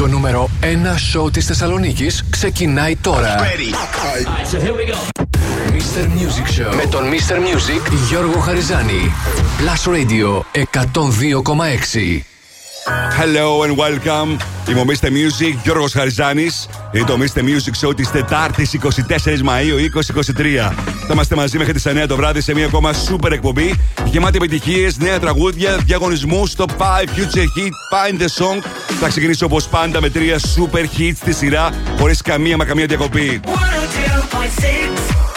Το 0.00 0.06
νούμερο 0.06 0.48
1 0.62 0.64
σοου 1.10 1.30
της 1.30 1.46
Θεσσαλονίκης 1.46 2.24
ξεκινάει 2.30 2.96
τώρα. 2.96 3.36
Mr. 5.70 6.04
Music 6.04 6.60
Show 6.60 6.74
με 6.74 6.86
τον 6.90 7.02
Mr. 7.10 7.34
Music 7.34 7.92
Γιώργο 8.08 8.38
Χαριζάνη. 8.40 9.12
Plus 9.58 9.92
Radio 9.92 10.42
102,6. 10.54 12.22
Hello 13.18 13.62
and 13.66 13.76
welcome. 13.76 14.36
Είμαι 14.68 14.80
ο 14.80 14.84
Mr. 14.86 15.06
Music, 15.06 15.54
Γιώργος 15.62 15.92
Χαριζάνης. 15.92 16.68
Είναι 16.92 17.04
το 17.04 17.18
Mr. 17.20 17.38
Music 17.38 17.86
Show 17.86 17.96
της 17.96 18.10
Τετάρτης 18.10 18.78
24 19.26 19.40
Μαου 19.42 19.76
2023. 20.36 20.72
Θα 21.06 21.12
είμαστε 21.12 21.34
μαζί 21.34 21.58
μέχρι 21.58 21.72
τις 21.72 21.86
9 21.86 22.04
το 22.08 22.16
βράδυ 22.16 22.40
σε 22.40 22.54
μια 22.54 22.66
ακόμα 22.66 22.90
super 22.92 23.30
εκπομπή. 23.30 23.74
Γεμάτη 24.04 24.36
επιτυχίες, 24.36 24.98
νέα 24.98 25.20
τραγούδια, 25.20 25.76
διαγωνισμούς, 25.76 26.52
top 26.56 26.64
5, 26.64 26.64
future 26.64 27.46
hit, 27.56 27.72
find 27.92 28.20
the 28.20 28.24
song. 28.24 28.62
Θα 29.00 29.08
ξεκινήσω 29.08 29.46
όπως 29.46 29.68
πάντα 29.68 30.00
με 30.00 30.10
τρία 30.10 30.38
super 30.38 30.98
hits 30.98 31.14
στη 31.14 31.32
σειρά, 31.32 31.70
χωρίς 31.98 32.22
καμία 32.22 32.56
μα 32.56 32.64
καμία 32.64 32.86
διακοπή. 32.86 33.40
102.6 33.44 35.29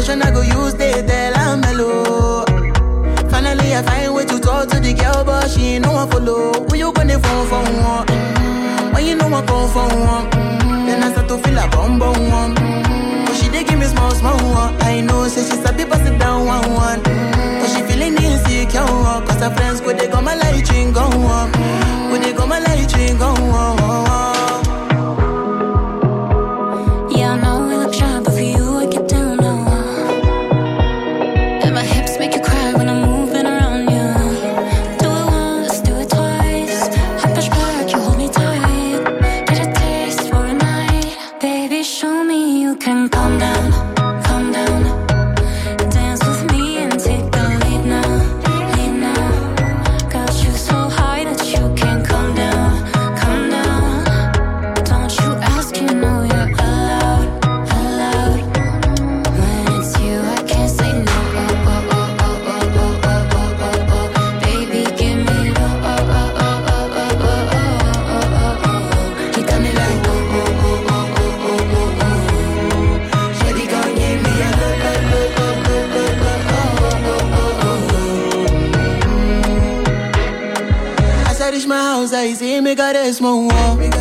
Motion 0.00 0.22
I 0.22 0.30
go 0.30 0.40
use, 0.40 0.72
they 0.76 0.92
tell 1.06 1.34
I'm 1.36 1.60
mellow. 1.60 2.46
Finally, 3.28 3.76
I 3.76 3.82
find 3.82 4.14
way 4.14 4.24
to 4.24 4.40
talk 4.40 4.70
to 4.70 4.80
the 4.80 4.94
girl, 4.94 5.24
but 5.24 5.50
she 5.50 5.76
ain't 5.76 5.84
no 5.84 5.92
one 5.92 6.10
follow. 6.10 6.64
We 6.70 6.78
you 6.78 6.90
gonna 6.94 7.18
phone 7.18 7.46
for 7.48 7.60
one? 7.60 8.06
Mm-hmm. 8.06 8.94
When 8.94 9.04
you 9.04 9.14
know 9.16 9.26
I 9.28 9.44
call 9.44 9.68
for 9.68 9.84
one? 9.84 10.30
Mm-hmm. 10.30 10.86
Then 10.86 11.02
I 11.02 11.12
start 11.12 11.28
to 11.28 11.36
feel 11.44 11.58
a 11.58 11.68
bum 11.68 11.98
bum 11.98 12.16
one. 12.32 12.54
Mm-hmm. 12.54 13.24
But 13.26 13.34
she 13.36 13.50
dey 13.50 13.62
give 13.62 13.78
me 13.78 13.84
small 13.92 14.10
small 14.12 14.38
one. 14.56 14.72
I 14.80 15.02
know, 15.02 15.28
say 15.28 15.44
she's 15.44 15.62
a 15.68 15.72
people 15.74 15.98
sit 15.98 16.18
down 16.18 16.46
one 16.46 16.72
one. 16.72 17.00
Mm-hmm. 17.02 17.60
But 17.60 17.68
she 17.68 17.82
feeling 17.92 18.16
insecure, 18.16 18.80
cause 19.28 19.40
her 19.44 19.50
friends 19.54 19.82
go 19.82 19.92
mm. 19.92 19.98
they 19.98 20.08
go 20.08 20.22
my 20.22 20.34
light 20.34 20.64
ring 20.72 20.94
go 20.94 21.02
on. 21.04 21.52
Go 22.08 22.16
they 22.16 22.32
go 22.32 22.46
my 22.46 22.58
light 22.58 22.90
ring 22.96 23.18
go 23.18 23.26
on. 23.28 24.39
me 82.64 82.74
a 82.74 82.92
this 82.92 83.20
more. 83.20 83.99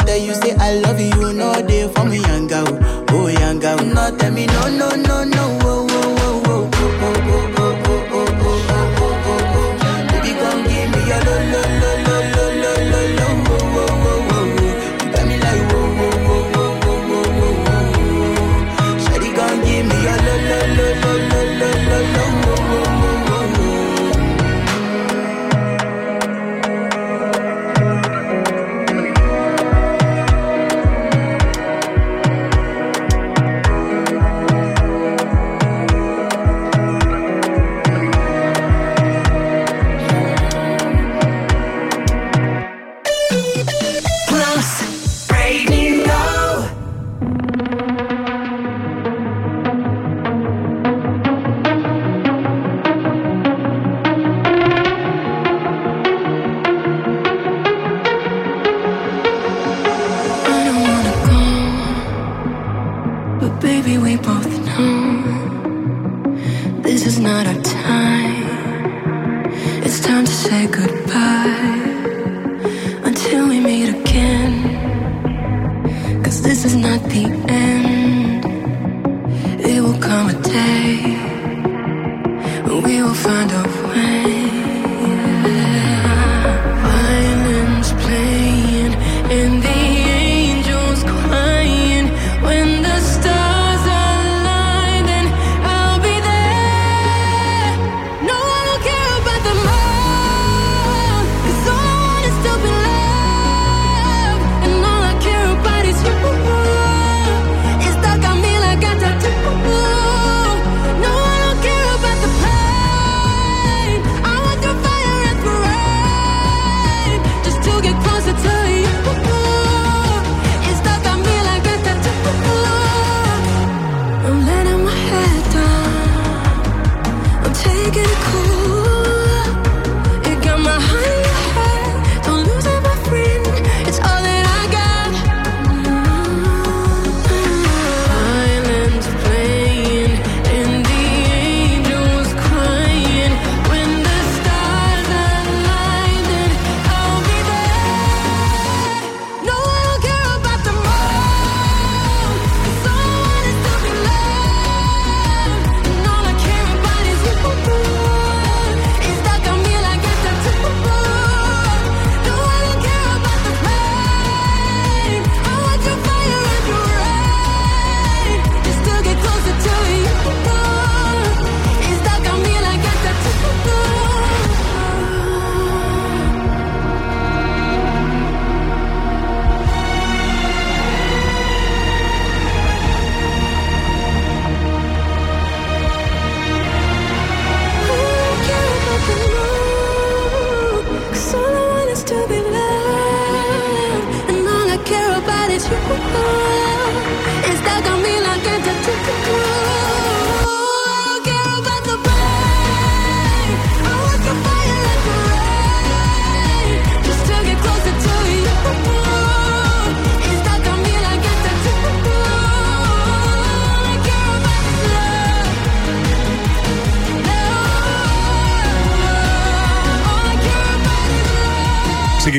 I 0.00 0.04
tell 0.04 0.16
you, 0.16 0.34
say 0.34 0.54
I 0.54 0.74
love 0.80 1.00
you, 1.00 1.32
no 1.32 1.52
day 1.66 1.88
for 1.92 2.04
me, 2.04 2.18
young 2.20 2.46
girl. 2.46 2.68
Oh, 3.10 3.26
young 3.26 3.58
girl, 3.58 3.78
not 3.84 4.18
tell 4.18 4.30
me, 4.32 4.46
no, 4.46 4.68
no, 4.68 4.90
no, 4.94 5.24
no. 5.24 5.37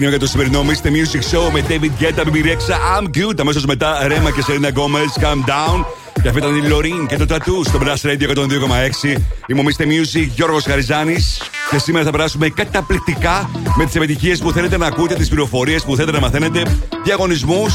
Για 0.10 0.20
το 0.20 0.28
σημερινό 0.28 0.66
Mr. 0.68 0.88
Music 0.88 1.36
Show 1.36 1.52
με 1.54 1.64
David 1.68 2.04
Guetta, 2.04 2.24
Bebe 2.24 2.46
Rexha, 2.46 3.00
I'm 3.00 3.04
Good. 3.04 3.40
Αμέσως 3.40 3.66
μετά 3.66 4.08
Rema 4.08 4.32
και 4.32 4.42
Selena 4.42 4.70
Gomez, 4.74 5.24
Calm 5.24 5.50
Down. 5.50 5.86
Και 6.22 6.28
αυτή 6.28 6.40
ήταν 6.40 6.56
η 6.56 6.62
Loreen 6.62 7.08
και 7.08 7.18
το 7.18 7.26
Tattoo 7.30 7.66
στο 7.66 7.80
Brass 7.84 8.10
Radio 8.10 8.30
102,6. 8.36 9.18
Είμαι 9.48 9.60
ο 9.60 9.64
Mr. 9.64 9.84
Music, 9.84 10.28
Γιώργος 10.36 10.64
Χαριζάνης. 10.64 11.42
Και 11.70 11.78
σήμερα 11.78 12.06
θα 12.06 12.12
περάσουμε 12.12 12.50
καταπληκτικά 12.50 13.50
με 13.76 13.86
τις 13.86 13.96
επιτυχίες 13.96 14.40
που 14.40 14.52
θέλετε 14.52 14.78
να 14.78 14.86
ακούτε, 14.86 15.16
τις 15.16 15.28
πληροφορίες 15.28 15.84
που 15.84 15.96
θέλετε 15.96 16.12
να 16.12 16.20
μαθαίνετε, 16.20 16.64
διαγωνισμούς, 17.04 17.74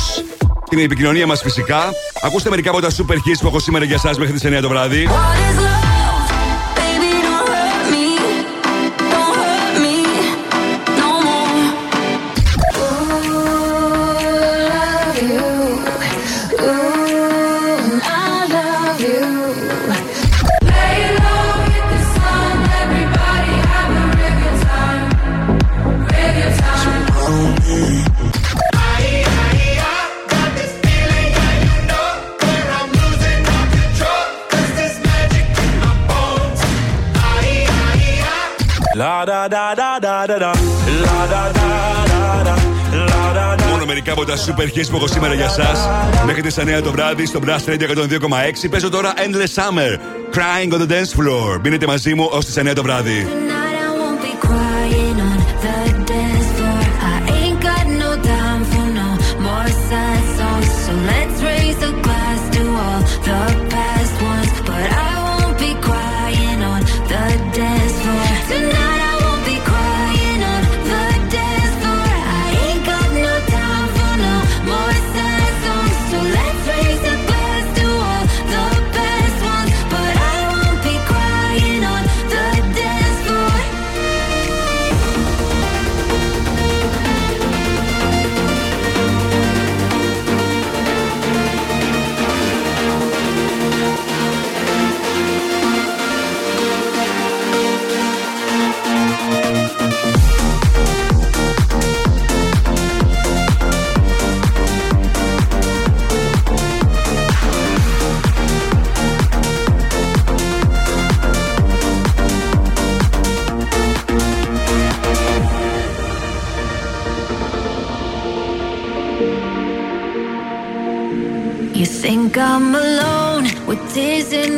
την 0.68 0.78
επικοινωνία 0.78 1.26
μας 1.26 1.40
φυσικά. 1.40 1.90
Ακούστε 2.22 2.50
μερικά 2.50 2.70
από 2.70 2.80
τα 2.80 2.88
super 2.90 3.14
hits 3.14 3.38
που 3.40 3.46
έχω 3.46 3.58
σήμερα 3.58 3.84
για 3.84 3.94
εσάς 4.04 4.18
μέχρι 4.18 4.32
τις 4.32 4.44
9 4.44 4.60
το 4.60 4.68
βράδυ. 4.68 5.08
Μόνο 43.68 43.84
μερικά 43.86 44.12
από 44.12 44.24
τα 44.24 44.34
super 44.34 44.78
hits 44.78 44.88
που 44.90 44.96
έχω 44.96 45.06
σήμερα 45.06 45.34
για 45.34 45.44
εσά. 45.44 45.72
Μέχρι 46.26 46.42
τις 46.42 46.58
9 46.58 46.82
το 46.82 46.90
βράδυ 46.90 47.26
στο 47.26 47.40
Blast 47.46 47.70
Radio 47.70 47.88
102,6 47.88 48.70
παίζω 48.70 48.88
τώρα 48.90 49.14
Endless 49.16 49.62
Summer. 49.62 49.98
Crying 50.34 50.72
on 50.72 50.80
the 50.80 50.90
dance 50.90 51.20
floor. 51.20 51.60
Μείνετε 51.62 51.86
μαζί 51.86 52.14
μου 52.14 52.28
ως 52.30 52.44
τις 52.44 52.56
9 52.58 52.72
το 52.74 52.82
βράδυ. 52.82 53.43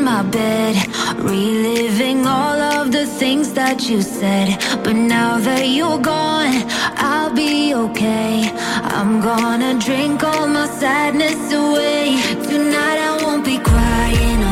My 0.06 0.22
bed, 0.22 0.76
reliving 1.18 2.28
all 2.28 2.60
of 2.76 2.92
the 2.92 3.04
things 3.04 3.52
that 3.54 3.90
you 3.90 4.00
said. 4.00 4.46
But 4.84 4.94
now 4.94 5.36
that 5.38 5.64
you're 5.76 5.98
gone, 5.98 6.62
I'll 7.10 7.34
be 7.34 7.74
okay. 7.74 8.48
I'm 8.96 9.20
gonna 9.20 9.74
drink 9.86 10.22
all 10.22 10.46
my 10.46 10.68
sadness 10.68 11.52
away. 11.52 12.04
Tonight 12.50 12.98
I 13.10 13.12
won't 13.24 13.44
be 13.44 13.58
crying 13.58 14.45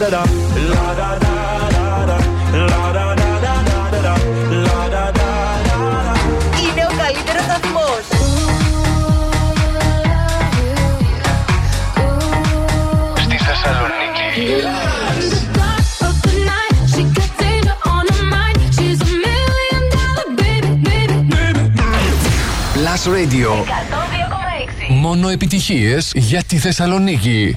Είναι 0.00 0.12
ο 6.84 6.92
καλύτερος 7.02 7.42
σταθμός. 7.42 8.04
Στη 13.16 13.36
Θεσσαλονίκη. 13.36 14.46
Plus 22.74 23.04
Radio 23.12 23.50
Μόνο 24.88 25.28
επιτυχίες 25.28 26.12
για 26.14 26.42
τη 26.42 26.58
Θεσσαλονίκη. 26.58 27.56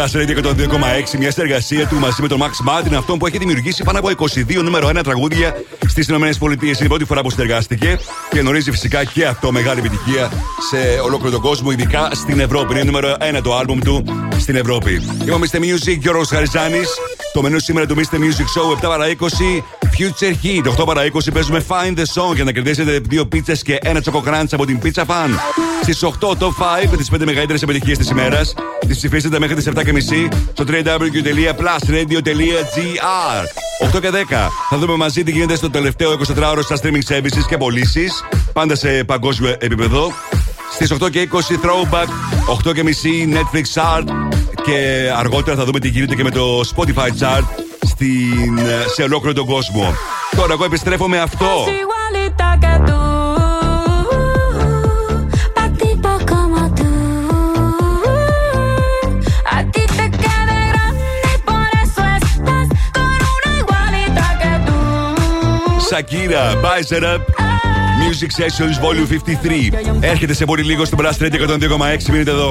Closed 0.00 0.08
στο 0.08 0.18
Blast 0.18 0.22
Radio 0.22 0.44
102,6. 0.44 1.18
Μια 1.18 1.30
συνεργασία 1.30 1.86
του 1.86 1.96
μαζί 1.96 2.22
με 2.22 2.28
τον 2.28 2.40
Max 2.40 2.68
Martin, 2.68 2.94
αυτόν 2.94 3.18
που 3.18 3.26
έχει 3.26 3.38
δημιουργήσει 3.38 3.82
πάνω 3.82 3.98
από 3.98 4.08
22 4.08 4.62
νούμερο 4.62 4.88
1 4.88 5.00
τραγούδια 5.02 5.54
στις 5.88 6.08
ΗΠΑ. 6.08 6.16
Είναι 6.16 6.76
η 6.80 6.86
πρώτη 6.86 7.04
φορά 7.04 7.22
που 7.22 7.30
συνεργάστηκε 7.30 7.98
και 8.30 8.38
γνωρίζει 8.38 8.70
φυσικά 8.70 9.04
και 9.04 9.26
αυτό 9.26 9.52
μεγάλη 9.52 9.80
επιτυχία 9.80 10.30
σε 10.70 11.00
ολόκληρο 11.04 11.30
τον 11.30 11.40
κόσμο, 11.40 11.70
ειδικά 11.70 12.10
στην 12.12 12.40
Ευρώπη. 12.40 12.72
Είναι 12.72 12.82
νούμερο 12.82 13.16
1 13.38 13.40
το 13.42 13.58
album 13.58 13.78
του 13.84 14.04
στην 14.38 14.56
Ευρώπη. 14.56 15.02
Είμαι 15.22 15.32
ο 15.32 15.40
Mr. 15.40 15.56
Music, 15.56 15.98
Γιώργος 15.98 16.28
Χαριζάνης. 16.28 16.88
Το 17.32 17.42
μενού 17.42 17.58
σήμερα 17.58 17.86
του 17.86 17.94
Mr. 17.96 18.14
Music 18.14 18.76
Show 18.76 18.76
7 18.76 18.88
παρα 18.88 19.06
20 19.08 19.62
Future 20.00 20.34
Heat. 20.44 20.64
8 20.80 20.86
παρα 20.86 21.02
20 21.12 21.18
παίζουμε 21.32 21.64
Find 21.68 21.98
the 21.98 22.04
Song 22.14 22.34
για 22.34 22.44
να 22.44 22.52
κερδίσετε 22.52 23.00
δύο 23.08 23.26
πίτσες 23.26 23.62
και 23.62 23.78
ένα 23.82 24.00
τσοκοκράντς 24.00 24.52
από 24.52 24.66
την 24.66 24.80
Pizza 24.82 25.04
Fan. 25.04 25.28
Στις 25.82 26.02
8 26.02 26.28
Top 26.28 26.52
5 26.92 26.96
τις 26.96 27.10
5 27.10 27.24
μεγαλύτερες 27.24 27.62
επιτυχίες 27.62 27.98
της 27.98 28.10
ημέρας. 28.10 28.54
Τις 28.86 28.96
ψηφίσετε 28.96 29.38
μέχρι 29.38 29.54
τις 29.54 29.66
7.30 29.66 30.28
στο 30.52 30.64
www.plusradio.gr. 30.68 33.44
8 33.96 34.00
και 34.00 34.10
10 34.10 34.12
θα 34.70 34.78
δούμε 34.78 34.96
μαζί 34.96 35.22
τι 35.22 35.30
γίνεται 35.30 35.56
στο 35.56 35.70
τελευταίο 35.70 36.12
24ωρο 36.12 36.62
στα 36.62 36.76
streaming 36.82 37.04
services 37.14 37.44
και 37.48 37.56
πωλήσεις. 37.56 38.24
Πάντα 38.52 38.76
σε 38.76 39.04
παγκόσμιο 39.04 39.54
επίπεδο. 39.58 40.12
Στις 40.72 40.92
8 40.92 41.10
και 41.10 41.28
20 41.32 41.36
Throwback, 41.36 42.08
8 42.68 42.74
και 42.74 42.82
μισή 42.82 43.28
Netflix 43.32 43.64
Chart 43.80 44.04
και 44.62 45.10
αργότερα 45.16 45.56
θα 45.56 45.64
δούμε 45.64 45.78
τι 45.78 45.88
γίνεται 45.88 46.14
και 46.14 46.22
με 46.22 46.30
το 46.30 46.60
Spotify 46.74 47.08
Chart 47.20 47.44
στην, 47.86 48.58
σε 48.94 49.02
ολόκληρο 49.02 49.34
τον 49.34 49.46
κόσμο. 49.46 49.94
Τώρα 50.36 50.52
εγώ 50.52 50.64
επιστρέφω 50.64 51.08
με 51.08 51.18
αυτό. 51.18 51.46
Σακύρα, 65.88 66.60
Bice 66.62 67.02
Up 67.02 67.20
Music 68.00 68.30
Sessions 68.40 68.76
Volume 68.84 69.08
53 69.10 70.00
Έρχεται 70.00 70.34
σε 70.34 70.44
πολύ 70.44 70.62
λίγο 70.62 70.84
στο 70.84 70.96
Blast 71.00 71.22
Radio 71.22 71.48
102,6 71.48 72.02
Μείνετε 72.10 72.30
εδώ 72.30 72.50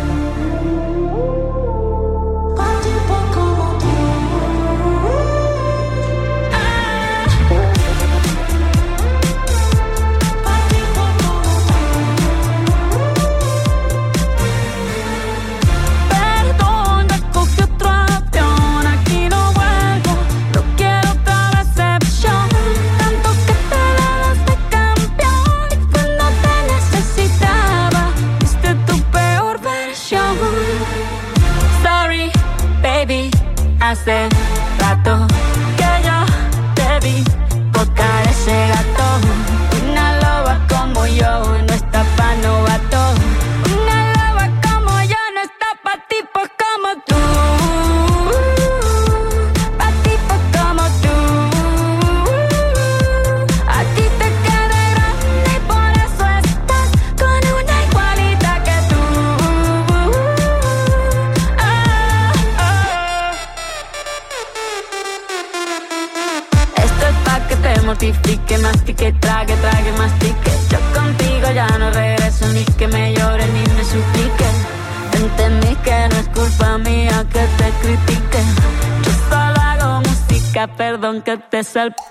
yourself. 81.61 82.10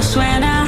almost 0.00 0.16
when 0.16 0.42
I 0.42 0.59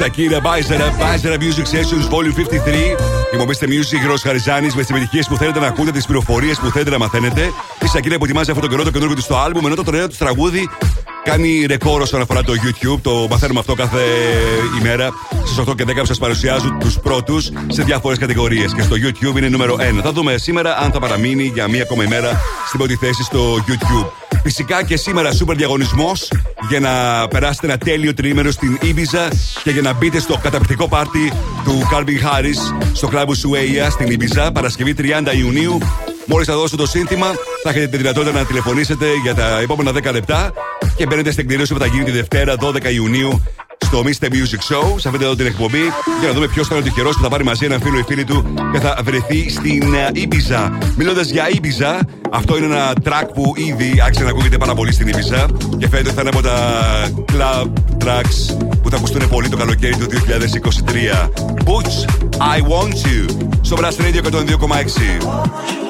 Σακύρα 0.00 0.40
Μπάιζερα, 0.40 0.94
Μπάιζερα 0.98 1.36
Music 1.40 1.66
Sessions 1.74 2.14
Volume 2.14 2.34
53. 2.34 2.96
Υπομείστε 3.34 3.66
Music 3.68 4.06
Ρος 4.06 4.22
Χαριζάνης 4.22 4.74
με 4.74 4.82
τι 4.82 4.94
επιτυχίε 4.94 5.22
που 5.28 5.36
θέλετε 5.36 5.58
να 5.58 5.66
ακούτε, 5.66 5.90
τις 5.90 6.06
πληροφορίες 6.06 6.58
που 6.58 6.70
θέλετε 6.70 6.90
να 6.90 6.98
μαθαίνετε. 6.98 7.52
Η 7.82 7.86
Σακύρα 7.86 8.18
που 8.18 8.24
ετοιμάζει 8.24 8.50
αυτό 8.50 8.62
το 8.62 8.68
καιρό 8.68 8.82
το 8.82 8.90
καινούργιο 8.90 9.16
του 9.16 9.22
στο 9.22 9.46
album, 9.46 9.64
ενώ 9.64 9.74
το 9.74 9.90
νέο 9.90 10.08
του 10.08 10.16
τραγούδι 10.18 10.68
κάνει 11.24 11.66
ρεκόρ 11.66 12.00
όσον 12.00 12.20
αφορά 12.20 12.42
το 12.42 12.52
YouTube. 12.52 12.98
Το 13.02 13.26
μαθαίνουμε 13.30 13.60
αυτό 13.60 13.74
κάθε 13.74 14.02
ημέρα. 14.78 15.10
Στις 15.44 15.58
8 15.58 15.74
και 15.74 15.84
10 15.84 16.06
σας 16.06 16.18
παρουσιάζουν 16.18 16.78
τους 16.78 16.98
πρώτους 16.98 17.50
σε 17.66 17.82
διάφορες 17.82 18.18
κατηγορίες. 18.18 18.74
Και 18.74 18.82
στο 18.82 18.96
YouTube 18.96 19.36
είναι 19.36 19.48
νούμερο 19.48 19.76
1. 19.80 20.00
Θα 20.02 20.12
δούμε 20.12 20.36
σήμερα 20.36 20.78
αν 20.78 20.92
θα 20.92 20.98
παραμείνει 21.00 21.50
για 21.54 21.68
μία 21.68 21.82
ακόμα 21.82 22.04
ημέρα 22.04 22.40
στην 22.66 22.78
πρώτη 22.78 22.96
θέση 22.96 23.22
στο 23.22 23.64
YouTube. 23.68 24.19
Φυσικά 24.42 24.84
και 24.84 24.96
σήμερα 24.96 25.32
σούπερ 25.32 25.56
διαγωνισμός 25.56 26.32
για 26.68 26.80
να 26.80 27.28
περάσετε 27.28 27.66
ένα 27.66 27.78
τέλειο 27.78 28.14
τρίμερο 28.14 28.50
στην 28.50 28.78
Ibiza 28.82 29.28
και 29.62 29.70
για 29.70 29.82
να 29.82 29.92
μπείτε 29.92 30.20
στο 30.20 30.38
καταπληκτικό 30.42 30.88
πάρτι 30.88 31.32
του 31.64 31.88
Calvin 31.92 32.26
Harris 32.26 32.88
στο 32.92 33.08
κλαμπ 33.08 33.32
Σουέια 33.32 33.90
στην 33.90 34.18
Ibiza 34.18 34.50
Παρασκευή 34.52 34.94
30 34.98 35.02
Ιουνίου. 35.38 35.78
Μόλις 36.26 36.46
θα 36.46 36.54
δώσω 36.54 36.76
το 36.76 36.86
σύνθημα, 36.86 37.26
θα 37.62 37.70
έχετε 37.70 37.86
τη 37.86 37.96
δυνατότητα 37.96 38.38
να 38.38 38.44
τηλεφωνήσετε 38.44 39.06
για 39.22 39.34
τα 39.34 39.60
επόμενα 39.60 39.90
10 39.90 40.12
λεπτά 40.12 40.52
και 40.96 41.06
μπαίνετε 41.06 41.30
στην 41.30 41.44
εκδήλωση 41.44 41.72
που 41.72 41.78
θα 41.78 41.86
γίνει 41.86 42.04
τη 42.04 42.10
Δευτέρα 42.10 42.54
12 42.60 42.92
Ιουνίου 42.92 43.42
στο 43.90 44.02
Mr. 44.04 44.26
Music 44.26 44.74
Show, 44.74 44.94
σε 44.96 45.08
αυτή 45.08 45.24
εδώ 45.24 45.34
την 45.34 45.46
εκπομπή, 45.46 45.82
για 46.20 46.28
να 46.28 46.34
δούμε 46.34 46.46
ποιος 46.46 46.68
θα 46.68 46.74
είναι 46.74 46.84
ο 46.84 46.88
τυχερό 46.88 47.08
που 47.08 47.22
θα 47.22 47.28
πάρει 47.28 47.44
μαζί 47.44 47.64
ένα 47.64 47.78
φίλο 47.78 47.98
ή 47.98 48.02
φίλη 48.02 48.24
του 48.24 48.54
και 48.72 48.78
θα 48.78 48.98
βρεθεί 49.04 49.50
στην 49.50 49.82
Ibiza. 50.12 50.70
Μιλώντας 50.96 51.30
για 51.30 51.44
Ibiza, 51.54 52.00
αυτό 52.30 52.56
είναι 52.56 52.66
ένα 52.66 52.92
track 53.04 53.28
που 53.34 53.52
ήδη 53.56 54.00
άρχισε 54.04 54.24
να 54.24 54.30
ακούγεται 54.30 54.56
πάρα 54.56 54.74
πολύ 54.74 54.92
στην 54.92 55.08
Ibiza 55.08 55.46
και 55.78 55.88
φαίνεται 55.88 56.08
ότι 56.08 56.10
θα 56.10 56.20
είναι 56.20 56.30
από 56.30 56.42
τα 56.42 56.56
club 57.32 57.66
tracks 58.04 58.56
που 58.82 58.90
θα 58.90 58.96
ακουστούν 58.96 59.28
πολύ 59.28 59.48
το 59.48 59.56
καλοκαίρι 59.56 59.96
του 59.96 60.06
2023. 60.06 61.28
Boots, 61.64 61.96
I 62.38 62.60
want 62.60 62.94
you. 62.94 63.48
Στο 63.60 63.76
Blast 63.76 64.00
Radio 64.02 64.22
102,6. 64.22 65.89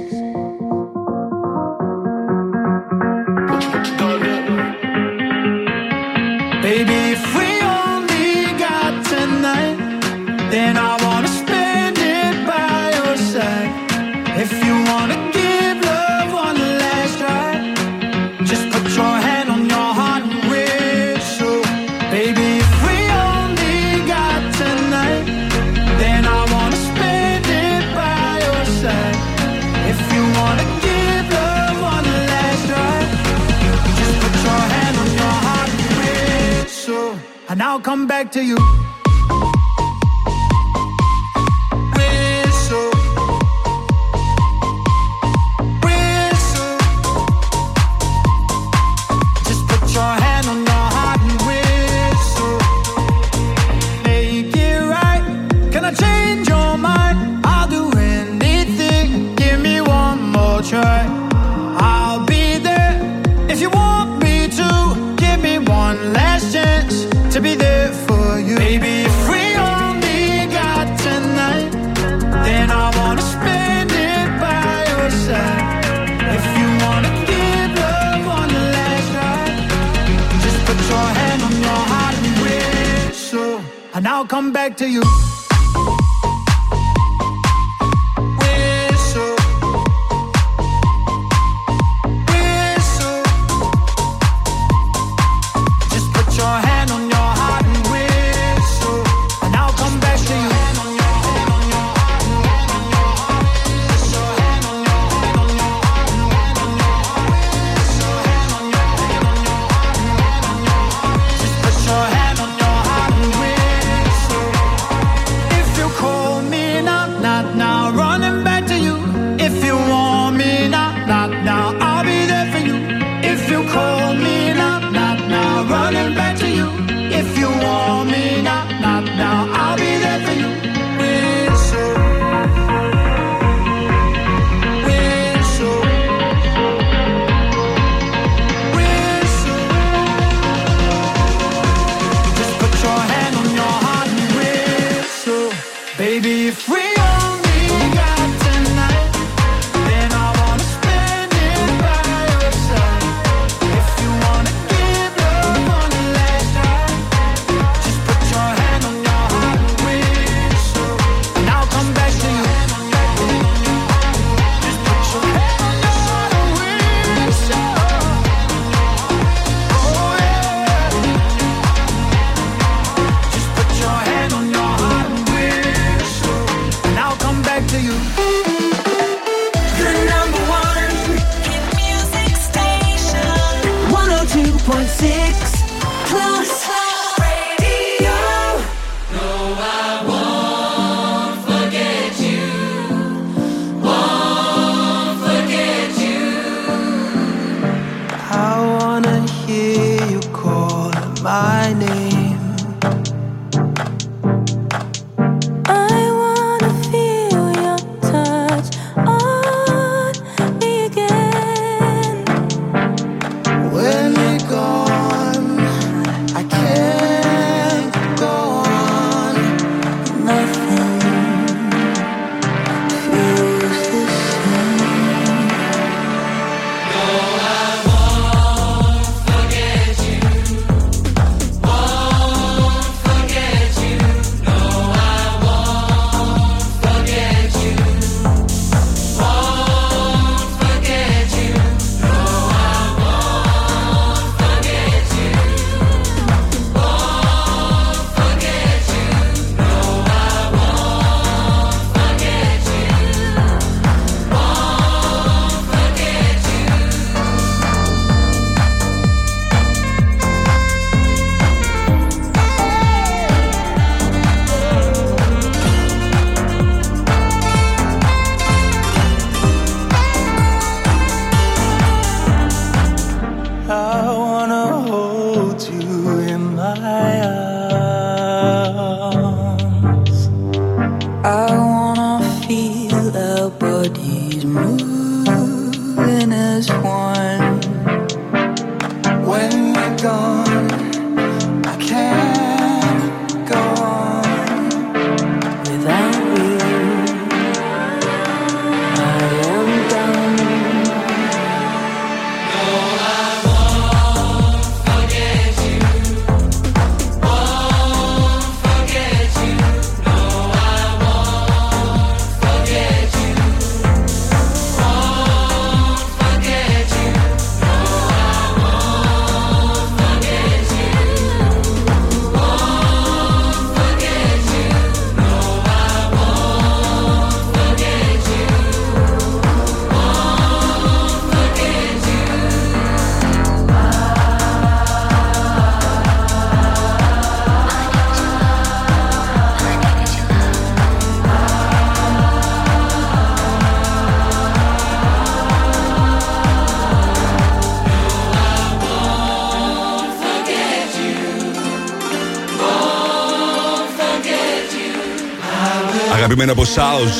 Αγαπημένο 356.41 356.51
από 356.51 356.81
South. 356.81 357.17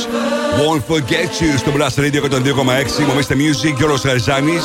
Won't 0.61 0.93
forget 0.93 1.41
you 1.41 1.57
στο 1.57 1.71
Blast 1.75 1.99
Radio 1.99 2.21
102,6. 2.21 3.05
Μομίστε 3.07 3.35
Music, 3.35 3.73
Γιώργος 3.77 4.01
Χαριζάνη. 4.01 4.57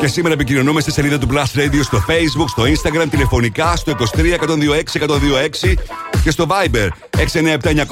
Και 0.00 0.06
σήμερα 0.06 0.34
επικοινωνούμε 0.34 0.80
στη 0.80 0.92
σελίδα 0.92 1.18
του 1.18 1.28
Blast 1.30 1.58
Radio 1.58 1.80
στο 1.82 2.04
Facebook, 2.08 2.48
στο 2.48 2.62
Instagram, 2.62 3.06
τηλεφωνικά 3.10 3.76
στο 3.76 3.92
23 3.92 4.34
126 4.34 4.98
126 4.98 5.74
και 6.24 6.30
στο 6.30 6.46
Viber 6.48 6.88
697 7.16 7.58
900 7.62 7.82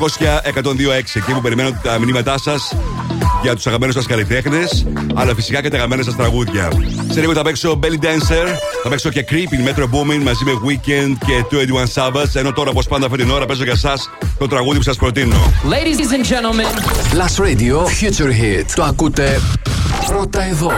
126. 0.55 1.15
Εκεί 1.15 1.33
που 1.33 1.41
περιμένω 1.41 1.79
τα 1.83 1.99
μηνύματά 1.99 2.39
σας 2.39 2.75
για 3.43 3.55
τους 3.55 3.67
αγαπημένους 3.67 3.95
σας 3.95 4.07
καλλιτέχνες, 4.07 4.87
αλλά 5.15 5.35
φυσικά 5.35 5.63
και 5.63 5.69
τα 5.69 5.77
αγαπημένα 5.77 6.03
σας 6.03 6.17
τραγούδια. 6.17 6.69
Σε 7.11 7.21
λίγο 7.21 7.33
θα 7.33 7.43
παίξω 7.43 7.79
Belly 7.83 8.05
Dancer, 8.05 8.47
θα 8.83 8.89
παίξω 8.89 9.11
και 9.11 9.25
Creeping 9.31 9.69
Metro 9.69 9.83
Booming 9.83 10.23
μαζί 10.23 10.45
με 10.45 10.53
Weekend 10.67 11.13
και 11.27 11.57
21 11.57 11.87
Sabbath. 11.95 12.35
Ενώ 12.35 12.53
τώρα, 12.53 12.71
όπως 12.71 12.87
πάντα 12.87 13.07
αυτή 13.07 13.19
την 13.19 13.31
ώρα, 13.31 13.47
παίζω 13.47 13.63
για 13.63 13.73
εσά 13.73 13.95
το 14.39 14.47
τραγούδι 14.47 14.77
που 14.77 14.83
σας 14.83 14.97
προτείνω. 14.97 15.37
Ladies 15.65 16.13
and 16.13 16.25
gentlemen, 16.25 16.73
Plus 17.15 17.45
Radio 17.45 17.77
Future 17.77 18.31
Hit. 18.31 18.65
Το 18.75 18.83
ακούτε 18.83 19.41
πρώτα 20.07 20.43
εδώ. 20.43 20.71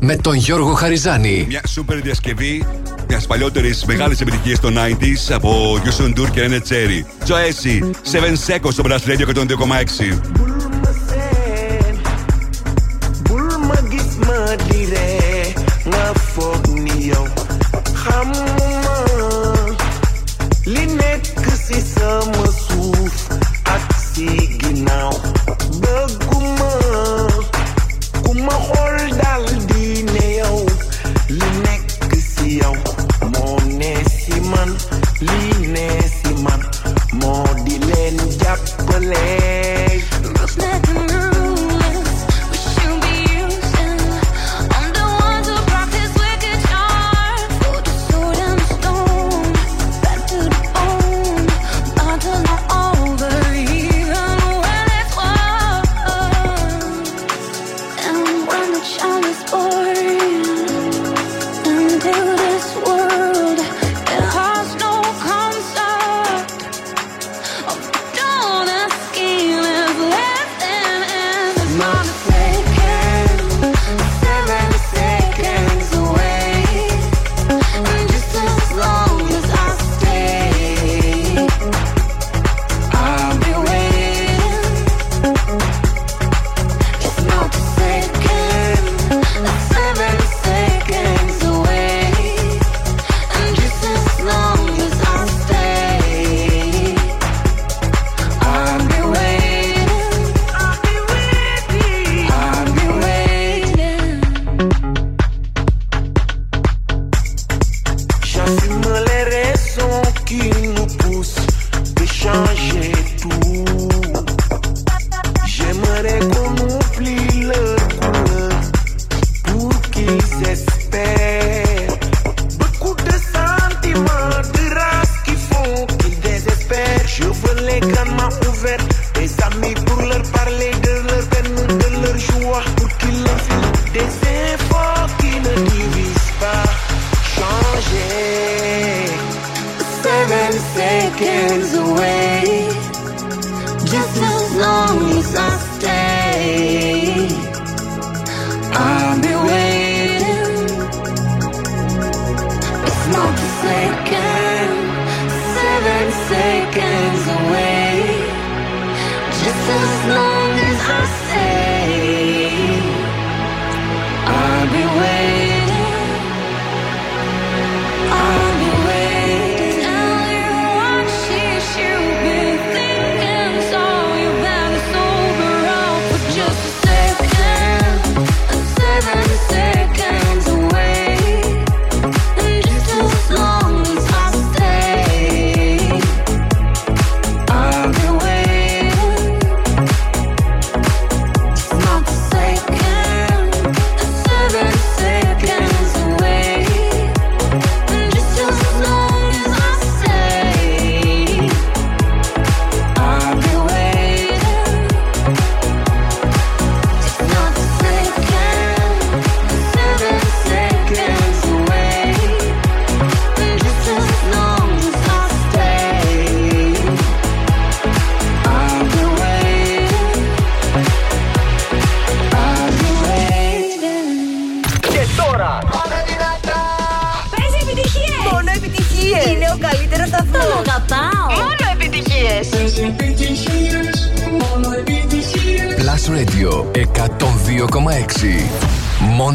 Με 0.00 0.16
τον 0.16 0.34
Γιώργο 0.34 0.72
Χαριζάνη. 0.72 1.44
Μια 1.48 1.62
σούπερ 1.68 2.00
διασκευή 2.00 2.66
μιας 3.08 3.26
παλιότερης 3.26 3.84
μεγάλης 3.84 4.20
επιτυχίας 4.20 4.60
των 4.60 4.74
90s 4.76 5.32
από 5.32 5.80
Yusun 5.84 6.20
Dur 6.20 6.30
και 6.30 6.46
Rene 6.46 6.54
Cherry. 6.54 7.28
Joesi, 7.28 7.90
7 8.02 8.38
Seconds 8.46 8.72
στο 8.72 8.82
Blast 8.86 9.10
Radio 9.10 9.26
102,6. 9.26 10.49
dire 14.56 15.54
nga 15.86 16.04
foog 16.32 16.62
ni 16.84 16.96
yow 17.10 17.26
xamuma 18.02 18.96
li 20.72 20.84
sama 21.94 22.49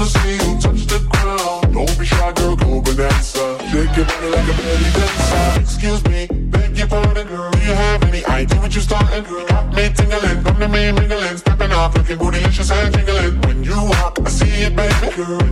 see 0.00 0.32
you 0.32 0.58
touch 0.58 0.86
the 0.86 0.98
ground. 1.10 1.74
Don't 1.74 1.98
be 1.98 2.06
shy, 2.06 2.32
girl, 2.32 2.56
go 2.56 2.80
bonanza. 2.80 3.58
Shake 3.70 3.96
your 3.96 4.06
body 4.06 4.28
like 4.32 4.48
a 4.48 4.54
belly 4.56 4.90
dancer. 4.96 5.60
Excuse 5.60 6.02
me, 6.04 6.26
beg 6.26 6.76
your 6.78 6.88
pardon, 6.88 7.26
girl. 7.28 7.50
Do 7.50 7.58
you 7.58 7.74
have 7.74 8.02
any 8.04 8.24
idea 8.24 8.58
what 8.60 8.74
you're 8.74 8.82
starting, 8.82 9.24
girl? 9.24 9.46
Got 9.46 9.74
me 9.74 9.92
tingling, 9.92 10.42
come 10.44 10.58
to 10.60 10.68
me 10.68 10.92
mingling, 10.92 11.36
stepping 11.36 11.72
off, 11.72 11.94
looking 11.94 12.18
bootylicious 12.18 12.70
and 12.72 12.94
jingling. 12.94 13.40
When 13.42 13.64
you 13.64 13.76
walk, 13.76 14.18
I 14.24 14.28
see 14.30 14.64
it, 14.64 14.74
baby, 14.74 15.16
girl. 15.16 15.51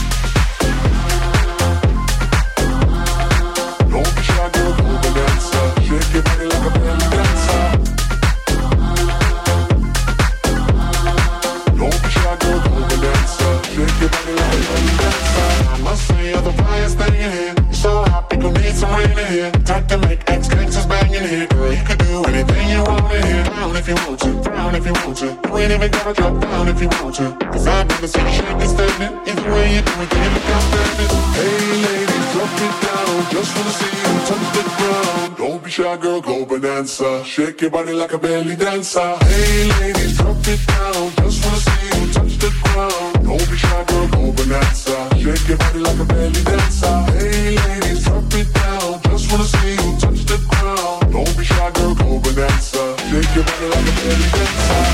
Ain't 25.71 25.83
even 25.83 25.91
gotta 25.91 26.13
drop 26.13 26.41
down 26.41 26.67
if 26.67 26.81
you 26.81 26.89
want 26.99 27.15
to. 27.15 27.31
Cause 27.51 27.67
I've 27.67 27.87
never 27.87 28.07
seen 28.07 28.25
you 28.25 28.33
shake 28.33 28.61
and 28.63 28.69
standing. 28.69 29.13
Either 29.27 29.51
way 29.53 29.75
you 29.75 29.81
do 29.81 29.93
it, 30.03 30.11
you 30.11 30.29
look 30.35 30.47
outstanding. 30.55 31.11
Hey, 31.37 31.71
ladies, 31.87 32.27
drop 32.33 32.53
it 32.65 32.75
down. 32.85 33.15
Just 33.31 33.51
wanna 33.55 33.73
see 33.79 33.95
you 34.03 34.13
touch 34.27 34.47
the 34.55 34.63
ground. 34.77 35.37
Don't 35.37 35.63
be 35.63 35.69
shy, 35.71 35.97
girl, 35.97 36.21
go 36.21 36.45
bonanza. 36.45 37.23
Shake 37.23 37.61
your 37.61 37.71
body 37.71 37.93
like 37.93 38.13
a 38.13 38.17
belly 38.17 38.55
dancer. 38.55 39.15
Hey, 39.23 39.71
ladies, 39.79 40.17
drop 40.17 40.47
it 40.47 40.61
down. 40.67 41.11
Just 41.21 41.45
wanna 41.45 41.61
see 41.67 41.85
you 41.87 42.13
touch 42.13 42.35
the 42.43 42.51
ground. 42.63 43.13
Don't 43.23 43.49
be 43.49 43.57
shy, 43.57 43.83
girl, 43.87 44.07
go 44.07 44.31
bonanza. 44.31 44.97
Shake 45.23 45.47
your 45.47 45.57
body 45.57 45.79
like 45.79 45.99
a 45.99 46.05
belly 46.05 46.43
dancer. 46.43 46.97
Hey, 47.15 47.55
ladies, 47.55 48.03
drop 48.03 48.33
it 48.33 48.53
down. 48.53 49.01
Just 49.03 49.31
wanna 49.31 49.45
see 49.45 49.71
you 49.79 49.89
touch 50.03 50.21
the 50.25 50.37
ground. 50.51 51.13
Don't 51.13 51.37
be 51.37 51.43
shy, 51.45 51.71
girl, 51.71 51.95
go 51.95 52.19
bonanza. 52.19 52.83
Shake 53.09 53.35
your 53.35 53.45
body 53.45 53.67
like 53.71 53.87
a 53.87 53.93
belly 54.03 54.29
dancer. 54.35 54.90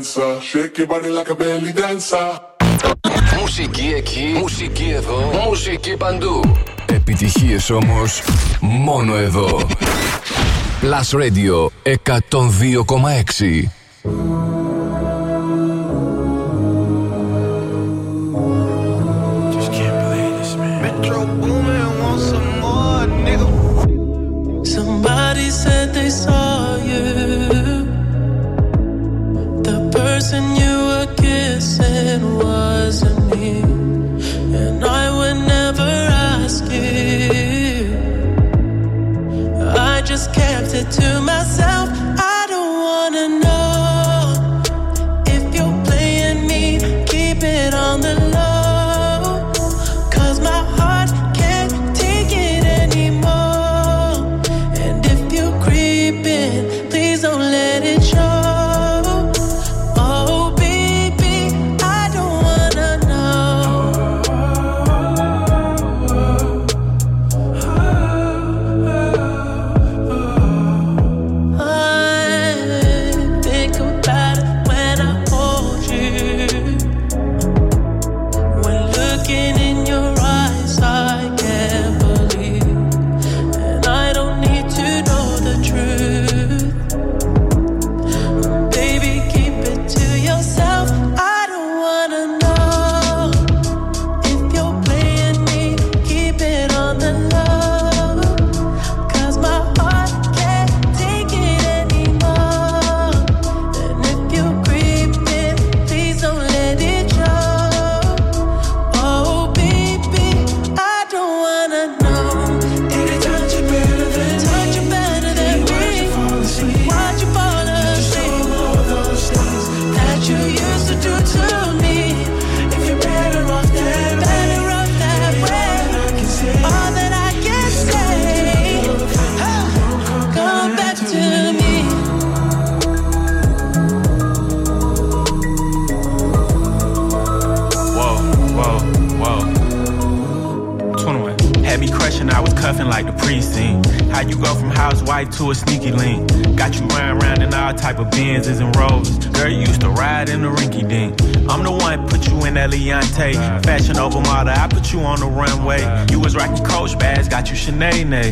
Go 0.00 0.04
bonanza. 0.04 0.40
Shake 0.40 0.78
your 0.78 0.86
body 0.86 1.08
like 1.10 1.30
a 1.30 1.34
belly 1.34 1.72
dancer. 1.72 2.40
Μουσική 3.40 3.92
εκεί, 3.96 4.34
μουσική 4.38 4.90
εδώ, 4.94 5.30
μουσική 5.46 5.96
παντού. 5.96 6.56
Επιτυχίες 6.86 7.70
όμως 7.70 8.22
μόνο 8.60 9.16
εδώ. 9.16 9.66
Plus 10.82 11.18
Radio 11.20 11.68
102,6. 11.84 13.79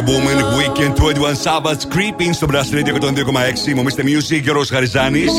Metro 0.00 0.12
Boomin, 0.12 0.38
Weekend 0.56 0.94
21 0.96 1.34
Sabbath, 1.34 1.86
Creeping 1.88 2.32
στο 2.32 2.46
Blast 2.50 2.74
Radio 2.74 2.94
102,6. 2.94 3.74
Μομίστε 3.74 4.02
Music, 4.06 4.40
Γιώργος 4.42 4.68
Χαριζάνης. 4.68 5.30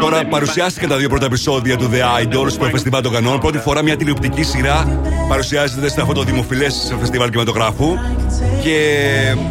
Τώρα 0.00 0.24
παρουσιάστηκαν 0.24 0.88
τα 0.88 0.96
δύο 0.96 1.08
πρώτα 1.08 1.24
επεισόδια 1.24 1.76
του 1.76 1.90
The 1.92 2.24
Idol 2.24 2.50
στο 2.50 2.64
Φεστιβάλ 2.64 3.02
των 3.02 3.12
Κανών. 3.12 3.40
Πρώτη 3.40 3.58
φορά 3.58 3.82
μια 3.82 3.96
τηλεοπτική 3.96 4.42
σειρά 4.42 5.00
παρουσιάζεται 5.28 5.88
σε 5.88 6.00
αυτό 6.00 6.12
το 6.12 6.22
δημοφιλέ 6.22 6.66
φεστιβάλ 7.00 7.28
κινηματογράφου. 7.28 7.94
Και 8.62 8.76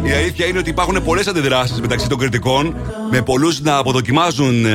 η 0.02 0.12
αλήθεια 0.12 0.46
είναι 0.46 0.58
ότι 0.58 0.70
υπάρχουν 0.70 1.02
πολλές 1.04 1.26
αντιδράσεις 1.26 1.80
μεταξύ 1.80 2.08
των 2.08 2.18
κριτικών, 2.18 2.76
με 3.10 3.22
πολλούς 3.22 3.60
να 3.60 3.76
αποδοκιμάζουν 3.76 4.66
ε, 4.66 4.70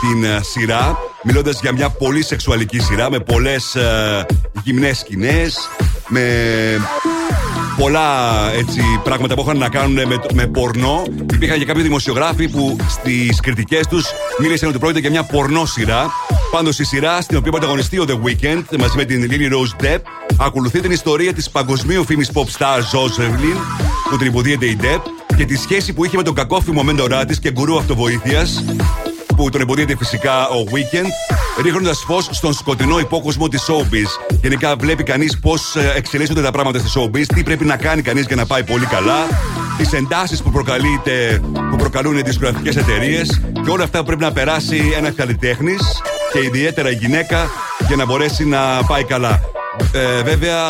την 0.00 0.24
ε, 0.24 0.40
σειρά, 0.42 0.98
μιλώντας 1.22 1.60
για 1.60 1.72
μια 1.72 1.90
πολύ 1.90 2.22
σεξουαλική 2.22 2.78
σειρά 2.78 3.10
με 3.10 3.18
πολλές 3.18 3.74
ε, 3.74 4.26
γυμνές 4.62 4.98
σκηνές, 4.98 5.68
με 6.08 6.22
πολλά 7.78 8.08
έτσι, 8.52 8.80
πράγματα 9.04 9.34
που 9.34 9.40
είχαν 9.40 9.58
να 9.58 9.68
κάνουν 9.68 10.06
με, 10.06 10.20
με 10.34 10.46
πορνό. 10.46 11.02
Υπήρχαν 11.32 11.58
και 11.58 11.64
κάποιοι 11.64 11.82
δημοσιογράφοι 11.82 12.48
που 12.48 12.76
στις 12.88 13.40
κριτικές 13.40 13.86
τους 13.86 14.06
μίλησαν 14.38 14.68
ότι 14.68 14.78
πρόκειται 14.78 15.00
για 15.00 15.10
μια 15.10 15.22
πορνό 15.22 15.64
σειρά. 15.64 16.10
Πάντως 16.50 16.78
η 16.78 16.84
σειρά 16.84 17.20
στην 17.20 17.36
οποία 17.36 17.50
πρωταγωνιστεί 17.50 17.98
ο 17.98 18.04
The 18.08 18.12
Weeknd 18.12 18.78
μαζί 18.78 18.96
με 18.96 19.04
την 19.04 19.30
Lily 19.30 19.52
Rose 19.52 19.84
Depp 19.84 20.00
ακολουθεί 20.38 20.80
την 20.80 20.90
ιστορία 20.90 21.32
της 21.32 21.50
παγκοσμίου 21.50 22.04
φήμης 22.04 22.30
pop 22.34 22.44
star 22.58 22.78
Josh 22.78 23.20
Evelyn 23.20 23.58
που 24.10 24.16
τρυποδίεται 24.16 24.66
η 24.66 24.78
Depp 24.80 25.00
και 25.36 25.44
τη 25.44 25.56
σχέση 25.56 25.92
που 25.92 26.04
είχε 26.04 26.16
με 26.16 26.22
τον 26.22 26.34
κακόφημο 26.34 26.82
μέντορά 26.82 27.24
της 27.24 27.38
και 27.38 27.50
γκουρού 27.50 27.78
αυτοβοήθειας 27.78 28.64
που 29.38 29.50
τον 29.50 29.60
εμποδίεται 29.60 29.96
φυσικά 29.96 30.48
ο 30.48 30.64
Weekend, 30.72 31.06
ρίχνοντας 31.62 32.02
φως 32.06 32.28
στον 32.30 32.52
σκοτεινό 32.52 32.98
υπόκοσμο 32.98 33.48
της 33.48 33.66
Showbiz. 33.68 34.36
Γενικά 34.42 34.76
βλέπει 34.76 35.02
κανείς 35.02 35.38
πώς 35.38 35.76
εξελίσσονται 35.96 36.42
τα 36.42 36.50
πράγματα 36.50 36.78
στη 36.78 36.88
Showbiz, 36.94 37.24
τι 37.34 37.42
πρέπει 37.42 37.64
να 37.64 37.76
κάνει 37.76 38.02
κανείς 38.02 38.26
για 38.26 38.36
να 38.36 38.46
πάει 38.46 38.64
πολύ 38.64 38.86
καλά, 38.86 39.26
τις 39.76 39.92
εντάσεις 39.92 40.42
που, 40.42 40.50
που 41.70 41.76
προκαλούν 41.76 42.18
οι 42.18 42.22
δισκογραφικές 42.22 42.76
εταιρείες 42.76 43.40
και 43.64 43.70
όλα 43.70 43.84
αυτά 43.84 43.98
που 43.98 44.04
πρέπει 44.04 44.22
να 44.22 44.32
περάσει 44.32 44.92
ένας 44.96 45.14
καλλιτέχνης 45.14 46.02
και 46.32 46.38
ιδιαίτερα 46.38 46.90
η 46.90 46.94
γυναίκα 46.94 47.50
για 47.86 47.96
να 47.96 48.04
μπορέσει 48.04 48.44
να 48.44 48.84
πάει 48.86 49.04
καλά. 49.04 49.40
Ε, 49.92 50.22
βέβαια 50.22 50.60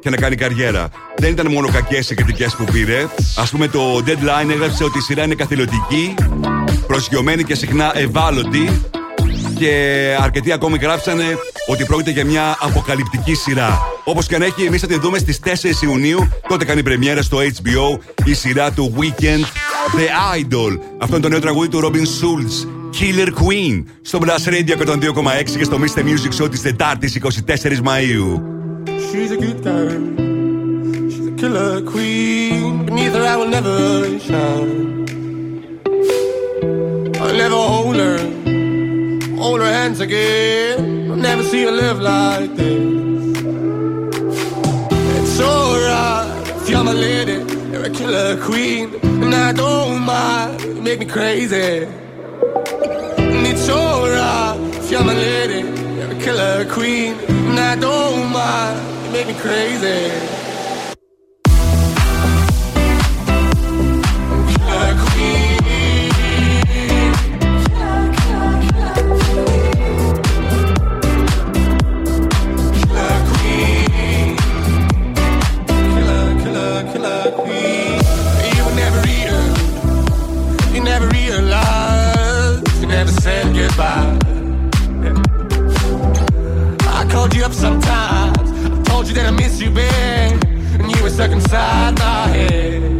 και 0.00 0.10
να 0.10 0.16
κάνει 0.16 0.36
καριέρα. 0.36 0.88
Δεν 1.18 1.30
ήταν 1.30 1.52
μόνο 1.52 1.68
κακές 1.68 2.10
οι 2.10 2.14
κριτικέ 2.14 2.46
που 2.56 2.64
πήρε. 2.64 3.02
Α 3.36 3.46
πούμε, 3.50 3.68
το 3.68 4.02
deadline 4.06 4.50
έγραψε 4.50 4.84
ότι 4.84 4.98
η 4.98 5.00
σειρά 5.00 5.24
είναι 5.24 5.34
καθηλωτική, 5.34 6.14
προσγειωμένη 6.86 7.44
και 7.44 7.54
συχνά 7.54 7.98
ευάλωτη. 7.98 8.80
Και 9.58 10.16
αρκετοί 10.20 10.52
ακόμη 10.52 10.78
γράψανε 10.78 11.24
ότι 11.66 11.84
πρόκειται 11.84 12.10
για 12.10 12.24
μια 12.24 12.56
αποκαλυπτική 12.60 13.34
σειρά. 13.34 13.78
Όπως 14.04 14.26
και 14.26 14.34
αν 14.34 14.42
έχει, 14.42 14.64
εμείς 14.64 14.80
θα 14.80 14.86
τη 14.86 14.98
δούμε 14.98 15.18
στις 15.18 15.40
4 15.44 15.82
Ιουνίου. 15.82 16.28
Τότε 16.48 16.64
κάνει 16.64 16.82
πρεμιέρα 16.82 17.22
στο 17.22 17.38
HBO 17.38 17.98
η 18.24 18.34
σειρά 18.34 18.70
του 18.70 18.94
Weekend 18.98 19.44
The 19.96 20.38
Idol. 20.38 20.78
Αυτό 20.98 21.14
είναι 21.16 21.24
το 21.24 21.28
νέο 21.28 21.40
τραγούδι 21.40 21.68
του 21.68 21.80
Robin 21.84 21.96
Schulz. 21.96 22.66
Killer 23.00 23.28
Queen 23.28 23.84
στο 24.02 24.18
Blast 24.22 24.48
Radio 24.48 24.86
102,6 24.86 25.56
και 25.58 25.64
στο 25.64 25.78
Mr. 25.80 26.00
Music 26.00 26.42
Show 26.42 26.50
της 26.50 26.62
Τετάρτης 26.62 27.18
24 27.46 27.80
Μαου. 27.82 28.42
She's 28.86 29.32
a 29.32 29.42
good 29.42 29.66
girl. 29.66 30.25
Killer 31.36 31.82
queen. 31.82 32.86
Beneath 32.86 33.12
her, 33.12 33.22
I 33.22 33.36
will 33.36 33.48
never 33.48 34.18
shine. 34.18 34.96
I'll 37.20 37.34
never 37.34 37.56
hold 37.56 37.96
her. 37.96 38.16
Hold 39.36 39.60
her 39.60 39.70
hands 39.70 40.00
again. 40.00 41.10
I'll 41.10 41.16
never 41.16 41.42
see 41.42 41.64
her 41.64 41.70
live 41.70 42.00
like 42.00 42.56
this. 42.56 43.36
It's 45.18 45.38
alright 45.38 46.48
if 46.56 46.70
you're 46.70 46.84
my 46.84 46.94
lady. 46.94 47.44
You're 47.70 47.84
a 47.84 47.90
killer 47.90 48.42
queen. 48.42 48.94
And 49.02 49.34
I 49.34 49.52
don't 49.52 50.00
mind. 50.00 50.62
You 50.62 50.80
make 50.80 51.00
me 51.00 51.06
crazy. 51.06 51.84
And 53.18 53.46
it's 53.46 53.68
alright 53.68 54.58
if 54.78 54.90
you're 54.90 55.04
my 55.04 55.12
lady. 55.12 55.68
You're 55.98 56.12
a 56.12 56.18
killer 56.18 56.64
queen. 56.72 57.16
And 57.28 57.60
I 57.60 57.76
don't 57.76 58.32
mind. 58.32 59.04
You 59.04 59.12
make 59.12 59.26
me 59.26 59.34
crazy. 59.34 60.45
Up 87.46 87.52
sometimes. 87.52 88.50
I 88.50 88.82
told 88.82 89.06
you 89.06 89.14
that 89.14 89.26
I 89.26 89.30
miss 89.30 89.60
you, 89.60 89.70
babe. 89.70 90.42
And 90.80 90.90
you 90.90 91.00
were 91.02 91.10
stuck 91.10 91.30
inside 91.30 91.96
my 91.96 92.26
head. 92.26 92.95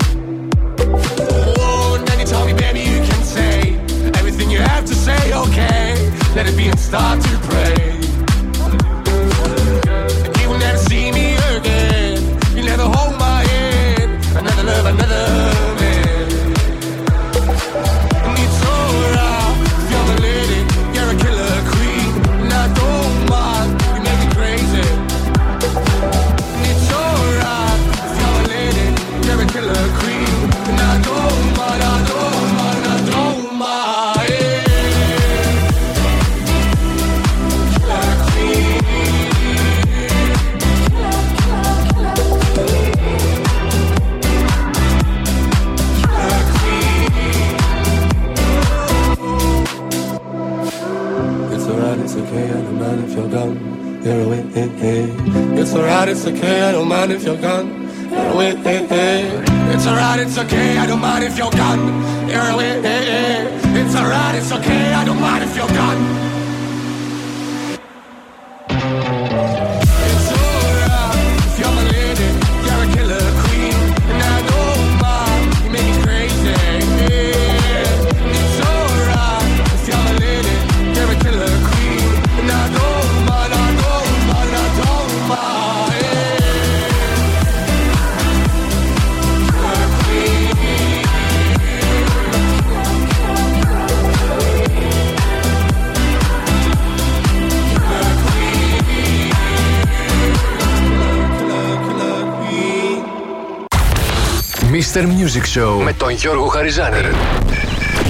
Mr. 104.96 105.04
Music 105.04 105.58
Show 105.58 105.82
με 105.82 105.92
τον 105.92 106.10
Γιώργο 106.10 106.46
Χαριζάνη. 106.46 106.96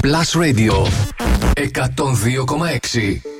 Plus 0.01 0.39
Radio 0.41 0.87
102,6. 1.53 3.36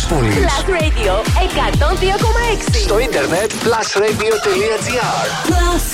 της 0.00 0.08
πόλης. 0.08 0.34
Plus 0.34 0.64
Radio 0.68 1.12
102,6. 2.72 2.78
Στο 2.82 2.98
ίντερνετ 2.98 3.50
plusradio.gr. 3.64 5.26
Plus 5.48 5.84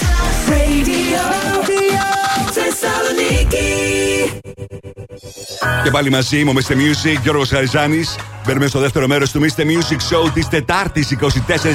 Radio, 0.49 1.23
Και 5.85 5.91
πάλι 5.91 6.11
μαζί 6.11 6.45
μου, 6.45 6.53
Mr. 6.53 6.73
Music, 6.73 7.19
Γιώργος 7.23 7.49
Χαριζάνης. 7.49 8.17
Μπαίνουμε 8.47 8.67
στο 8.67 8.79
δεύτερο 8.79 9.07
μέρος 9.07 9.31
του 9.31 9.41
Mr. 9.41 9.61
Music 9.61 9.97
Show 9.97 10.31
της 10.35 10.49
Τετάρτης 10.49 11.17
24 11.21 11.27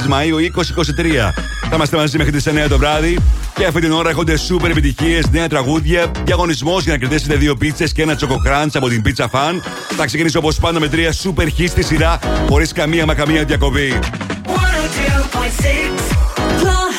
Μαου 0.08 0.38
2023. 0.38 1.32
Θα 1.68 1.74
είμαστε 1.74 1.96
μαζί 1.96 2.16
μέχρι 2.16 2.32
τις 2.32 2.46
9 2.46 2.68
το 2.68 2.78
βράδυ 2.78 3.18
και 3.54 3.64
αυτή 3.64 3.80
την 3.80 3.92
ώρα 3.92 4.10
έχονται 4.10 4.36
σούπερ 4.36 4.70
επιτυχίες, 4.70 5.30
νέα 5.30 5.48
τραγούδια, 5.48 6.10
διαγωνισμός 6.24 6.82
για 6.82 6.92
να 6.92 6.98
κερδίσετε 6.98 7.34
δύο 7.34 7.56
πίτσες 7.56 7.92
και 7.92 8.02
ένα 8.02 8.14
τσοκοκράντ 8.14 8.76
από 8.76 8.88
την 8.88 9.02
Pizza 9.06 9.24
Fan. 9.24 9.60
Θα 9.96 10.06
ξεκινήσω 10.06 10.38
όπως 10.38 10.58
πάντα 10.58 10.80
με 10.80 10.88
τρία 10.88 11.12
σούπερ 11.12 11.48
χι 11.48 11.66
στη 11.66 11.82
σειρά, 11.82 12.18
χωρίς 12.48 12.72
καμία 12.72 13.06
μα 13.06 13.14
καμία 13.14 13.44
διακοπή. 13.44 13.98
102.6 14.46 16.91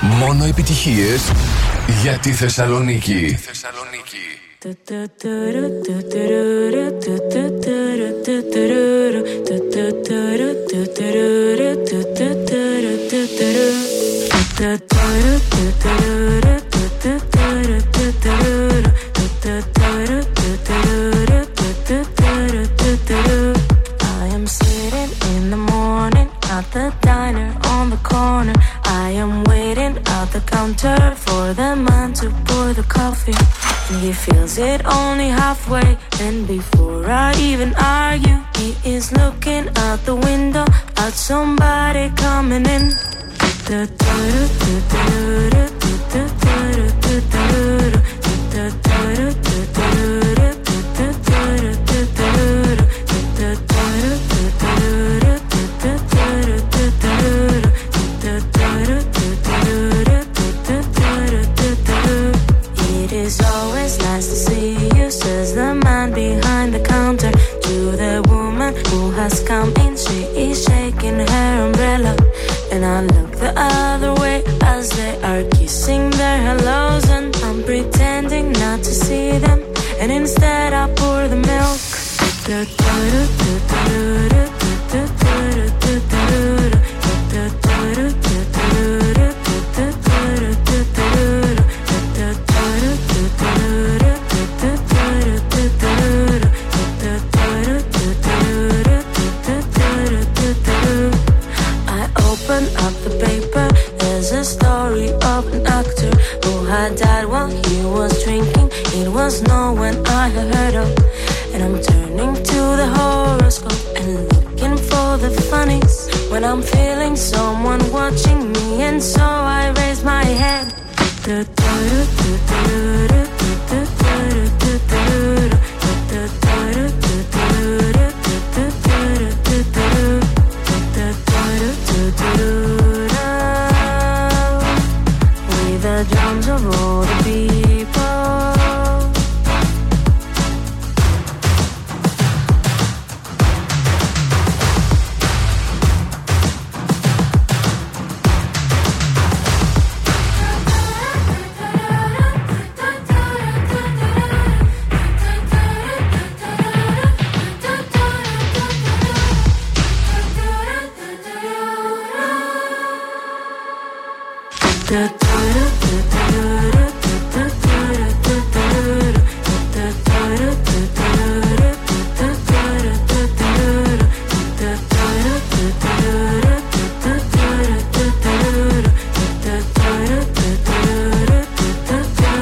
Μόνο 0.00 0.44
επιτυχίες 0.44 1.30
για 2.02 2.18
τη 2.18 2.32
Θεσσαλονίκη. 2.32 3.38
I 11.84 12.11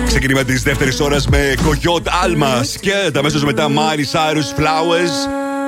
ξεκίνημα 0.07 0.45
της 0.45 0.63
δεύτερης 0.63 1.01
ώρας 1.01 1.29
με 1.29 1.55
Κογιότ 1.65 2.07
Άλμα 2.23 2.65
και 2.81 3.11
τα 3.13 3.19
αμέσω 3.19 3.47
μετά 3.47 3.69
Μάρι 3.69 4.05
Σάιρου 4.05 4.43
Flowers. 4.43 5.15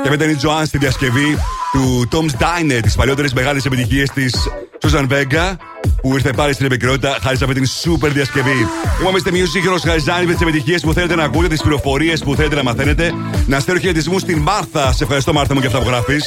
Και 0.03 0.11
μετά 0.11 0.25
είναι 0.25 0.33
η 0.33 0.37
Τζοάν 0.37 0.67
στη 0.67 0.79
διασκευή 0.79 1.39
του 1.73 2.09
Tom's 2.13 2.43
Diner, 2.43 2.81
τις 2.83 2.95
παλιότερες 2.95 3.33
μεγάλες 3.33 3.65
επιτυχίες 3.65 4.11
της 4.11 4.35
Susan 4.81 5.07
Vega 5.09 5.57
που 6.03 6.15
ήρθε 6.15 6.33
πάλι 6.33 6.53
στην 6.53 6.67
επικαιρότητα 6.67 7.19
χάρη 7.23 7.37
σε 7.37 7.45
αυτή 7.45 7.61
την 7.61 7.69
super 7.69 8.11
διασκευή. 8.13 8.67
Είμαστε 9.09 9.31
Music 9.33 9.69
Heroes 9.69 9.83
Χαριζάνη 9.85 10.27
με 10.27 10.33
τις 10.33 10.43
επιτυχίες 10.43 10.83
που 10.83 10.93
θέλετε 10.93 11.15
να 11.15 11.25
ακούτε, 11.25 11.49
τις 11.49 11.63
πληροφορίες 11.63 12.21
που 12.21 12.35
θέλετε 12.35 12.55
να 12.55 12.63
μαθαίνετε. 12.63 13.13
Να 13.47 13.61
στέλνω 13.61 13.81
χαιρετισμού 13.81 14.19
στην 14.19 14.39
Μάρθα. 14.39 14.93
Σε 14.93 15.03
ευχαριστώ, 15.05 15.33
Μάρθα 15.33 15.55
μου, 15.55 15.61
για 15.61 15.69
αυτά 15.69 15.81
που 15.81 15.89
γράφεις. 15.89 16.25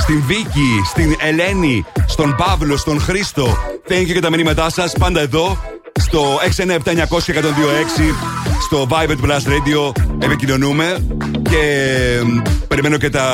Στην 0.00 0.22
Βίκη, 0.26 0.80
στην 0.86 1.14
Ελένη, 1.20 1.84
στον 2.06 2.34
Παύλο, 2.36 2.76
στον 2.76 3.00
Χρήστο. 3.00 3.56
Thank 3.88 4.00
you 4.00 4.12
για 4.12 4.20
τα 4.20 4.30
μηνύματά 4.30 4.70
σας. 4.70 4.92
Πάντα 4.98 5.20
εδώ 5.20 5.73
στο 6.00 6.38
697-900-1026 6.56 6.66
στο 8.60 8.86
Viber 8.90 9.14
του 9.16 9.26
Blast 9.26 9.48
Radio 9.48 10.02
επικοινωνούμε 10.22 10.98
και 11.50 11.62
μ, 12.24 12.38
περιμένω 12.68 12.96
και 12.96 13.10
τα 13.10 13.28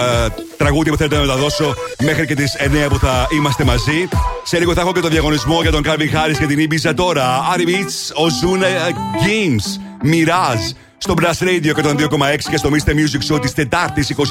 τραγούδια 0.57 0.93
που 0.93 0.99
θέλετε 0.99 1.17
να 1.17 1.21
μεταδώσω 1.21 1.75
μέχρι 2.03 2.27
και 2.27 2.35
τις 2.35 2.57
9 2.59 2.89
που 2.89 2.99
θα 2.99 3.27
είμαστε 3.31 3.65
μαζί. 3.65 4.09
Σε 4.45 4.59
λίγο 4.59 4.75
θα 4.75 4.81
έχω 4.81 4.93
και 4.93 5.01
το 5.01 5.09
διαγωνισμό 5.09 5.63
για 5.63 5.71
τον 5.71 5.83
Calvin 5.87 6.15
Harris 6.15 6.37
και 6.39 6.47
την 6.47 6.69
Ibiza 6.71 6.93
τώρα. 6.95 7.49
Άρη 7.53 7.65
Beats, 7.67 8.25
Ozuna 8.25 8.67
Games, 9.27 9.81
Mirage 10.05 10.75
στο 10.99 11.15
Blast 11.21 11.45
Radio 11.45 11.85
102,6 11.85 12.51
και 12.51 12.57
στο 12.57 12.71
Mr. 12.73 12.91
Music 12.91 13.35
Show 13.35 13.41
της 13.41 13.53
Τετάρτης 13.53 14.15
24 14.17 14.23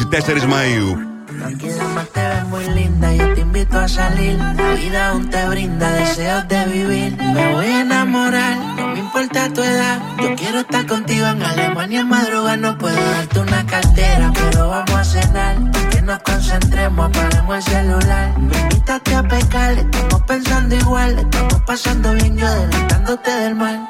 Μαΐου. 0.43 1.18
Tranquila, 1.37 1.83
más 1.93 2.09
te 2.09 2.21
ves 2.27 2.45
muy 2.45 2.65
linda, 2.69 3.13
yo 3.13 3.33
te 3.35 3.41
invito 3.41 3.79
a 3.79 3.87
salir. 3.87 4.37
La 4.37 4.73
vida 4.73 5.09
aún 5.09 5.29
te 5.29 5.47
brinda 5.47 5.91
deseos 5.91 6.47
de 6.47 6.65
vivir. 6.65 7.17
Me 7.17 7.53
voy 7.53 7.65
a 7.65 7.81
enamorar, 7.81 8.57
no 8.57 8.87
me 8.89 8.99
importa 8.99 9.47
tu 9.53 9.61
edad. 9.61 10.01
Yo 10.21 10.35
quiero 10.35 10.61
estar 10.61 10.87
contigo 10.87 11.27
en 11.27 11.43
Alemania 11.43 11.99
en 11.99 12.09
madrugada. 12.09 12.57
No 12.57 12.77
puedo 12.79 12.95
darte 12.95 13.39
una 13.41 13.63
cartera, 13.67 14.31
pero 14.33 14.69
vamos 14.69 14.91
a 14.91 15.03
cenar. 15.03 15.55
Que 15.91 16.01
nos 16.01 16.19
concentremos, 16.19 17.09
apaguemos 17.09 17.55
el 17.57 17.63
celular. 17.63 18.37
Me 18.39 18.57
invitaste 18.57 19.15
a 19.15 19.23
pecar, 19.23 19.73
estamos 19.73 20.21
pensando 20.23 20.75
igual. 20.75 21.19
Estamos 21.19 21.61
pasando 21.61 22.13
bien, 22.13 22.37
yo 22.37 22.47
adelantándote 22.47 23.31
del 23.31 23.55
mal. 23.55 23.87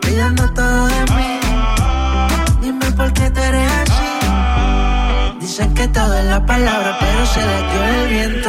Te 0.00 0.48
todo 0.54 0.86
de 0.86 1.00
mí. 1.14 1.40
Dime 2.62 2.90
por 2.92 3.12
qué 3.12 3.30
tú 3.30 3.40
eres. 3.40 3.97
Dicen 5.58 5.74
que 5.74 5.88
todo 5.88 6.16
es 6.16 6.24
la 6.26 6.46
palabra, 6.46 6.98
pero 7.00 7.26
se 7.26 7.40
les 7.40 7.72
dio 7.72 7.84
el 7.84 8.08
viento. 8.10 8.48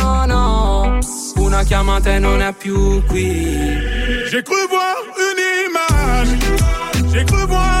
Una 1.61 1.69
chiamata 1.69 2.15
e 2.15 2.17
non 2.17 2.41
è 2.41 2.51
più 2.53 3.03
qui. 3.05 3.77
J'ai 4.31 4.41
cru 4.41 4.67
voir 4.67 4.95
une 5.15 5.43
image, 5.67 7.11
j'ai 7.11 7.23
cru 7.23 7.45
voir 7.45 7.80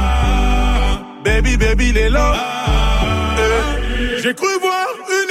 Baby, 1.23 1.57
baby, 1.57 1.91
les 1.91 2.09
lots. 2.09 2.19
Eh, 3.37 4.21
J'ai 4.21 4.33
cru 4.33 4.47
voir 4.61 4.87
une 5.09 5.30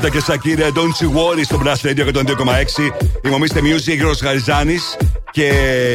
Κέιτα 0.00 0.16
και 0.16 0.20
Σακύρα, 0.24 0.68
Don't 0.74 1.04
You 1.04 1.06
Worry 1.06 1.42
στο 1.44 1.62
Blast 1.64 1.88
Radio 1.88 2.14
102,6. 2.14 2.90
Η 3.24 3.28
Μομίστε 3.28 3.60
Music, 3.60 3.96
Γιώργο 3.96 4.14
Γαριζάνη 4.22 4.78
και 5.30 5.46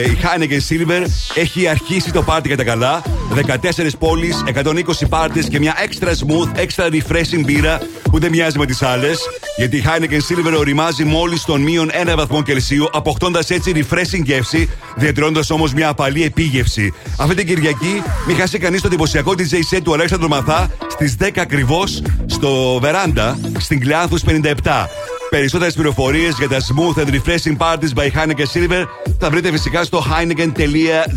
η 0.07 0.17
Heineken 0.21 0.51
Silver 0.69 1.05
έχει 1.35 1.67
αρχίσει 1.67 2.11
το 2.11 2.21
πάρτι 2.21 2.55
τα 2.55 2.63
καλά. 2.63 3.01
14 3.35 3.97
πόλεις, 3.99 4.43
120 4.53 5.07
πάρτες 5.09 5.47
και 5.47 5.59
μια 5.59 5.75
extra 5.85 6.07
smooth, 6.07 6.59
extra 6.59 6.91
refreshing 6.91 7.43
μπύρα 7.45 7.79
που 8.11 8.19
δεν 8.19 8.29
μοιάζει 8.29 8.57
με 8.57 8.65
τις 8.65 8.81
άλλες. 8.81 9.19
Γιατί 9.57 9.77
η 9.77 9.83
Heineken 9.85 10.13
Silver 10.13 10.57
οριμάζει 10.57 11.03
μόλις 11.03 11.43
τον 11.43 11.61
μείον 11.61 11.89
1 12.11 12.15
βαθμό 12.15 12.43
Κελσίου, 12.43 12.89
αποκτώντας 12.91 13.49
έτσι 13.49 13.71
refreshing 13.75 14.23
γεύση, 14.23 14.69
διατηρώντας 14.95 15.49
όμως 15.49 15.73
μια 15.73 15.89
απαλή 15.89 16.23
επίγευση. 16.23 16.93
Αυτή 17.17 17.35
την 17.35 17.47
Κυριακή 17.47 18.03
μη 18.27 18.33
χάσει 18.33 18.57
κανείς 18.57 18.81
το 18.81 18.87
εντυπωσιακό 18.87 19.33
DJ 19.37 19.75
set 19.75 19.81
του 19.83 19.93
Αλέξανδρου 19.93 20.27
Μαθά 20.27 20.69
στις 20.87 21.15
10 21.19 21.29
ακριβώς 21.35 22.01
στο 22.25 22.79
Βεράντα 22.81 23.39
στην 24.17 24.41
57. 24.63 24.87
Περισσότερες 25.29 25.73
πληροφορίες 25.73 26.35
για 26.37 26.49
τα 26.49 26.57
smooth 26.57 27.01
and 27.01 27.07
refreshing 27.07 27.57
parties 27.57 27.93
by 27.95 28.07
Heineken 28.11 28.45
Silver 28.53 28.85
θα 29.19 29.29
βρείτε 29.29 29.51
φυσικά 29.51 29.83
στο 29.83 30.05
heineken.gr. 30.09 31.09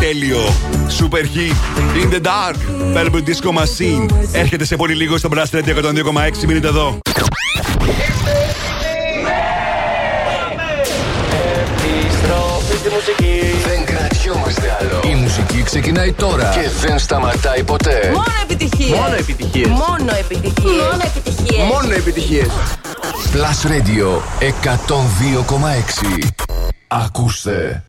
Τέλειο! 0.00 0.69
super 1.00 1.24
hit. 1.34 1.56
In 2.02 2.08
the 2.16 2.22
dark, 2.32 2.58
Velvet 2.96 3.24
Disco 3.30 3.50
Machine. 3.60 4.04
Έρχεται 4.32 4.64
σε 4.64 4.76
πολύ 4.76 4.94
λίγο 4.94 5.18
στο 5.18 5.28
Blast 5.32 5.56
Radio 5.56 5.74
102,6. 5.76 6.44
Μείνετε 6.46 6.68
εδώ. 6.68 6.98
Επιστροφή 12.70 12.94
μουσική. 12.94 13.40
Δεν 13.66 13.84
κρατιόμαστε 13.84 14.76
άλλο. 14.80 15.00
Η 15.12 15.14
μουσική 15.14 15.62
ξεκινάει 15.62 16.12
τώρα 16.12 16.50
και 16.54 16.86
δεν 16.86 16.98
σταματάει 16.98 17.62
ποτέ. 17.62 18.10
Μόνο 18.12 18.24
επιτυχίες. 18.42 18.98
Μόνο 18.98 19.14
επιτυχίες. 19.14 19.68
Μόνο 19.68 20.12
επιτυχίες. 20.18 20.82
Μόνο 20.90 21.02
επιτυχίες. 21.04 21.66
Μόνο 21.72 21.94
επιτυχίες. 21.94 22.48
Plus 23.32 23.70
Radio 23.70 24.08
102,6. 24.40 26.28
Ακούστε. 26.88 27.84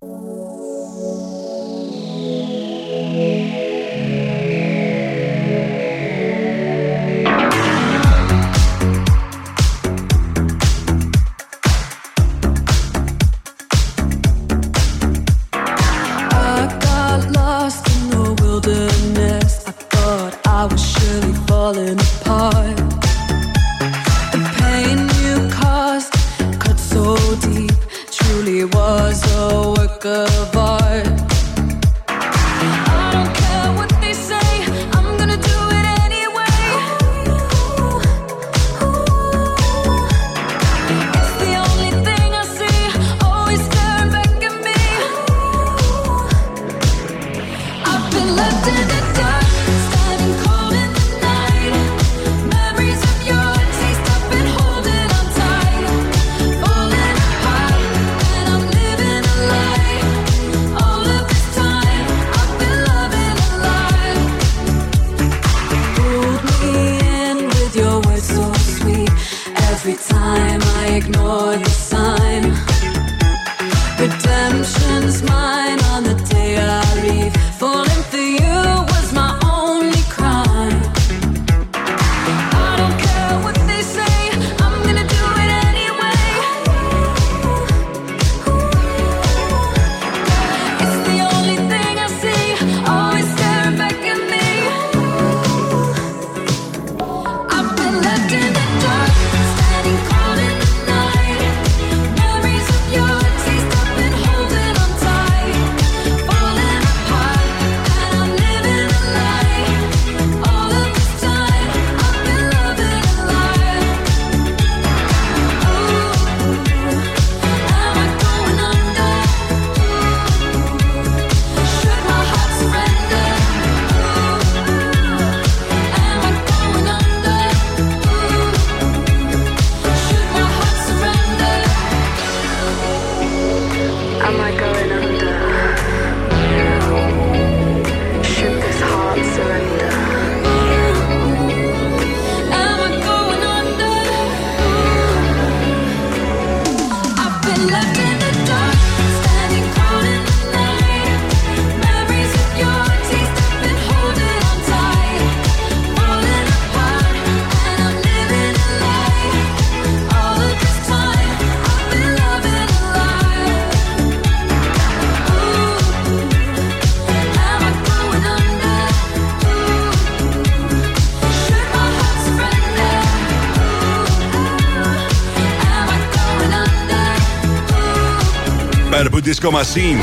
Disco 179.41 179.51
Machine. 179.51 179.99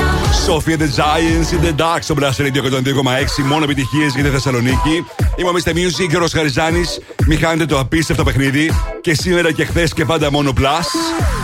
Sophia 0.47 0.77
the 0.77 0.89
Giants 0.89 1.53
in 1.53 1.61
the 1.67 1.73
Dark 1.81 1.99
στο 2.01 2.15
Blast 2.19 2.41
Radio 2.43 2.63
102,6. 2.63 3.45
Μόνο 3.45 3.65
επιτυχίες 3.65 4.15
για 4.15 4.25
τη 4.25 4.31
Θεσσαλονίκη. 4.31 5.05
Είμαι 5.37 5.49
ο 5.49 5.53
Mr. 5.53 5.71
Music, 5.71 6.09
Γιώργο 6.09 6.29
Χαριζάνης. 6.33 7.01
Μη 7.27 7.37
χάνετε 7.37 7.67
το 7.67 7.79
απίστευτο 7.79 8.25
παιχνίδι. 8.25 8.73
Και 9.01 9.15
σήμερα 9.15 9.53
και 9.53 9.65
χθες 9.65 9.93
και 9.93 10.05
πάντα 10.05 10.31
μόνο 10.31 10.53
Plus. 10.57 10.87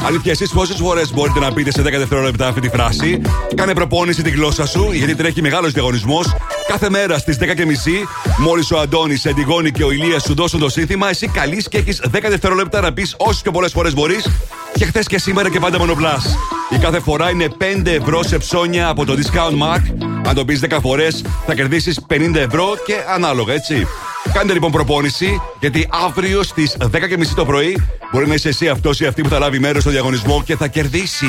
Αλήθεια, 0.07 0.33
εσείς 0.33 0.51
πόσες 0.51 0.77
φορές 0.77 1.12
μπορείτε 1.12 1.39
να 1.41 1.53
πείτε 1.53 1.71
σε 1.71 1.83
10 1.83 1.99
δευτερόλεπτα 1.99 2.47
αυτή 2.47 2.61
τη 2.61 2.69
φράση; 2.69 3.21
Κάνε 3.55 3.75
προπόνηση 3.75 4.23
τη 4.23 4.31
γλώσσα 4.31 4.66
σου, 4.66 4.91
γιατί 4.93 5.15
τρέχει 5.15 5.43
μεγάλος 5.43 5.73
διαγωνισμός. 5.73 6.37
Κάθε 6.69 6.91
μέρα 6.91 7.19
στις 7.19 7.37
10.30, 7.37 8.07
μόλις 8.39 8.71
ο 8.71 8.79
Αντώνης, 8.79 9.25
η 9.25 9.29
Αντιγόνη 9.29 9.71
και 9.71 9.85
ο 9.85 9.91
Ηλίας 9.91 10.23
σου 10.23 10.35
δώσουν 10.35 10.61
το 10.61 10.69
σύνθημα, 10.69 11.09
εσύ 11.09 11.29
καλείς 11.29 11.69
και 11.69 11.79
έχεις 11.79 12.01
10 12.11 12.29
δευτερόλεπτα 12.29 12.81
να 12.81 12.93
πεις 12.93 13.15
όσε 13.19 13.41
πιο 13.43 13.53
πολλές 13.53 13.73
φορές 13.73 13.95
μπορείς. 13.95 14.29
Και 14.75 14.85
χθες 14.85 15.07
και 15.07 15.19
σήμερα 15.19 15.51
και 15.51 15.61
πάντα 15.61 15.79
μόνο 15.79 15.93
Plus. 15.93 16.53
Η 16.75 16.79
κάθε 16.79 17.01
φορά 17.01 17.31
είναι 17.31 17.49
5 17.59 17.87
ευρώ 17.87 18.23
σε 18.23 18.39
ψώνια 18.39 18.89
από 18.89 19.05
το 19.05 19.13
Discount 19.13 19.63
Mark. 19.63 19.83
Αν 20.27 20.35
το 20.35 20.45
πεις 20.45 20.61
10 20.71 20.79
φορές, 20.81 21.25
θα 21.47 21.55
κερδίσεις 21.55 22.01
50 22.09 22.35
ευρώ 22.35 22.75
και 22.87 22.95
ανάλογα, 23.15 23.53
έτσι. 23.53 23.87
Κάντε 24.33 24.53
λοιπόν 24.53 24.71
προπόνηση, 24.71 25.41
γιατί 25.61 25.89
αύριο 26.07 26.43
στις 26.43 26.77
10.30 26.81 27.35
το 27.35 27.45
πρωί 27.45 27.83
μπορεί 28.13 28.27
να 28.27 28.35
είσαι 28.35 28.49
εσύ 28.49 28.69
αυτός 28.69 29.01
ή 29.01 29.07
αυτή 29.07 29.23
που 29.23 29.29
θα 29.29 29.39
λάβει 29.39 29.59
μέρος 29.59 29.83
στο 29.83 29.91
διαγωνισμό 29.91 30.43
και 30.43 30.57
θα 30.57 30.67
κερδίσει 30.67 31.27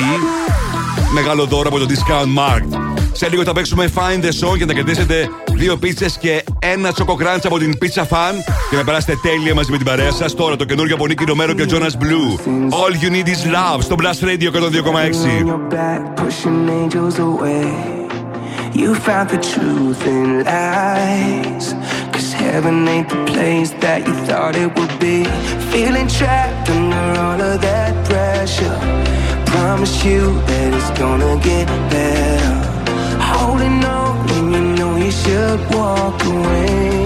μεγάλο 1.12 1.44
δώρο 1.44 1.68
από 1.68 1.78
το 1.78 1.86
Discount 1.88 2.38
Mark. 2.38 2.80
Σε 3.12 3.28
λίγο 3.28 3.42
θα 3.42 3.52
παίξουμε 3.52 3.90
Find 3.94 4.24
the 4.24 4.48
Song 4.48 4.56
για 4.56 4.66
να 4.66 4.72
κερδίσετε 4.72 5.28
δύο 5.54 5.76
πίτσες 5.76 6.18
και 6.18 6.44
ένα 6.72 6.92
τσοκοκράντ 6.92 7.46
από 7.46 7.58
την 7.58 7.78
Pizza 7.80 8.02
Fan 8.02 8.34
και 8.70 8.76
να 8.76 8.84
περάσετε 8.84 9.18
τέλεια 9.22 9.54
μαζί 9.54 9.70
με 9.70 9.76
την 9.76 9.86
παρέα 9.86 10.10
σα. 10.10 10.34
Τώρα 10.34 10.56
το 10.56 10.64
καινούργιο 10.64 10.94
από 10.94 11.06
Νίκη 11.06 11.24
Ρωμέρο 11.24 11.52
και 11.52 11.66
Jonas 11.68 12.02
Blue. 12.02 12.38
All 12.70 12.92
you 13.02 13.10
need 13.10 13.28
is 13.28 13.42
love 13.54 13.80
στο 13.80 13.96
Blast 13.98 14.24
Radio 14.24 14.50
102,6. 14.50 16.16
pushing 16.22 16.68
angels 16.80 17.18
away. 17.28 17.70
You 18.80 18.94
found 19.06 19.26
the 19.34 19.40
truth 19.52 20.02
in 20.14 20.44
lies. 20.44 21.66
Cause 22.12 22.32
heaven 22.42 22.76
ain't 22.94 23.08
the 23.14 23.22
place 23.32 23.70
that 23.84 24.00
you 24.06 24.14
thought 24.26 24.54
it 24.64 24.70
would 24.76 24.94
be. 25.06 25.16
Feeling 25.72 26.08
trapped 26.18 26.68
under 26.76 27.06
all 27.24 27.40
of 27.50 27.56
that 27.68 27.92
pressure. 28.08 28.76
Promise 29.52 29.96
you 30.08 30.22
that 30.48 30.68
it's 30.78 30.90
gonna 31.02 31.34
get 31.50 31.66
better. 31.94 32.54
Holding 33.32 33.78
on 33.84 34.05
should 35.22 35.60
walk 35.74 36.22
away. 36.24 37.05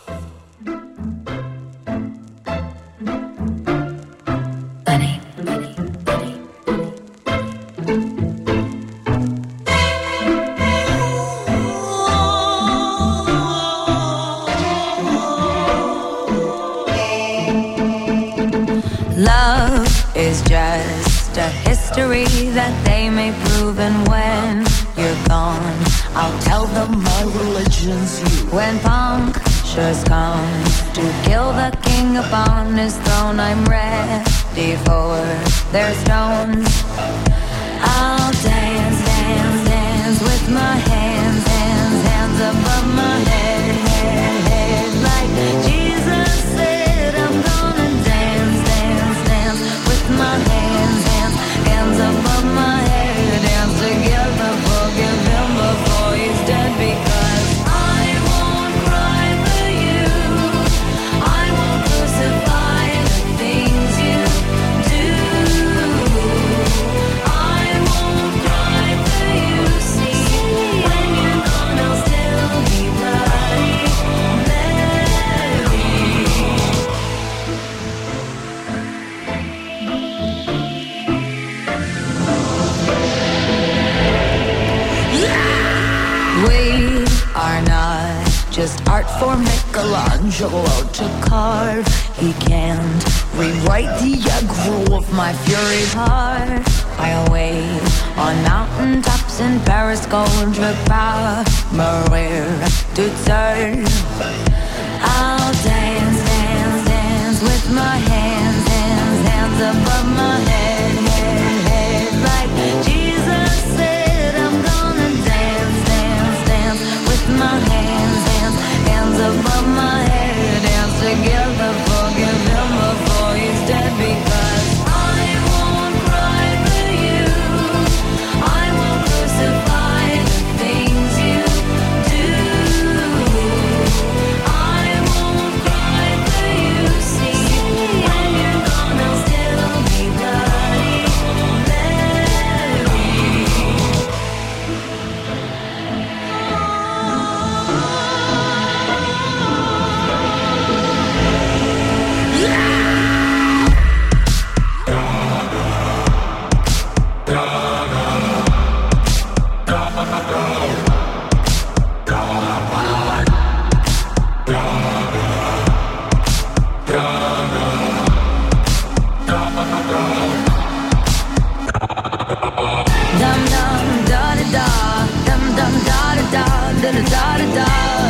da 176.91 177.01
da 177.03 177.45
da. 177.55 177.55
da 177.55 178.00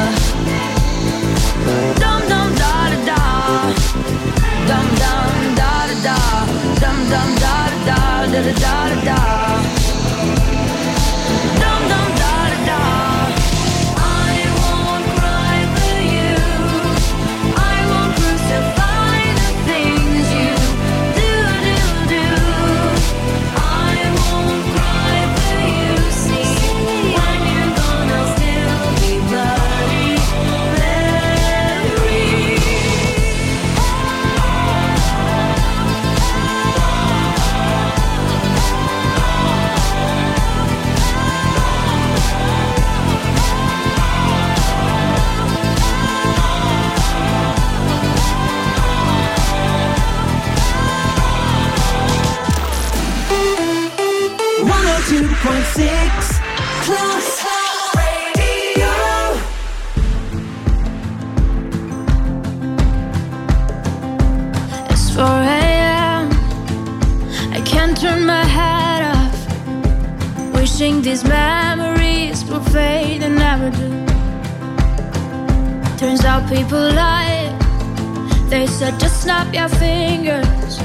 snap 79.41 79.53
your 79.53 79.69
fingers 79.80 80.80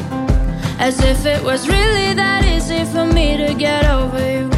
as 0.79 1.01
if 1.01 1.27
it 1.27 1.43
was 1.43 1.69
really 1.69 2.15
that 2.15 2.45
easy 2.45 2.85
for 2.85 3.05
me 3.05 3.37
to 3.37 3.55
get 3.55 3.85
over 3.85 4.19
you. 4.19 4.51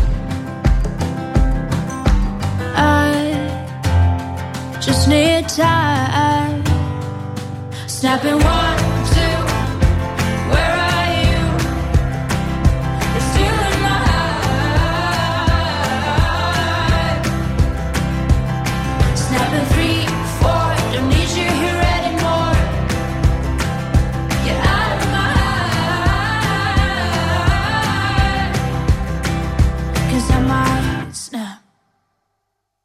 I 2.77 3.21
just 4.81 5.09
need 5.09 5.49
time. 5.49 6.65
Snapping 7.87 8.39
one. 8.45 8.68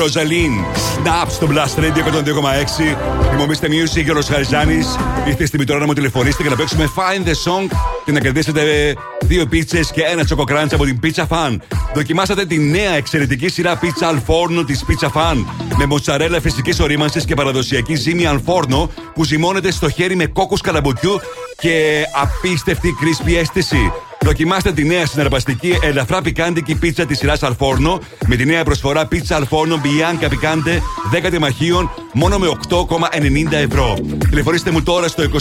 Ροζαλίν. 0.00 0.52
Snap 0.96 1.26
στο 1.28 1.48
Blast 1.50 1.80
Radio 1.80 1.84
102,6. 1.84 3.32
Είμαι 3.32 3.42
ο 3.42 3.46
Mr. 3.48 3.64
Music 3.64 4.04
και 4.04 4.10
ο 4.10 4.20
Χαριζάνης. 4.28 4.96
Ήρθε 5.26 5.46
στη 5.46 5.64
τώρα 5.64 5.80
να 5.80 5.86
μου 5.86 5.92
τηλεφωνήσετε 5.92 6.42
και 6.42 6.48
να 6.48 6.56
παίξουμε 6.56 6.90
Find 6.96 7.26
the 7.28 7.30
Song 7.30 7.76
και 8.04 8.12
να 8.12 8.20
κερδίσετε 8.20 8.94
δύο 9.20 9.46
πίτσες 9.46 9.90
και 9.90 10.02
ένα 10.02 10.24
τσοκοκράντσα 10.24 10.74
από 10.74 10.84
την 10.84 11.00
Pizza 11.02 11.26
Fan. 11.28 11.56
Δοκιμάσατε 11.94 12.46
τη 12.46 12.58
νέα 12.58 12.90
εξαιρετική 12.90 13.48
σειρά 13.48 13.76
πίτσα 13.76 14.06
Αλφόρνο 14.06 14.64
της 14.64 14.84
Pizza 14.88 15.08
Fan 15.08 15.44
με 15.76 15.86
μοτσαρέλα 15.86 16.40
φυσικής 16.40 16.80
ορίμανσης 16.80 17.24
και 17.24 17.34
παραδοσιακή 17.34 17.94
ζύμη 17.94 18.26
Αλφόρνο 18.26 18.90
που 19.14 19.24
ζυμώνεται 19.24 19.70
στο 19.70 19.90
χέρι 19.90 20.16
με 20.16 20.26
κόκκους 20.26 20.60
καλαμποκιού 20.60 21.20
και 21.58 22.04
απίστευτη 22.22 22.96
κρίσπη 23.00 23.36
αίσθηση. 23.36 23.92
Δοκιμάστε 24.24 24.72
τη 24.72 24.84
νέα 24.84 25.06
συναρπαστική 25.06 25.78
ελαφρά 25.82 26.22
πικάντικη 26.22 26.74
πίτσα 26.74 27.06
της 27.06 27.18
σειράς 27.18 27.42
Αλφόρνο 27.42 28.00
με 28.26 28.36
τη 28.36 28.44
νέα 28.44 28.64
προσφορά 28.64 29.06
πίτσα 29.06 29.36
Αλφόρνο 29.36 29.80
Bianca 29.84 30.24
Picante 30.24 30.78
10 31.26 31.30
τεμαχίων 31.30 31.90
μόνο 32.12 32.38
με 32.38 32.46
8,90 32.68 33.52
ευρώ. 33.52 33.98
Τηλεφωνήστε 34.30 34.70
μου 34.70 34.82
τώρα 34.82 35.08
στο 35.08 35.22
23 35.22 35.26
126 35.26 35.40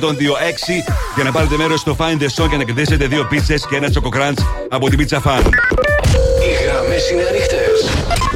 126 0.00 0.06
για 1.14 1.24
να 1.24 1.32
πάρετε 1.32 1.56
μέρος 1.56 1.80
στο 1.80 1.96
Find 1.98 2.22
the 2.22 2.42
Song 2.42 2.48
και 2.50 2.56
να 2.56 2.64
κερδίσετε 2.64 3.06
δύο 3.06 3.24
πίτσες 3.24 3.66
και 3.66 3.76
ένα 3.76 3.90
τσοκοκράντ 3.90 4.38
από 4.68 4.88
την 4.88 4.98
Pizza 4.98 5.16
Fan. 5.16 5.42
Οι 6.42 6.64
γραμμές 6.64 7.10
είναι 7.10 7.22
ανοιχτές. 7.28 7.90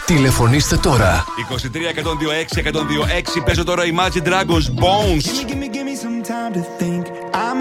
Τηλεφωνήστε 0.05 0.77
τώρα. 0.77 1.25
23 1.51 2.57
126 2.57 2.59
126 3.39 3.43
παίζω 3.45 3.65
τώρα 3.65 3.83
Imagine 3.83 4.29
Dragons 4.29 4.81
Bones. 4.83 5.49
Give 5.49 5.57
me, 5.57 5.69
give 5.69 5.85
me 5.85 5.97
some 5.97 6.23
time 6.23 6.53
to 6.55 6.63
think. 6.79 7.20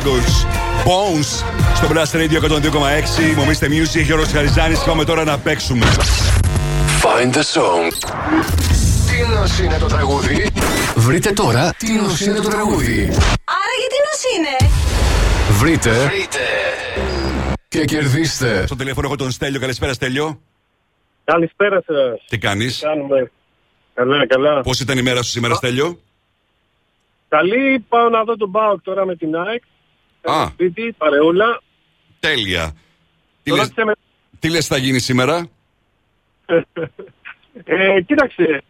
Dragons 0.00 0.46
Bones 0.84 1.44
στο 1.74 1.88
Blast 1.92 2.16
Radio 2.16 2.40
102,6. 3.32 3.36
Μομίστε 3.36 3.66
Music, 3.66 4.02
Γιώργος 4.02 4.32
Χαριζάνης. 4.32 4.78
Και 4.78 4.88
πάμε 4.88 5.04
τώρα 5.04 5.24
να 5.24 5.38
παίξουμε. 5.38 5.86
Find 7.02 7.34
the 7.34 7.38
song. 7.38 7.92
Τι 9.10 9.34
νος 9.34 9.58
είναι 9.58 9.78
το 9.78 9.86
τραγούδι. 9.86 10.50
Βρείτε 10.96 11.32
τώρα 11.32 11.74
τι 11.76 11.92
νος 11.92 12.20
είναι 12.20 12.40
το 12.40 12.48
τραγούδι. 12.48 13.00
Άρα 13.44 13.74
γιατί 13.78 13.96
νος 14.06 14.22
είναι; 14.36 14.70
Βρείτε. 15.58 16.10
Και 17.68 17.84
κερδίστε. 17.84 18.66
Στο 18.66 18.76
τηλέφωνο 18.76 19.06
έχω 19.06 19.16
τον 19.16 19.30
Στέλιο. 19.30 19.60
Καλησπέρα, 19.60 19.92
Στέλιο. 19.92 20.40
Καλησπέρα 21.24 21.82
σας. 21.86 22.24
Τι 22.28 22.38
κάνεις; 22.38 22.78
Κάνουμε; 22.80 23.30
Καλά, 23.94 24.26
καλά. 24.26 24.60
Πώς 24.60 24.80
ήταν 24.80 24.98
η 24.98 25.02
μέρα 25.02 25.22
σου 25.22 25.30
σήμερα, 25.30 25.54
Στέλιο; 25.54 25.98
Καλή, 27.28 27.84
πάω 27.88 28.08
να 28.08 28.24
δω 28.24 28.36
τον 28.36 28.48
Μπάουκ 28.48 28.82
τώρα 28.82 29.06
με 29.06 29.16
την 29.16 29.36
ΑΕΚ. 29.36 29.62
Α. 30.22 30.46
Σπίτι, 30.46 30.94
παρεούλα. 30.98 31.60
Τέλεια. 32.20 32.72
Τι 33.42 33.50
Τώρα 33.50 33.62
λες, 33.62 33.72
σε 33.74 33.84
με- 33.84 33.92
τι 34.38 34.48
λες 34.50 34.66
θα 34.66 34.76
γίνει 34.76 34.98
σήμερα; 34.98 35.48
Ε, 37.64 38.00
κοίταξε. 38.06 38.62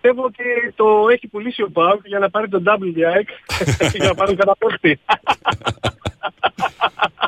Πιστεύω 0.00 0.22
ότι 0.24 0.44
το 0.76 0.84
έχει 1.12 1.26
πουλήσει 1.28 1.62
ο 1.62 1.68
Μπάουκ 1.72 2.06
για 2.06 2.18
να 2.18 2.30
πάρει 2.30 2.48
τον 2.48 2.64
double 2.66 2.92
για 2.94 3.08
ΑΕΚ 3.08 3.28
και 3.90 3.90
για 3.98 4.06
να 4.08 4.14
πάρουν 4.14 4.36
καταπόστη. 4.36 5.00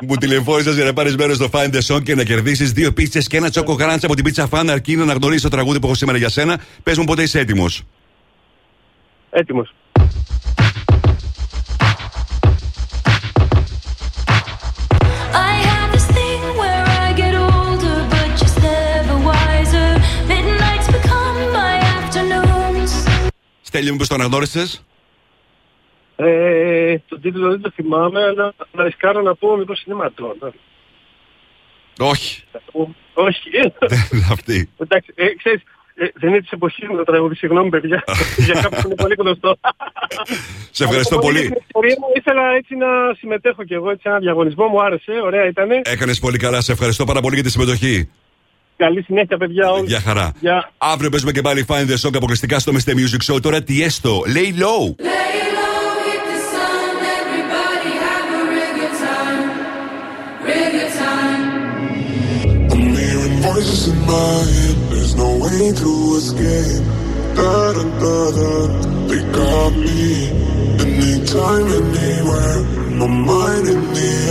Μου 0.01 0.15
τηλεφώνησες 0.15 0.75
για 0.75 0.85
να 0.85 0.93
πάρεις 0.93 1.15
μέρος 1.15 1.35
στο 1.35 1.49
Find 1.51 1.73
the 1.75 1.95
Song 1.95 2.03
και 2.03 2.15
να 2.15 2.23
κερδίσεις 2.23 2.71
δύο 2.71 2.91
πίτσες 2.93 3.27
και 3.27 3.37
ένα 3.37 3.49
τσόκο 3.49 3.75
κράντσα 3.75 4.05
από 4.05 4.15
την 4.15 4.23
πίτσα 4.23 4.47
φαν 4.47 4.69
αρκεί 4.69 4.95
να 4.95 5.03
αναγνωρίσεις 5.03 5.41
το 5.41 5.49
τραγούδι 5.49 5.79
που 5.79 5.85
έχω 5.85 5.95
σήμερα 5.95 6.17
για 6.17 6.29
σένα. 6.29 6.61
Πες 6.83 6.97
μου 6.97 7.03
πότε 7.03 7.21
είσαι 7.21 7.39
έτοιμος. 7.39 7.83
Έτοιμος. 9.29 9.73
Στέλιο, 23.81 23.95
μήπως 23.95 24.07
το 24.07 24.15
αναγνώρισε. 24.15 24.67
Ε, 26.15 26.97
τον 27.07 27.21
τίτλο 27.21 27.49
δεν 27.49 27.61
το 27.61 27.71
θυμάμαι, 27.75 28.23
αλλά 28.23 28.53
να 28.71 28.83
ρισκάρω 28.83 29.21
να 29.21 29.35
πω 29.35 29.57
μήπως 29.57 29.83
είναι 29.83 29.95
ματών. 29.95 30.37
Όχι. 31.99 32.43
Όχι. 33.13 33.49
Δεν 34.11 34.25
αυτή. 34.31 34.69
Εντάξει, 34.77 35.13
ε, 35.15 35.25
ξέρεις, 35.35 35.61
ε, 35.95 36.05
δεν 36.13 36.29
είναι 36.29 36.39
της 36.39 36.51
εποχής 36.51 36.87
μου 36.89 36.95
το 36.95 37.03
τραγούδι, 37.03 37.35
συγγνώμη 37.35 37.69
παιδιά. 37.69 38.03
Για 38.45 38.61
κάποιους 38.61 38.83
είναι 38.83 38.95
πολύ 38.95 39.15
γνωστό. 39.17 39.57
Σε 40.77 40.83
ευχαριστώ 40.83 41.15
Από 41.15 41.25
πολύ. 41.25 41.41
την 41.41 41.57
ιστορία 41.65 41.95
μου 41.99 42.11
ήθελα 42.15 42.51
έτσι 42.51 42.75
να 42.75 42.87
συμμετέχω 43.17 43.63
κι 43.63 43.73
εγώ, 43.73 43.89
έτσι 43.89 44.03
ένα 44.09 44.19
διαγωνισμό 44.19 44.67
μου 44.67 44.81
άρεσε, 44.81 45.11
ωραία 45.23 45.45
ήτανε. 45.47 45.81
Έκανες 45.83 46.19
πολύ 46.19 46.37
καλά. 46.37 46.61
Σε 46.61 46.71
ευχαριστώ 46.71 47.03
πάρα 47.03 47.21
πολύ 47.21 47.35
για 47.35 47.43
τη 47.43 47.51
συμμετοχή. 47.51 48.09
Καλή 48.81 49.01
συνέχεια, 49.03 49.37
παιδιά. 49.37 49.71
Όλοι. 49.71 49.85
Για 49.87 49.99
χαρά. 49.99 50.31
Για... 50.39 50.71
Αύριο 50.77 51.09
παίζουμε 51.09 51.31
και 51.31 51.41
πάλι 51.41 51.65
Find 51.67 51.87
the 51.89 52.07
Song 52.07 52.15
αποκλειστικά 52.15 52.59
στο 52.59 52.71
Mr. 52.71 52.91
Music 52.91 53.33
Show. 53.33 53.41
Τώρα 53.41 53.63
τι 53.63 53.83
έστω. 53.83 54.21
Lay 54.25 54.61
low. 54.61 54.95
There's 64.91 65.13
no 65.23 65.29
way 65.43 65.63
to 65.81 65.91
escape. 66.19 66.83
Da 67.37 67.71
mind 73.25 73.67
in 73.67 73.81
the 73.93 74.21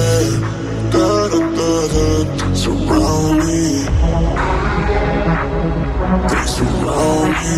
Surround 6.51 7.31
me. 7.31 7.55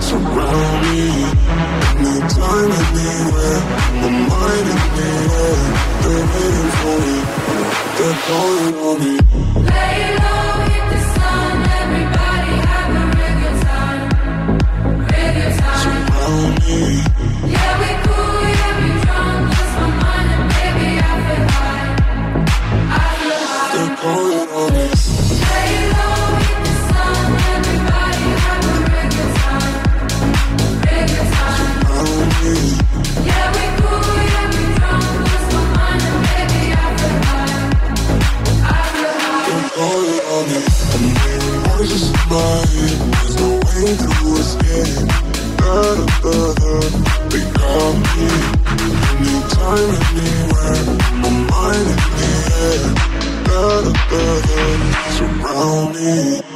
Surround 0.00 0.80
me. 0.84 1.00
Anywhere. 2.98 3.60
Mind 4.30 4.68
anywhere. 5.04 5.56
They're 6.02 6.26
waiting 6.32 6.70
for 6.78 6.96
me. 7.04 7.16
Me. 9.00 9.12
Lay 9.70 10.16
low. 10.18 10.47
conscious 41.78 42.10
mind 42.28 43.12
There's 43.14 43.36
no 43.40 43.50
way 43.54 43.86
to 44.02 44.10
escape 44.42 45.06
Not 45.62 45.96
a 45.98 46.08
brother, 46.20 46.80
they 47.30 47.44
got 47.54 47.94
me 48.02 48.26
Anytime, 49.14 49.90
anywhere 50.10 50.84
My 51.22 51.30
mind 51.50 51.88
in 51.88 51.98
the 52.18 52.30
air 52.58 52.82
Not 53.46 53.84
a 53.86 53.94
brother, 54.08 54.66
surround 55.14 55.94
me. 55.94 56.47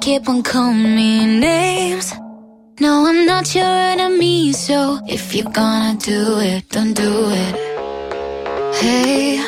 Keep 0.00 0.28
on 0.28 0.42
calling 0.42 0.94
me 0.96 1.24
names. 1.24 2.12
No, 2.78 3.06
I'm 3.06 3.24
not 3.24 3.54
your 3.54 3.64
enemy, 3.64 4.52
so 4.52 5.00
if 5.08 5.34
you're 5.34 5.50
gonna 5.50 5.96
do 5.98 6.38
it, 6.40 6.68
don't 6.68 6.92
do 6.92 7.30
it. 7.30 7.54
Hey, 8.74 9.40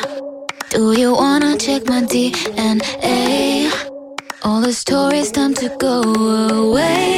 do 0.69 0.93
you 0.93 1.13
wanna 1.13 1.57
check 1.57 1.85
my 1.87 2.01
DNA? 2.01 3.69
All 4.43 4.61
the 4.61 4.73
stories 4.73 5.31
time 5.31 5.53
to 5.55 5.69
go 5.77 6.01
away. 6.01 7.16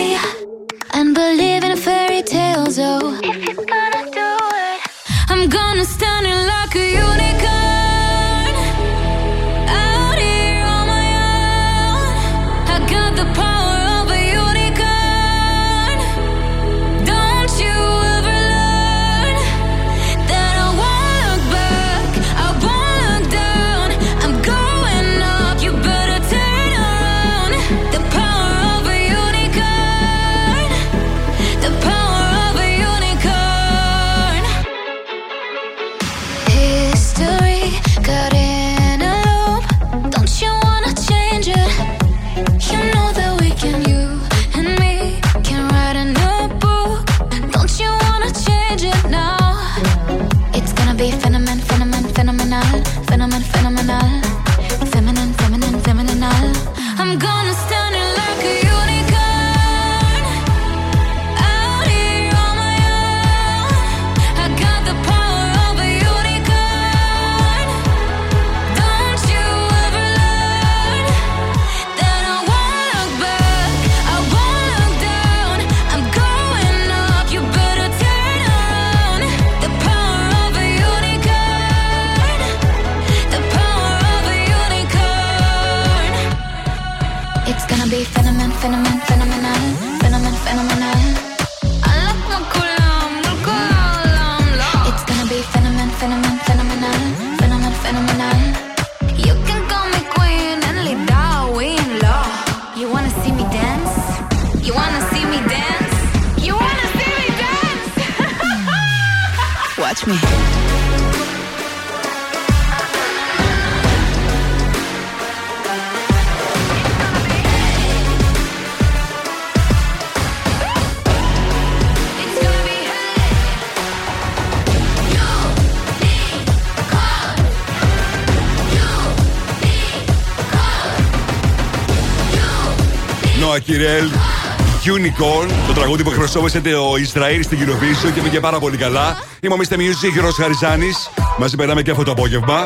No 133.40 133.46
Noah 133.48 133.62
Kirel 133.62 134.39
Unicorn, 134.85 135.49
το 135.68 135.73
τραγούδι 135.73 136.03
που 136.03 136.10
εκπροσώπησε 136.10 136.61
το 136.61 136.95
Ισραήλ 136.99 137.43
στην 137.43 137.60
Eurovision 137.61 138.11
και 138.14 138.22
πήγε 138.22 138.39
πάρα 138.39 138.60
πολύ 138.60 138.77
καλά. 138.77 139.18
Είμαι 139.41 139.53
ο 139.53 139.57
Mr. 139.57 139.73
Music, 139.73 140.11
Γιώργος 140.14 140.35
Χαριζάνης. 140.35 141.10
Μαζί 141.38 141.56
περνάμε 141.56 141.81
και 141.81 141.91
αυτό 141.91 142.03
το 142.03 142.11
απόγευμα. 142.11 142.64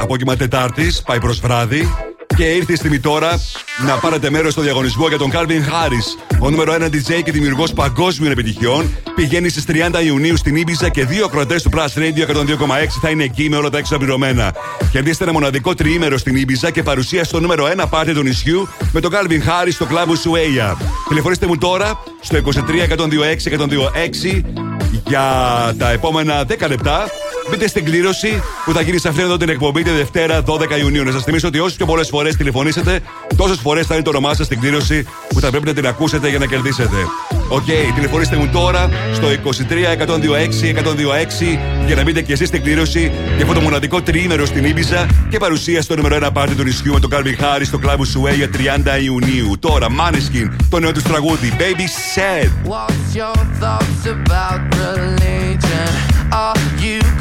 Απόγευμα 0.00 0.36
Τετάρτης, 0.36 1.02
πάει 1.02 1.20
προς 1.20 1.40
βράδυ. 1.40 2.11
Και 2.42 2.48
ήρθε 2.48 2.72
η 2.72 2.76
στιγμή 2.76 2.98
τώρα 2.98 3.40
να 3.86 3.94
πάρετε 3.96 4.30
μέρος 4.30 4.52
στο 4.52 4.62
διαγωνισμό 4.62 5.08
για 5.08 5.18
τον 5.18 5.30
Calvin 5.32 5.60
Harris. 5.60 6.36
Ο 6.40 6.50
νούμερο 6.50 6.74
1 6.80 6.84
DJ 6.84 7.22
και 7.24 7.32
δημιουργός 7.32 7.72
παγκόσμιων 7.72 8.32
επιτυχιών 8.32 8.96
πηγαίνει 9.14 9.48
στις 9.48 9.64
30 9.68 10.04
Ιουνίου 10.04 10.36
στην 10.36 10.56
Ήμπιζα 10.56 10.88
και 10.88 11.04
δύο 11.04 11.24
ακροατές 11.24 11.62
του 11.62 11.70
Plus 11.74 11.98
Radio 11.98 12.36
102,6 12.36 12.46
θα 13.00 13.10
είναι 13.10 13.24
εκεί 13.24 13.48
με 13.48 13.56
όλα 13.56 13.70
τα 13.70 13.78
έξω 13.78 13.98
πληρωμένα. 13.98 14.54
Κερδίστε 14.92 15.24
ένα 15.24 15.32
μοναδικό 15.32 15.74
τριήμερο 15.74 16.18
στην 16.18 16.36
Ήμπιζα 16.36 16.70
και 16.70 16.82
παρουσία 16.82 17.24
στο 17.24 17.40
νούμερο 17.40 17.68
1 17.76 17.84
πάρτι 17.90 18.14
του 18.14 18.22
νησιού 18.22 18.68
με 18.92 19.00
τον 19.00 19.12
Calvin 19.12 19.30
Harris 19.48 19.72
στο 19.72 19.86
κλαμπ 19.86 20.14
Σουέια. 20.14 20.76
Τηλεφωνήστε 21.08 21.46
μου 21.46 21.58
τώρα 21.58 22.02
στο 22.20 22.38
23 22.44 22.50
126 22.96 23.02
126 24.34 24.42
για 25.06 25.24
τα 25.78 25.90
επόμενα 25.90 26.44
10 26.48 26.68
λεπτά. 26.68 27.06
Μπείτε 27.52 27.68
στην 27.68 27.84
κλήρωση 27.84 28.42
που 28.64 28.72
θα 28.72 28.80
γίνει 28.80 28.98
σε 28.98 29.08
αυτήν 29.08 29.24
εδώ 29.24 29.36
την 29.36 29.48
εκπομπή 29.48 29.82
τη 29.82 29.90
Δευτέρα 29.90 30.42
12 30.46 30.78
Ιουνίου. 30.80 31.04
Να 31.04 31.10
σας 31.10 31.22
θυμίσω 31.24 31.48
ότι 31.48 31.58
όσες 31.58 31.76
πιο 31.76 31.86
πολλές 31.86 32.08
φορές 32.08 32.36
τηλεφωνήσετε, 32.36 33.00
τόσες 33.36 33.58
φορές 33.58 33.86
θα 33.86 33.94
είναι 33.94 34.02
το 34.02 34.10
όνομά 34.10 34.34
σας 34.34 34.46
στην 34.46 34.60
κλήρωση 34.60 35.06
που 35.28 35.40
θα 35.40 35.50
πρέπει 35.50 35.66
να 35.66 35.72
την 35.72 35.86
ακούσετε 35.86 36.28
για 36.28 36.38
να 36.38 36.46
κερδίσετε. 36.46 36.96
Οκ, 37.48 37.64
τηλεφωνήστε 37.94 38.36
μου 38.36 38.48
τώρα 38.52 38.88
στο 39.12 39.28
23 39.28 39.92
126 39.92 40.72
126 40.72 41.58
για 41.86 41.94
να 41.94 42.02
μπείτε 42.02 42.20
και 42.22 42.32
εσείς 42.32 42.48
στην 42.48 42.62
κλήρωση 42.62 43.12
για 43.36 43.42
αυτό 43.42 43.54
το 43.54 43.60
μοναδικό 43.60 44.02
τριήμερο 44.02 44.46
στην 44.46 44.64
Ίμπιζα 44.64 45.06
και 45.30 45.38
παρουσία 45.38 45.82
στο 45.82 45.96
νούμερο 45.96 46.26
1 46.26 46.30
πάρτι 46.32 46.54
του 46.54 46.62
νησιού 46.62 46.92
με 46.92 47.00
τον 47.00 47.10
Calvin 47.12 47.42
Harris 47.42 47.66
στο 47.66 47.78
κλαμπ 47.78 48.04
Ushuaïa 48.04 48.48
30 48.96 49.02
Ιουνίου. 49.02 49.58
Τώρα, 49.58 49.86
Maneskin, 49.86 50.48
το 50.70 50.78
νέο 50.78 50.92
τους 50.92 51.02
τραγούδι 51.02 51.52
Baby 51.58 51.86
Said. 52.14 52.68
What's 52.68 53.14
your 53.14 53.36
thoughts 53.60 54.06
about 54.06 54.60
religion? 54.74 56.12
Are 56.32 56.56
you 56.80 57.01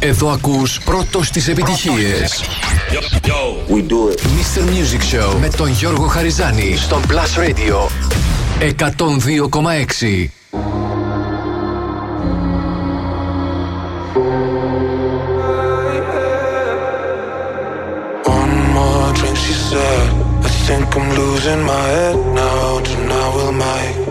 Εδώ 0.00 0.28
ακούς 0.30 0.80
πρώτος 0.80 1.30
τις 1.30 1.48
επιτυχίες. 1.48 2.42
We 3.68 3.82
do 3.92 4.10
it. 4.10 4.20
Mr. 4.20 4.62
Music 4.62 5.02
Show 5.14 5.34
με 5.40 5.48
τον 5.48 5.68
Γιώργο 5.68 6.06
Χαριζάνη 6.06 6.76
στον 6.76 7.02
Plus 7.08 7.38
Radio 7.38 7.76
102,6. 8.60 10.30
One 18.38 18.54
more 18.76 19.12
drink, 19.18 19.36
she 19.44 19.54
said. 19.68 20.06
I 20.46 20.50
think 20.66 20.86
I'm 20.96 21.08
losing 21.20 21.62
my 21.72 21.84
head 21.96 22.18
now. 22.42 22.80
Tonight 22.88 23.30
we'll 23.36 23.52
make 23.52 24.07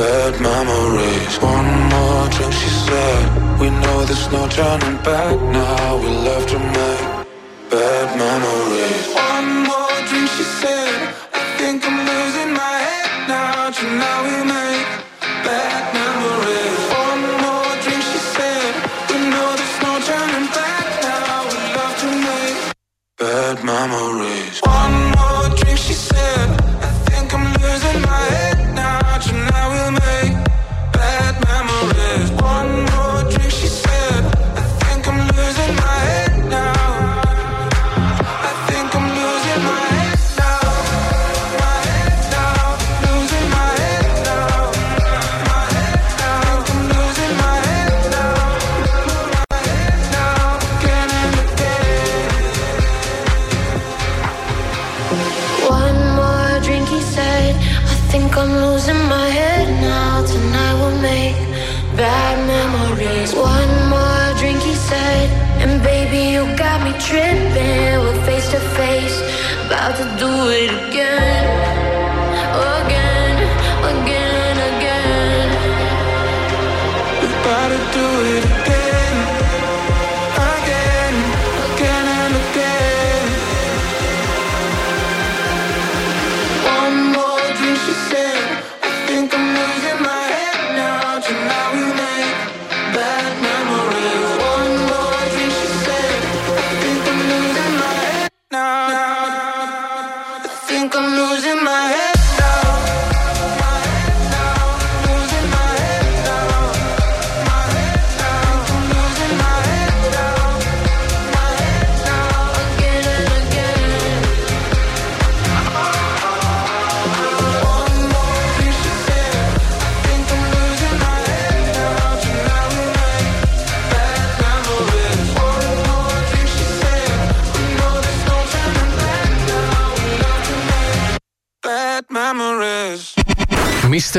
bad 0.00 0.34
memories. 0.40 1.34
One 1.54 1.70
more 1.92 2.26
drink, 2.34 2.54
she 2.62 2.70
said. 2.86 3.22
We 3.60 3.68
know 3.82 3.96
there's 4.08 4.28
no 4.32 4.42
turning 4.48 4.96
back 5.08 5.36
now. 5.58 5.98
We 6.02 6.08
love 6.28 6.44
to 6.52 6.58
make 6.76 7.04
bad 7.72 8.08
memories. 8.24 9.04
One 9.30 9.48
more 9.68 9.98
drink, 10.08 10.28
she 10.36 10.44
said. 10.60 10.96
I 11.40 11.42
think 11.58 11.78
I'm 11.88 11.99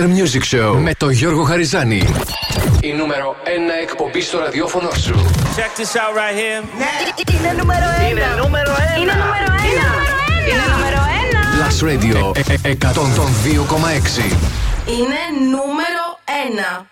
Mr. 0.02 0.08
Music 0.08 0.56
Show 0.56 0.78
με 0.78 0.94
τον 0.98 1.12
Γιώργο 1.12 1.44
Χαριζάνη. 1.44 2.04
Η 2.82 2.92
νούμερο 2.94 3.36
1 3.44 3.48
εκπομπή 3.82 4.22
στο 4.22 4.40
ραδιόφωνο 4.40 4.90
σου. 4.92 5.14
Check 5.56 5.80
this 5.80 5.94
out 6.02 6.14
right 6.20 6.36
here. 6.40 6.64
Είναι 7.34 7.56
νούμερο 7.58 7.86
1. 8.08 8.12
Είναι 8.12 8.22
νούμερο 8.44 8.72
ένα. 8.72 9.02
Είναι 9.02 9.14
νούμερο 9.14 9.52
1. 9.58 10.50
Είναι 10.50 10.66
νούμερο 10.76 11.02
1. 11.30 11.42
Plus 11.58 11.78
Radio 11.90 12.38
ε- 12.38 12.70
ε- 12.70 12.72
102,6. 12.72 14.24
Είναι 14.86 15.22
νούμερο 15.52 16.04
1. 16.26 16.86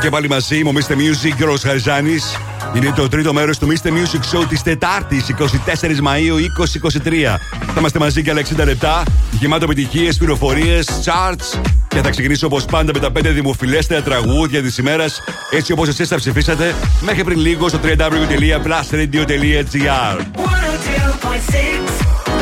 Και 0.00 0.10
πάλι 0.10 0.28
μαζί 0.28 0.64
μου, 0.64 0.72
Mr. 0.72 0.92
Music, 0.92 1.36
Γιώργος 1.36 1.62
Χαριζάνης. 1.62 2.36
Είναι 2.74 2.92
το 2.96 3.08
τρίτο 3.08 3.32
μέρος 3.32 3.58
του 3.58 3.66
Mr. 3.66 3.88
Music 3.88 4.36
Show 4.36 4.44
της 4.48 4.62
Τετάρτης, 4.62 5.28
24 5.28 6.00
Μαου 6.00 6.38
2023. 6.38 7.38
Θα 7.66 7.74
είμαστε 7.78 7.98
μαζί 7.98 8.20
για 8.20 8.32
άλλα 8.32 8.40
60 8.40 8.64
λεπτά, 8.64 9.02
γεμάτο 9.30 9.64
επιτυχίες, 9.64 10.16
πληροφορίες, 10.16 10.88
charts. 11.04 11.60
Και 11.92 12.00
θα 12.00 12.10
ξεκινήσω 12.10 12.46
όπως 12.46 12.64
πάντα 12.64 12.92
με 12.92 12.98
τα 12.98 13.10
5 13.18 13.32
δημοφιλέστερα 13.32 14.02
τραγούδια 14.02 14.62
της 14.62 14.78
ημέρας, 14.78 15.22
έτσι 15.50 15.72
όπως 15.72 15.88
εσείς 15.88 16.08
τα 16.08 16.16
ψηφίσατε, 16.16 16.74
μέχρι 17.00 17.24
πριν 17.24 17.38
λίγο 17.38 17.68
στο 17.68 17.78
www.plusradio.gr. 17.82 20.18
102.6 20.18 20.22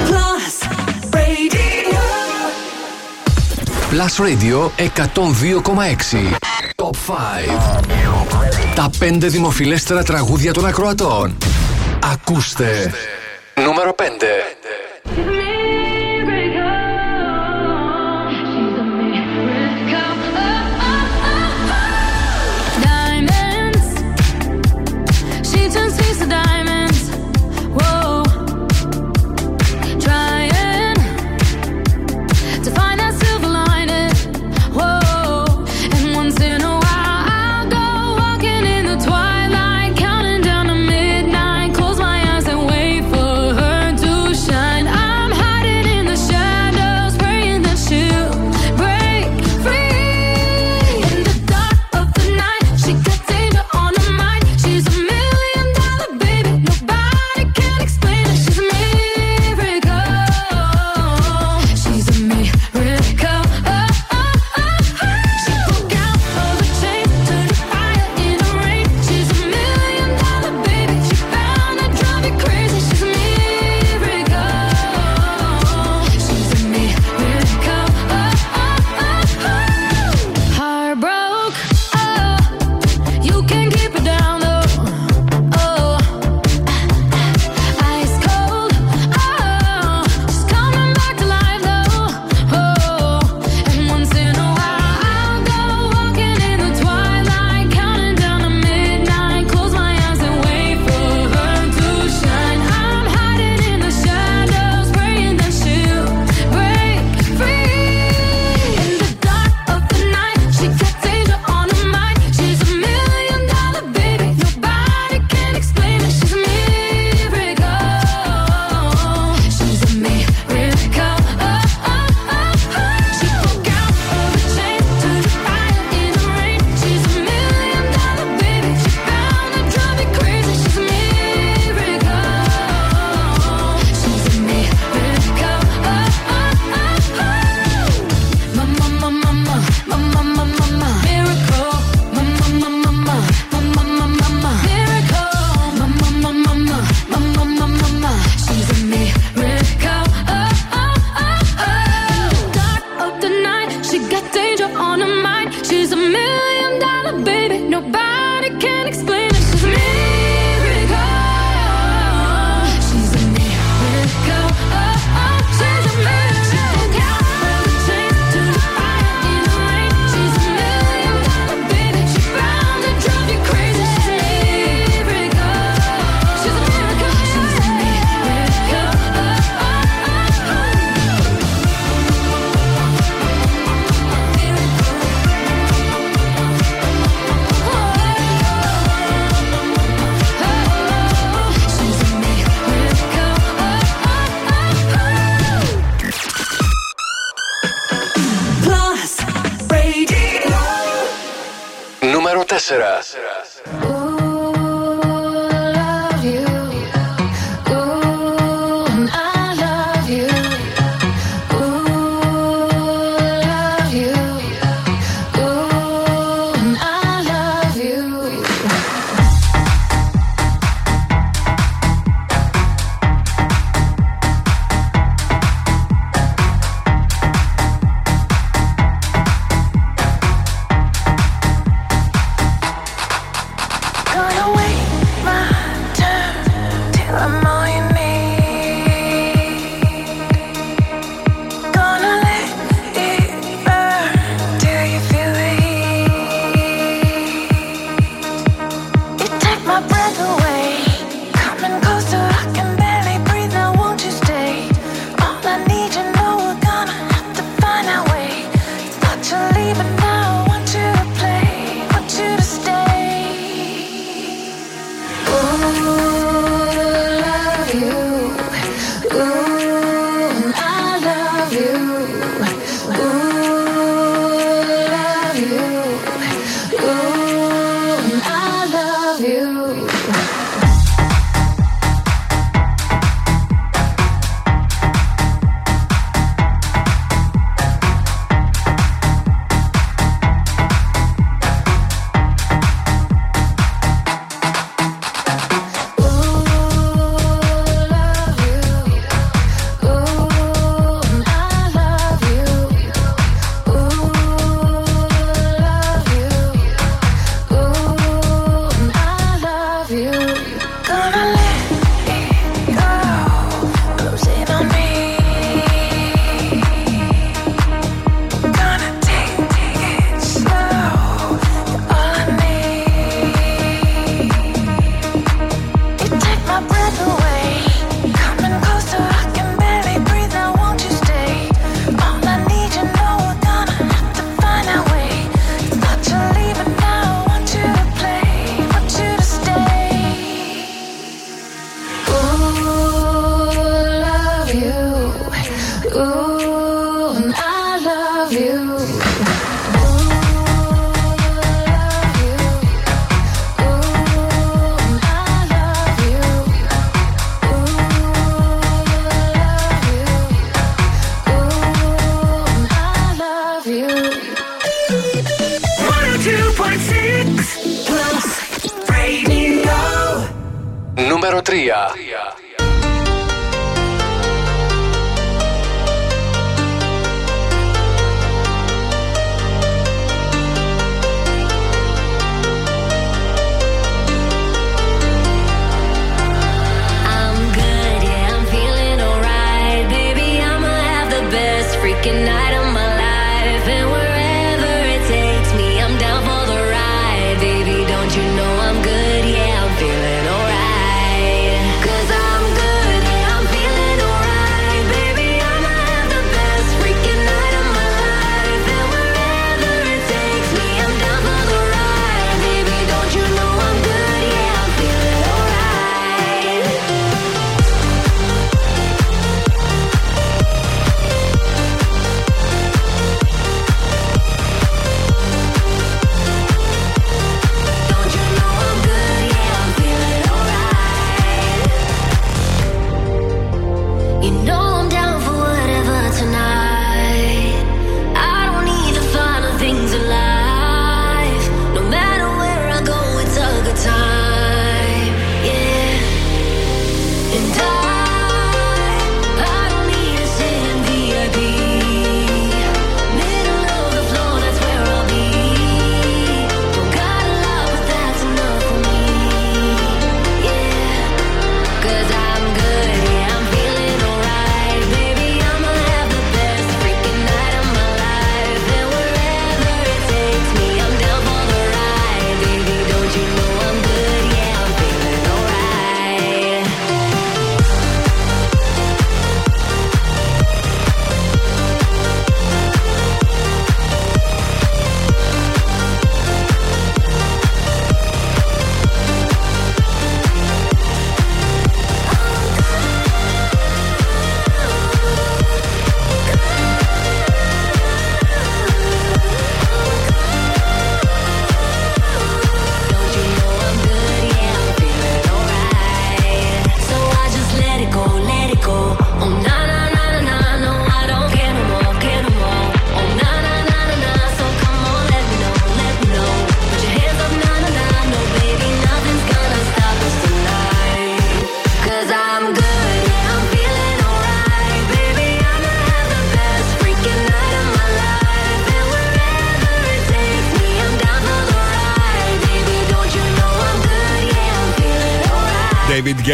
Plus 0.09 0.55
Radio. 1.11 2.01
Plus 3.91 4.19
Radio 4.19 4.71
102,6. 4.77 6.35
Top 6.75 6.97
5. 7.07 7.13
Τα 8.75 8.91
5 9.01 9.17
δημοφιλέστερα 9.21 10.03
τραγούδια 10.03 10.53
των 10.53 10.67
ακροατών. 10.67 11.37
Ακούστε. 12.13 12.93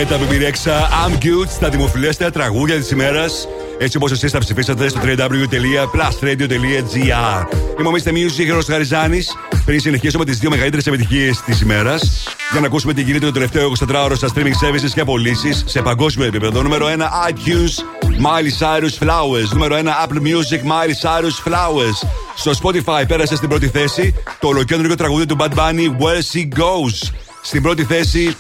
David 0.09 0.17
Guetta, 0.19 0.19
Baby 0.19 0.39
Rexha, 0.39 0.89
I'm 0.91 1.19
Good 1.25 1.49
στα 1.49 1.69
δημοφιλέστερα 1.69 2.31
τραγούδια 2.31 2.77
της 2.77 2.91
ημέρας. 2.91 3.49
Έτσι 3.79 3.97
όπως 3.97 4.11
εσείς 4.11 4.33
τα 4.33 4.39
ψηφίσατε 4.39 4.89
στο 4.89 5.01
www.plusradio.gr. 5.05 7.47
Είμαι 7.79 7.89
ο 7.89 7.93
Mr. 7.93 8.09
Music, 8.09 8.49
Ρο 8.53 8.63
Χαριζάνη. 8.67 9.23
Πριν 9.65 9.81
συνεχίσουμε 9.81 10.25
τις 10.25 10.39
δύο 10.39 10.51
μεγαλύτερες 10.51 10.87
επιτυχίες 10.87 11.41
της 11.41 11.61
ημέρας, 11.61 12.27
για 12.51 12.61
να 12.61 12.67
ακούσουμε 12.67 12.93
τι 12.93 13.03
γίνεται 13.03 13.27
το 13.27 13.33
τελευταίο 13.33 13.73
24ωρο 13.81 14.13
στα 14.15 14.29
streaming 14.35 14.55
services 14.65 14.91
και 14.95 15.01
απολύσεις 15.01 15.65
σε 15.67 15.83
παγκόσμιο 15.83 16.27
επίπεδο. 16.27 16.63
Νούμερο 16.63 16.87
1 16.87 16.91
iTunes, 17.31 17.83
Miley 18.03 18.53
Cyrus 18.59 18.99
Flowers. 19.07 19.49
Νούμερο 19.53 19.77
1 19.77 20.07
Apple 20.07 20.21
Music, 20.21 20.61
Miley 20.61 20.95
Cyrus 21.03 21.37
Flowers. 21.45 21.99
Στο 22.37 22.53
Spotify 22.63 23.05
πέρασε 23.09 23.37
στην 23.37 23.49
πρώτη 23.49 23.69
θέση 23.69 24.15
το 24.41 24.49
ολοκέντρο 24.49 24.95
τραγούδι 24.95 25.27
του 25.27 25.37
Bad 25.39 25.53
Bunny 25.55 25.91
Where 25.99 26.23
She 26.33 26.49
Goes. 26.59 27.11
Στην 27.43 27.63
πρώτη 27.63 27.85
θέση 27.85 28.37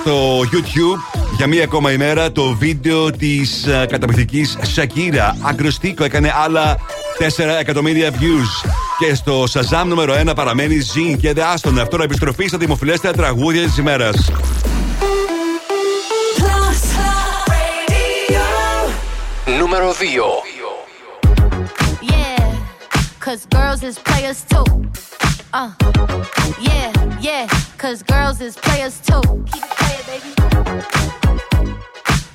στο 0.00 0.40
YouTube 0.40 1.00
για 1.38 1.46
μία 1.46 1.64
ακόμα 1.64 1.92
ημέρα 1.92 2.32
το 2.32 2.54
βίντεο 2.54 3.10
της 3.10 3.66
uh, 3.66 3.86
καταπληκτικής 3.88 4.58
Shakira. 4.76 5.34
Ακροστίκο 5.42 6.04
έκανε 6.04 6.32
άλλα 6.44 6.76
4 7.36 7.44
εκατομμύρια 7.60 8.10
views. 8.10 8.70
Και 8.98 9.14
στο 9.14 9.44
Shazam 9.52 9.84
νούμερο 9.86 10.14
1 10.26 10.32
παραμένει 10.34 10.76
Zin 10.94 11.16
και 11.20 11.32
The 11.36 11.40
Aston. 11.40 11.78
Αυτό 11.80 11.96
να 11.96 12.04
επιστροφή 12.04 12.46
στα 12.46 12.58
δημοφιλέστερα 12.58 13.14
τραγούδια 13.14 13.62
της 13.62 13.76
ημέρας. 13.76 14.30
Νούμερο 19.58 19.92
2. 19.92 19.94
Yeah, 22.10 22.54
cause 23.24 23.46
girls 23.54 23.82
is 23.82 23.96
players 24.08 24.40
too. 24.52 24.66
Uh, 25.52 25.70
yeah, 26.68 26.88
yeah, 27.28 27.44
cause 27.82 28.02
girls 28.02 28.38
is 28.40 28.54
players 28.66 28.96
too. 29.08 29.22
Keep 29.52 29.64
it 29.64 29.74
playing, 29.78 30.04
baby. 30.10 31.27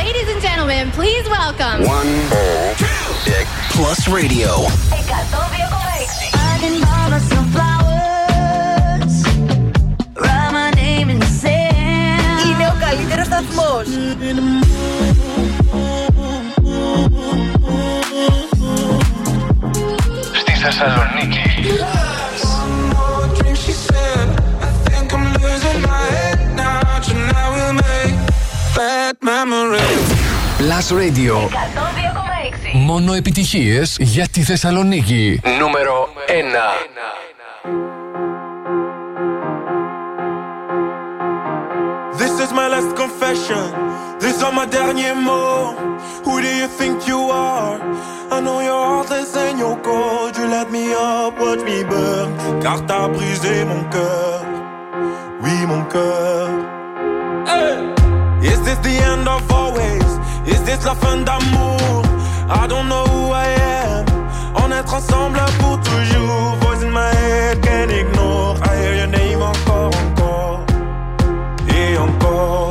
Ladies 0.00 0.28
and 0.32 0.40
gentlemen, 0.42 0.90
please 0.90 1.24
welcome. 1.28 1.84
One, 1.84 2.12
two, 2.82 3.02
six. 3.28 3.44
Plus 3.70 4.08
Radio. 4.08 4.50
I 6.44 6.58
can 6.62 6.74
buy 6.80 7.04
myself 7.14 7.46
flowers. 7.54 9.14
Write 10.22 10.52
my 10.60 10.70
name 10.82 11.10
in 11.10 11.18
the 11.18 11.30
sand. 11.42 12.40
Είναι 12.46 12.66
ο 12.66 12.76
καλύτερος 12.80 13.26
σταθμός. 13.26 13.86
Στη 20.40 20.52
Θεσσαλονίκη. 20.62 21.46
Plus 30.58 30.90
Radio. 30.90 31.34
Μόνο 32.72 33.12
επιτυχίες 33.12 33.96
για 34.00 34.28
τη 34.28 34.42
Θεσσαλονίκη. 34.42 35.40
Νούμερο 35.58 36.08
1. 36.28 36.96
This 42.18 42.40
is 42.44 42.50
my 42.60 42.68
last 42.74 42.92
confession. 43.02 43.64
These 44.22 44.42
are 44.42 44.52
my 44.60 44.66
derniers 44.76 45.18
mots. 45.28 45.80
Who 46.24 46.34
do 46.40 46.50
you 46.60 46.68
think 46.78 46.96
you 47.10 47.20
are? 47.30 47.76
I 48.34 48.40
know 48.44 48.58
you're 48.66 48.86
heartless 48.90 49.36
and 49.36 49.58
you're 49.58 49.80
cold. 49.88 50.32
You 50.38 50.46
let 50.56 50.68
me 50.76 50.84
up, 50.94 51.38
watch 51.42 51.62
me 51.70 51.78
burn. 51.90 52.28
Car 52.62 52.78
t'as 52.88 53.08
brisé 53.14 53.54
mon 53.70 53.82
cœur. 53.94 54.40
Oui, 55.42 55.56
mon 55.70 55.82
cœur. 55.94 56.48
Hey! 57.50 57.99
Is 58.43 58.59
this 58.63 58.77
the 58.79 58.95
end 59.11 59.27
of 59.27 59.51
always? 59.51 60.09
Is 60.47 60.61
this 60.63 60.83
la 60.85 60.95
fin 60.95 61.23
d'amour? 61.23 62.01
I 62.49 62.67
don't 62.67 62.89
know 62.89 63.05
who 63.05 63.31
I 63.31 63.47
am. 63.85 64.05
En 64.55 64.71
être 64.71 64.93
ensemble 64.93 65.39
pour 65.59 65.79
toujours. 65.81 66.55
Voice 66.61 66.83
in 66.83 66.91
my 66.91 67.13
head, 67.15 67.61
can't 67.61 67.91
ignore. 67.91 68.57
I 68.63 68.75
hear 68.81 68.95
your 68.95 69.07
name 69.07 69.41
encore, 69.41 69.91
encore. 70.03 70.65
Et 71.69 71.97
encore. 71.97 72.70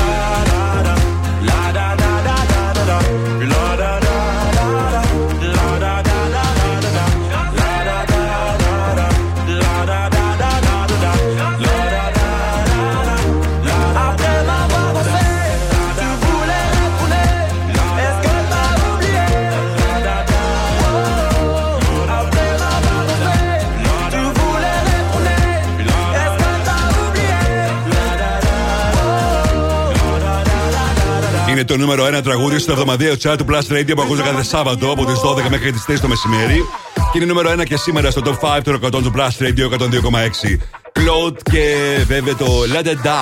το 31.71 31.77
νούμερο 31.77 32.05
1 32.17 32.23
τραγούδι 32.23 32.59
στο 32.59 32.71
εβδομαδιαίο 32.71 33.13
chat 33.23 33.35
του 33.37 33.45
Plus 33.49 33.73
Radio 33.73 33.91
που 33.95 34.01
ακούτε 34.01 34.21
κάθε 34.21 34.43
Σάββατο 34.43 34.91
από 34.91 35.05
τις 35.05 35.15
12 35.19 35.49
μέχρι 35.49 35.71
τις 35.71 35.85
3 35.87 35.99
το 36.01 36.07
μεσημέρι. 36.07 36.65
Και 37.11 37.17
είναι 37.17 37.25
νούμερο 37.25 37.51
1 37.51 37.63
και 37.63 37.77
σήμερα 37.77 38.11
στο 38.11 38.21
top 38.25 38.57
5 38.57 38.61
των 38.63 38.79
100 38.83 38.89
του 38.91 39.11
Plus 39.15 39.43
Radio 39.43 39.79
102,6. 39.79 40.57
Claude 40.93 41.37
και 41.51 41.75
βέβαια 42.07 42.35
το 42.35 42.45
Let 42.73 42.85
It 42.85 43.07
Da. 43.07 43.21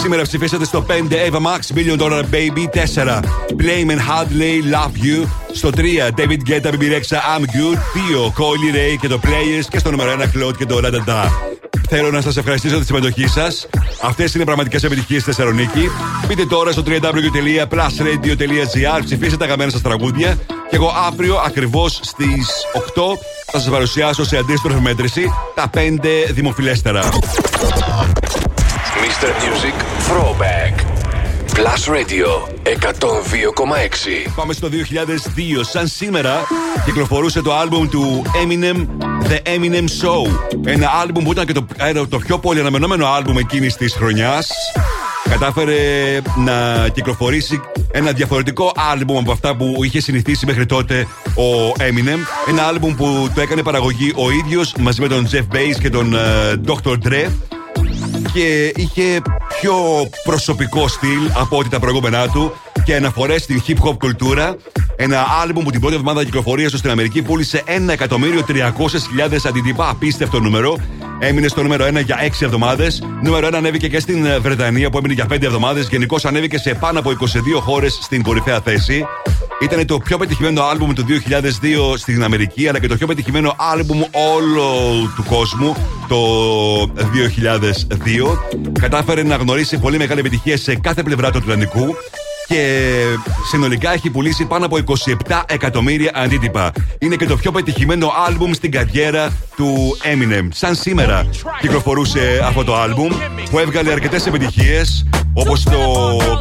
Σήμερα 0.00 0.22
ψηφίσατε 0.22 0.64
στο 0.64 0.86
5 0.88 0.92
Eva 1.30 1.36
Max 1.36 1.76
Million 1.76 1.98
Dollar 1.98 2.22
Baby. 2.22 2.64
4 2.94 3.20
Playman 3.58 3.98
Hadley 4.08 4.74
Love 4.74 5.04
You. 5.04 5.26
Στο 5.52 5.70
3 5.76 5.80
David 6.16 6.50
Guetta 6.50 6.70
BB 6.70 6.82
Rexha 6.82 7.18
I'm 7.36 7.44
Good. 7.44 7.76
2 7.76 8.26
Coily 8.26 8.74
Ray 8.74 8.98
και 9.00 9.08
το 9.08 9.20
Players. 9.22 9.64
Και 9.70 9.78
στο 9.78 9.90
νούμερο 9.90 10.10
1 10.10 10.22
Claude 10.22 10.56
και 10.56 10.66
το 10.66 10.80
Let 10.82 10.94
It 10.94 11.10
Da. 11.10 11.57
Θέλω 11.88 12.10
να 12.10 12.20
σας 12.20 12.36
ευχαριστήσω 12.36 12.74
για 12.74 12.82
τη 12.82 12.86
συμμετοχή 12.86 13.26
σας. 13.26 13.66
Αυτές 14.02 14.34
είναι 14.34 14.44
πραγματικές 14.44 14.84
επιτυχίες 14.84 15.22
στη 15.22 15.30
Θεσσαλονίκη. 15.30 15.90
Μπείτε 16.26 16.46
τώρα 16.46 16.72
στο 16.72 16.82
www.plusradio.gr, 16.86 19.00
ψηφίστε 19.04 19.36
τα 19.36 19.44
αγαπημένα 19.44 19.70
σας 19.70 19.82
τραγούδια. 19.82 20.38
Και 20.70 20.76
εγώ 20.76 20.92
αύριο 21.06 21.36
ακριβώς 21.46 22.00
στις 22.02 22.48
8 22.74 23.18
θα 23.52 23.58
σας 23.58 23.70
παρουσιάσω 23.70 24.24
σε 24.24 24.36
αντίστροφη 24.36 24.80
μέτρηση 24.80 25.32
τα 25.54 25.70
5 25.74 25.80
δημοφιλέστερα. 26.30 27.08
Mr. 29.02 29.30
Music 29.42 29.76
Throwback. 30.08 30.87
Plus 31.58 31.84
Radio 31.96 32.26
102,6. 32.64 34.32
Πάμε 34.36 34.52
στο 34.52 34.68
2002. 34.68 34.70
Σαν 35.60 35.86
σήμερα 35.86 36.46
κυκλοφορούσε 36.84 37.42
το 37.42 37.54
άλμπουμ 37.56 37.88
του 37.88 38.22
Eminem 38.44 38.76
The 39.28 39.48
Eminem 39.56 39.84
Show. 39.84 40.38
Ένα 40.64 40.90
άλμπουμ 41.02 41.24
που 41.24 41.32
ήταν 41.32 41.46
και 41.46 41.52
το, 41.52 41.66
ένα- 41.76 42.08
το 42.08 42.18
πιο 42.18 42.38
πολύ 42.38 42.60
αναμενόμενο 42.60 43.06
άλμπουμ 43.06 43.38
εκείνης 43.38 43.76
της 43.76 43.94
χρονιάς. 43.94 44.48
Κατάφερε 45.30 45.74
να 46.44 46.88
κυκλοφορήσει 46.88 47.60
ένα 47.90 48.12
διαφορετικό 48.12 48.72
άλμπουμ 48.92 49.18
από 49.18 49.32
αυτά 49.32 49.56
που 49.56 49.84
είχε 49.84 50.00
συνηθίσει 50.00 50.46
μέχρι 50.46 50.66
τότε 50.66 51.06
ο 51.34 51.72
Eminem. 51.78 52.18
Ένα 52.48 52.62
άλμπουμ 52.66 52.94
που 52.94 53.28
το 53.34 53.40
έκανε 53.40 53.62
παραγωγή 53.62 54.12
ο 54.16 54.30
ίδιος 54.30 54.74
μαζί 54.78 55.00
με 55.00 55.08
τον 55.08 55.28
Jeff 55.32 55.54
Bass 55.56 55.78
και 55.80 55.90
τον 55.90 56.14
ε, 56.14 56.18
Dr. 56.66 56.92
Dre 57.06 57.26
και 58.32 58.72
είχε 58.76 59.20
πιο 59.60 59.74
προσωπικό 60.24 60.88
στυλ 60.88 61.30
από 61.34 61.58
ό,τι 61.58 61.68
τα 61.68 61.78
προηγούμενά 61.78 62.28
του 62.28 62.52
και 62.88 62.94
αναφορές 62.94 63.42
στην 63.42 63.62
hip 63.66 63.88
hop 63.88 63.98
κουλτούρα. 63.98 64.56
Ένα 64.96 65.26
άλμπουμ 65.42 65.64
που 65.64 65.70
την 65.70 65.80
πρώτη 65.80 65.94
εβδομάδα 65.94 66.24
κυκλοφορία 66.24 66.70
του 66.70 66.76
στην 66.76 66.90
Αμερική 66.90 67.22
πούλησε 67.22 67.62
1.300.000 67.66 69.36
αντιτύπα. 69.46 69.88
Απίστευτο 69.88 70.40
νούμερο. 70.40 70.76
Έμεινε 71.18 71.48
στο 71.48 71.62
νούμερο 71.62 71.86
1 71.86 72.04
για 72.04 72.18
6 72.20 72.26
εβδομάδες. 72.40 73.02
Νούμερο 73.22 73.48
1 73.48 73.52
ανέβηκε 73.54 73.88
και 73.88 74.00
στην 74.00 74.26
ε, 74.26 74.38
Βρετανία 74.38 74.90
που 74.90 74.98
έμεινε 74.98 75.14
για 75.14 75.26
5 75.30 75.42
εβδομάδες. 75.42 75.88
Γενικώς 75.88 76.24
ανέβηκε 76.24 76.58
σε 76.58 76.74
πάνω 76.74 76.98
από 76.98 77.10
22 77.10 77.60
χώρες 77.60 77.98
στην 78.02 78.22
κορυφαία 78.22 78.60
θέση. 78.60 79.04
Ήταν 79.62 79.86
το 79.86 79.98
πιο 79.98 80.18
πετυχημένο 80.18 80.62
άλμπουμ 80.62 80.92
του 80.92 81.04
2002 81.04 81.96
στην 81.96 82.22
Αμερική, 82.24 82.68
αλλά 82.68 82.78
και 82.78 82.86
το 82.86 82.96
πιο 82.96 83.06
πετυχημένο 83.06 83.54
άλμπουμ 83.72 84.00
όλο 84.34 84.66
του 85.16 85.24
κόσμου 85.24 85.76
το 86.08 86.16
2002. 88.72 88.72
Κατάφερε 88.80 89.22
να 89.22 89.36
γνωρίσει 89.36 89.78
πολύ 89.78 89.98
μεγάλη 89.98 90.20
επιτυχία 90.20 90.56
σε 90.56 90.74
κάθε 90.74 91.02
πλευρά 91.02 91.30
του 91.30 91.38
Ατλαντικού 91.38 91.96
και 92.48 92.94
συνολικά 93.48 93.92
έχει 93.92 94.10
πουλήσει 94.10 94.44
πάνω 94.44 94.66
από 94.66 94.78
27 95.26 95.42
εκατομμύρια 95.46 96.10
αντίτυπα. 96.14 96.72
Είναι 96.98 97.16
και 97.16 97.26
το 97.26 97.36
πιο 97.36 97.50
πετυχημένο 97.50 98.12
άλμπουμ 98.26 98.52
στην 98.52 98.70
καριέρα 98.70 99.30
του 99.56 99.96
Eminem. 100.02 100.48
Σαν 100.52 100.74
σήμερα 100.74 101.26
κυκλοφορούσε 101.60 102.40
αυτό 102.44 102.64
το 102.64 102.76
άλμπουμ 102.76 103.12
που 103.50 103.58
έβγαλε 103.58 103.92
αρκετές 103.92 104.26
επιτυχίες 104.26 105.06
όπως 105.32 105.62
το 105.62 105.80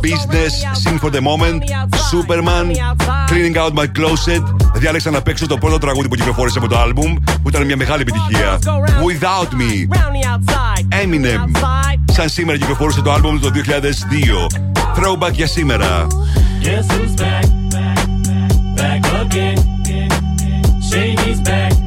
Business, 0.02 0.88
Sing 0.88 1.00
for 1.06 1.12
the 1.12 1.20
Moment, 1.20 1.60
Superman, 2.12 2.66
Cleaning 3.30 3.56
Out 3.56 3.74
My 3.80 3.86
Closet. 3.86 4.44
Διάλεξα 4.74 5.10
να 5.12 5.22
παίξω 5.22 5.48
το 5.48 5.58
πρώτο 5.58 5.78
τραγούδι 5.78 6.08
που 6.08 6.16
κυκλοφόρησε 6.16 6.58
από 6.58 6.68
το 6.68 6.78
άλμπουμ 6.80 7.16
που 7.44 7.50
ήταν 7.50 7.66
μια 7.66 7.78
μεγάλη 7.78 8.02
επιτυχία. 8.02 8.60
Without 9.08 9.54
Me, 9.54 9.98
Eminem. 11.04 11.60
Σαν 12.12 12.30
σήμερα 12.30 12.58
κυκλοφορούσε 12.58 13.02
το 13.02 13.12
άλμπουμ 13.12 13.40
το 13.40 13.52
2002. 13.54 14.77
Throwback 14.97 15.33
για 15.33 15.47
σήμερα. 15.47 16.07
Guess 16.63 16.87
who's 16.93 17.15
back? 17.23 17.45
Back 18.77 19.03
again. 19.23 19.59
Shady's 20.89 21.41
back. 21.41 21.86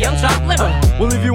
Young 0.00 0.16
chopped 0.16 0.46
liver. 0.46 0.80
Well, 0.98 1.12
if 1.12 1.22
you 1.22 1.34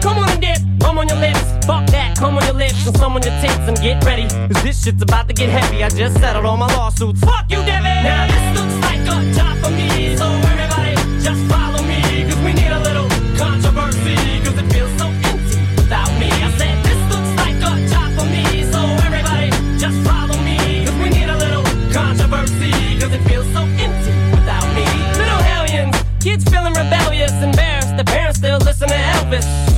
come 0.00 0.18
on 0.18 0.28
and 0.30 0.40
dip, 0.40 0.58
come 0.80 0.98
on 0.98 1.08
your 1.08 1.18
lips, 1.18 1.40
fuck 1.66 1.86
that, 1.90 2.16
come 2.16 2.36
on 2.36 2.44
your 2.44 2.54
lips 2.54 2.86
and 2.86 2.96
some 2.96 3.16
on 3.16 3.22
your 3.22 3.34
tits 3.40 3.64
and 3.68 3.76
get 3.80 4.02
ready. 4.04 4.26
Cause 4.52 4.62
this 4.62 4.82
shit's 4.82 5.02
about 5.02 5.28
to 5.28 5.34
get 5.34 5.48
heavy. 5.48 5.82
I 5.84 5.88
just 5.88 6.18
settled 6.18 6.44
all 6.44 6.56
my 6.56 6.66
lawsuits. 6.74 7.20
Fuck 7.20 7.50
you, 7.50 7.58
Devin! 7.64 8.02
Now 8.04 8.26
this 8.26 8.58
looks 8.58 8.76
like 8.86 9.02
a 9.02 9.18
job 9.34 9.54
for 9.62 9.70
me, 9.70 10.16
so 10.16 10.26
everybody 10.52 10.94
just 11.22 11.40
follow 11.50 11.82
me. 11.82 12.00
Cause 12.28 12.40
we 12.44 12.52
need 12.52 12.72
a 12.72 12.80
little 12.80 13.08
controversy, 13.36 14.16
cause 14.44 14.56
it 14.58 14.68
feels 14.72 14.92
so 14.98 15.06
empty 15.30 15.58
without 15.76 16.10
me. 16.18 16.30
I 16.30 16.50
said 16.58 16.76
this 16.84 17.00
looks 17.12 17.32
like 17.42 17.58
a 17.58 17.72
job 17.88 18.08
for 18.18 18.26
me, 18.26 18.44
so 18.70 18.80
everybody 19.06 19.50
just 19.78 19.98
follow 20.06 20.38
me. 20.42 20.84
Cause 20.86 20.98
we 21.02 21.08
need 21.10 21.28
a 21.28 21.36
little 21.36 21.64
controversy, 21.92 22.72
cause 23.00 23.12
it 23.12 23.22
feels 23.28 23.46
so 23.52 23.62
empty 23.62 24.12
without 24.34 24.66
me. 24.74 24.86
Little 25.18 25.42
hellions, 25.42 25.96
kids 26.20 26.44
feeling 26.44 26.74
rebellious, 26.74 27.32
embarrassed, 27.42 27.96
the 27.96 28.04
parents 28.04 28.38
still 28.38 28.58
listen 28.58 28.88
to 28.88 28.94
Elvis. 28.94 29.67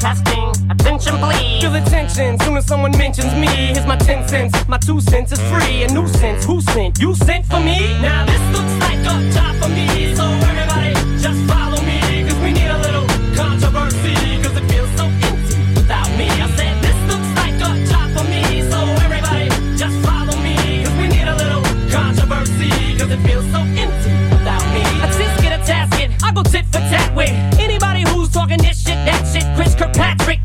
Testing, 0.00 0.48
attention 0.70 1.18
please. 1.18 1.60
Feel 1.60 1.72
the 1.72 1.82
tension 1.90 2.38
soon 2.40 2.56
as 2.56 2.64
someone 2.64 2.90
mentions 2.96 3.34
me. 3.34 3.48
Here's 3.48 3.84
my 3.84 3.96
10 3.96 4.26
cents. 4.26 4.66
My 4.66 4.78
two 4.78 4.98
cents 4.98 5.30
is 5.30 5.40
free. 5.52 5.82
A 5.82 5.88
nuisance. 5.92 6.46
Who 6.46 6.62
sent? 6.62 6.98
You 6.98 7.14
sent 7.14 7.44
for 7.44 7.60
me? 7.60 8.00
Now 8.00 8.24
this 8.24 8.40
looks 8.56 8.74
like 8.80 9.00
a 9.00 9.30
job 9.30 9.54
for 9.60 9.68
me. 9.68 10.14
So 10.14 10.24
everybody 10.24 10.94
just 11.20 11.38
follow 11.44 11.82
me. 11.84 12.00
Cause 12.26 12.38
we 12.40 12.52
need 12.54 12.70
a 12.72 12.78
little 12.78 13.06
controversy. 13.36 14.16
Cause 14.40 14.56
it 14.56 14.64
feels 14.72 14.88
so 14.96 15.04
empty 15.04 15.56
without 15.76 16.08
me. 16.16 16.28
I 16.32 16.48
said 16.56 16.80
this 16.80 16.96
looks 17.04 17.30
like 17.36 17.60
a 17.60 17.70
job 17.84 18.08
for 18.16 18.24
me. 18.24 18.64
So 18.72 18.80
everybody 19.04 19.52
just 19.76 19.96
follow 20.00 20.36
me. 20.40 20.56
Cause 20.82 20.96
we 20.96 21.08
need 21.12 21.28
a 21.28 21.36
little 21.36 21.62
controversy. 21.92 22.72
Cause 22.96 23.10
it 23.12 23.20
feels 23.28 23.44
so 23.52 23.60
empty 23.76 24.12
without 24.32 24.64
me. 24.72 24.80
I 24.80 25.12
just 25.12 25.42
get 25.44 25.52
a 25.52 25.60
tasket. 25.60 26.08
I 26.24 26.32
go 26.32 26.42
tit 26.42 26.64
for 26.72 26.80
tat 26.88 27.14
with 27.14 27.49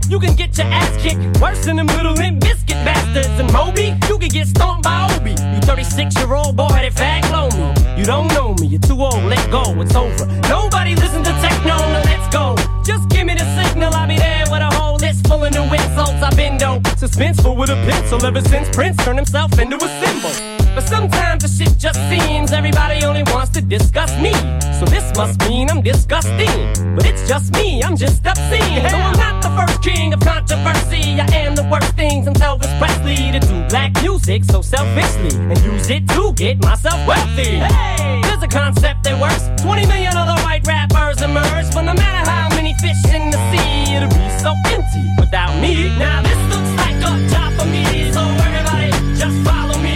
You 0.10 0.20
can 0.20 0.36
get 0.36 0.58
your 0.58 0.68
ass 0.68 1.02
kicked. 1.02 1.40
Worse 1.40 1.66
than 1.66 1.76
the 1.76 1.84
middle 1.84 2.20
and 2.20 2.40
biscuit 2.40 2.78
bastards. 2.86 3.40
And 3.40 3.52
Moby, 3.54 3.94
you 4.08 4.18
can 4.18 4.30
get 4.30 4.48
stomped 4.48 4.84
by 4.84 5.14
Obi. 5.14 5.32
You 5.32 5.62
36 5.62 6.16
year 6.18 6.34
old 6.34 6.56
boy 6.56 6.70
that 6.70 6.94
fag 6.94 7.22
blow 7.30 7.50
me. 7.50 8.00
You 8.00 8.06
don't 8.06 8.28
know 8.30 8.56
me, 8.56 8.68
you're 8.68 8.80
too 8.80 9.00
old, 9.00 9.24
let 9.26 9.50
go, 9.52 9.64
it's 9.82 9.96
over. 9.96 10.26
Nobody 10.50 10.96
listen 10.96 11.24
to 11.24 11.32
techno, 11.42 11.78
now 11.78 12.04
let's 12.04 12.28
go. 12.34 12.56
Just 12.84 13.10
give 13.10 13.26
me 13.26 13.36
the 13.36 13.46
signal, 13.56 13.94
I'll 13.94 14.08
be 14.08 14.18
there 14.18 14.46
with 14.50 14.62
a 14.62 14.74
whole 14.76 14.96
list 14.98 15.28
full 15.28 15.44
of 15.44 15.54
new 15.54 15.64
insults. 15.64 16.22
I've 16.22 16.36
been 16.36 16.58
dope, 16.58 16.84
suspenseful 16.98 17.56
with 17.56 17.70
a 17.70 17.76
pencil 17.88 18.26
ever 18.26 18.42
since 18.42 18.70
Prince 18.76 18.98
turned 19.04 19.20
himself 19.20 19.58
into 19.60 19.78
a 19.78 19.90
symbol. 20.02 20.55
But 20.76 20.84
sometimes 20.84 21.44
the 21.44 21.48
shit 21.48 21.78
just 21.78 22.00
seems 22.10 22.52
everybody 22.52 23.06
only 23.06 23.24
wants 23.34 23.52
to 23.52 23.62
discuss 23.62 24.12
me. 24.20 24.34
So 24.78 24.84
this 24.86 25.16
must 25.16 25.40
mean 25.48 25.70
I'm 25.70 25.82
disgusting. 25.82 26.52
But 26.96 27.06
it's 27.06 27.28
just 27.28 27.54
me, 27.54 27.82
I'm 27.82 27.96
just 27.96 28.26
obscene. 28.26 28.84
No, 28.84 29.00
I'm 29.00 29.18
not 29.18 29.42
the 29.42 29.50
first 29.56 29.82
king 29.82 30.14
of 30.14 30.20
controversy. 30.20 31.20
I 31.22 31.28
am 31.46 31.56
the 31.56 31.64
worst 31.72 31.94
things 31.96 32.26
since 32.26 32.40
Elvis 32.40 32.78
Presley 32.78 33.32
to 33.32 33.40
do 33.40 33.64
black 33.70 33.92
music 34.02 34.44
so 34.44 34.62
selfishly 34.62 35.40
and 35.40 35.58
use 35.64 35.90
it 35.90 36.08
to 36.10 36.34
get 36.34 36.62
myself 36.62 37.00
wealthy. 37.08 37.56
Hey, 37.64 38.22
there's 38.24 38.44
a 38.44 38.48
concept 38.48 39.06
that 39.06 39.16
works. 39.20 39.48
20 39.64 39.88
million 39.88 40.16
other 40.18 40.40
white 40.44 40.68
rappers 40.68 41.22
emerge, 41.22 41.72
but 41.74 41.84
no 41.84 41.94
matter 41.94 42.30
how 42.30 42.50
many 42.50 42.74
fish 42.84 43.00
in 43.16 43.32
the 43.32 43.40
sea, 43.50 43.96
it'll 43.96 44.10
be 44.10 44.30
so 44.44 44.52
empty 44.76 45.08
without 45.20 45.56
me. 45.62 45.88
Now 45.98 46.22
this 46.22 46.38
looks 46.52 46.72
like 46.84 47.00
a 47.00 47.16
job 47.32 47.54
for 47.58 47.66
me, 47.66 48.12
so 48.12 48.20
everybody 48.44 48.92
just 49.16 49.38
follow 49.48 49.78
me, 49.80 49.95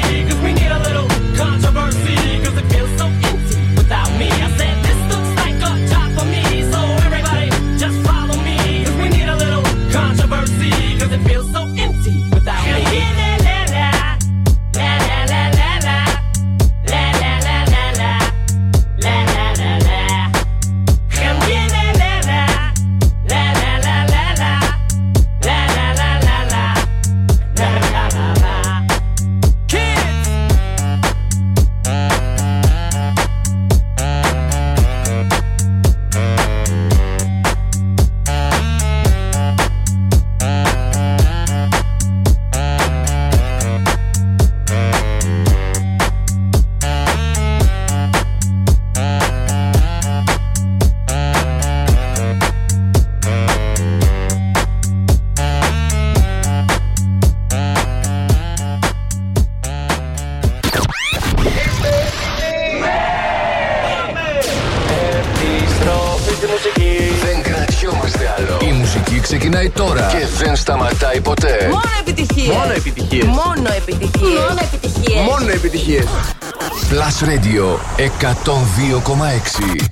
Radio 77.22 77.80
102,6. 77.98 79.86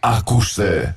Ακούστε. 0.00 0.96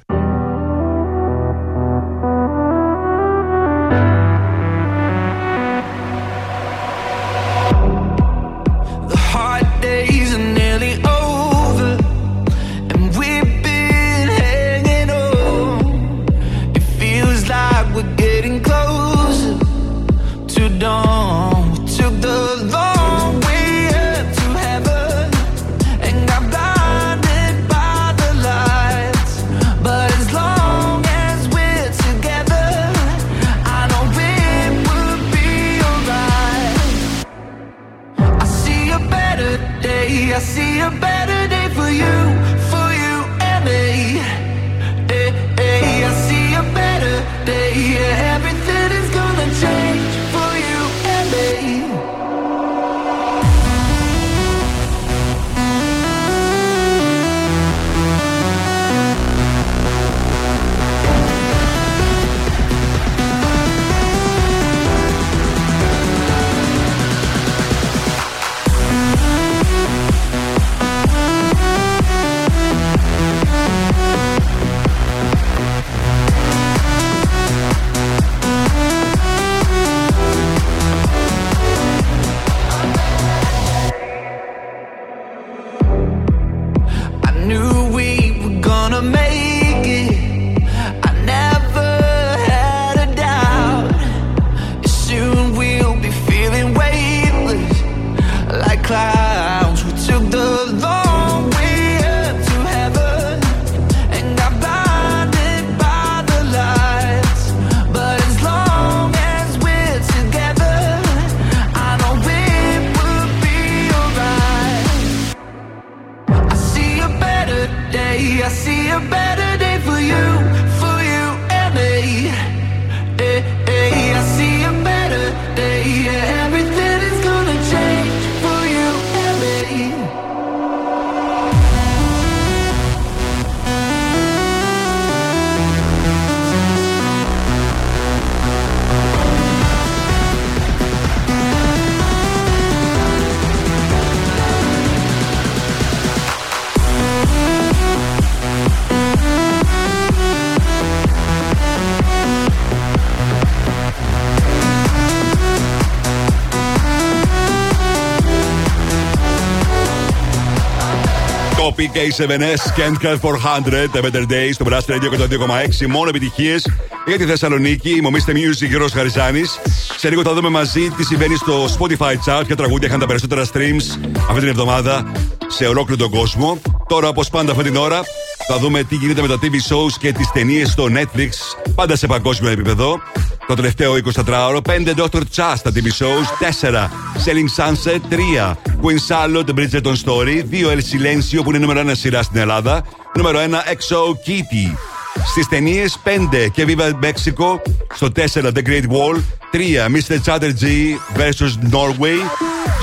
K7S, 161.98 162.62
Can't 162.78 162.98
400, 163.02 163.90
The 163.94 164.02
Better 164.02 164.26
Days, 164.30 164.52
στο 164.52 164.66
Blast 164.70 164.86
Radio 164.88 165.10
102,6. 165.10 165.88
Μόνο 165.88 166.10
επιτυχίες 166.10 166.70
για 167.08 167.18
τη 167.18 167.26
Θεσσαλονίκη. 167.26 167.90
Η 167.90 168.02
Μομίστε 168.02 168.34
Music, 168.36 168.68
Γιώργος 168.68 168.92
Χαριζάνης. 168.92 169.60
Σε 169.98 170.10
λίγο 170.10 170.22
θα 170.22 170.34
δούμε 170.34 170.50
μαζί 170.50 170.90
τι 170.90 171.04
συμβαίνει 171.06 171.36
στο 171.36 171.66
Spotify 171.66 172.14
Chart. 172.26 172.44
Ποια 172.46 172.56
τραγούδια 172.56 172.88
είχαν 172.88 173.00
τα 173.00 173.06
περισσότερα 173.06 173.44
streams 173.44 174.10
αυτή 174.30 174.40
την 174.40 174.48
εβδομάδα 174.48 175.12
σε 175.48 175.66
ολόκληρο 175.66 176.02
τον 176.02 176.20
κόσμο. 176.20 176.62
Τώρα, 176.88 177.08
όπως 177.08 177.30
πάντα, 177.30 177.52
αυτή 177.52 177.64
την 177.64 177.76
ώρα 177.76 178.02
θα 178.48 178.58
δούμε 178.58 178.84
τι 178.84 178.96
γίνεται 178.96 179.22
με 179.22 179.28
τα 179.28 179.40
TV 179.42 179.54
shows 179.54 179.92
και 180.00 180.12
τις 180.12 180.32
ταινίες 180.32 180.70
στο 180.70 180.88
Netflix. 180.94 181.30
Πάντα 181.76 181.96
σε 181.96 182.08
παγκόσμιο 182.08 182.52
επίπεδο. 182.52 183.00
Το 183.48 183.54
τελευταίο 183.54 183.94
24ωρο, 183.94 184.60
5 184.62 184.94
Dr. 184.96 185.22
Cha 185.36 185.54
στα 185.56 185.72
TV 185.74 185.86
shows, 186.00 186.28
4 186.40 186.90
Selling 187.26 187.64
Sunset, 187.64 188.00
3 188.10 188.58
Queen 188.82 189.00
Charlotte 189.08 189.54
Bridgerton 189.54 189.96
Story, 189.96 190.44
2 190.44 190.72
El 190.72 190.82
Silencio 190.82 191.44
που 191.44 191.50
είναι 191.50 191.58
νούμερο 191.58 191.82
1 191.90 191.92
σειρά 191.92 192.24
στην 192.24 192.40
Ελλάδα, 192.40 192.84
νούμερο 193.16 193.40
1 193.40 193.44
EXO 193.44 194.30
Kitty. 194.30 194.78
Στις 195.26 195.48
ταινίες 195.48 196.00
5 196.04 196.50
και 196.54 196.66
Viva 196.68 197.06
Mexico, 197.06 197.60
στο 197.96 198.08
4 198.16 198.52
The 198.54 198.68
Great 198.68 198.88
Wall, 198.90 199.22
3 199.52 199.88
Mr. 199.88 200.18
Chatterjee 200.26 200.98
vs. 201.18 201.74
Norway, 201.74 202.20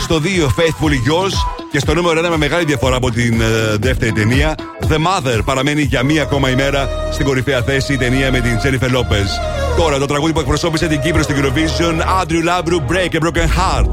στο 0.03 0.21
2 0.21 0.27
Faithfully 0.47 1.11
Yours 1.11 1.35
και 1.71 1.79
στο 1.79 1.95
νούμερο 1.95 2.21
1 2.27 2.29
με 2.31 2.37
μεγάλη 2.37 2.65
διαφορά 2.65 2.97
από 2.97 3.11
την 3.11 3.41
ε, 3.41 3.77
δεύτερη 3.81 4.12
ταινία, 4.12 4.55
The 4.89 4.97
Mother 4.97 5.41
παραμένει 5.45 5.83
για 5.83 6.03
μία 6.03 6.23
ακόμα 6.23 6.51
ημέρα 6.51 6.89
στην 7.12 7.27
κορυφαία 7.27 7.62
θέση 7.62 7.93
η 7.93 7.97
ταινία 7.97 8.31
με 8.31 8.41
την 8.41 8.59
Jennifer 8.62 8.91
Lopez. 8.97 9.29
Τώρα 9.77 9.99
το 9.99 10.07
τραγούδι 10.07 10.33
που 10.33 10.41
εκπροσώπησε 10.41 10.87
την 10.87 11.01
Κύπρο 11.01 11.23
στην 11.23 11.37
Eurovision, 11.39 12.23
Andrew 12.23 12.43
Labru 12.49 12.79
Break 12.93 13.15
a 13.15 13.21
Broken 13.21 13.49
Heart. 13.59 13.91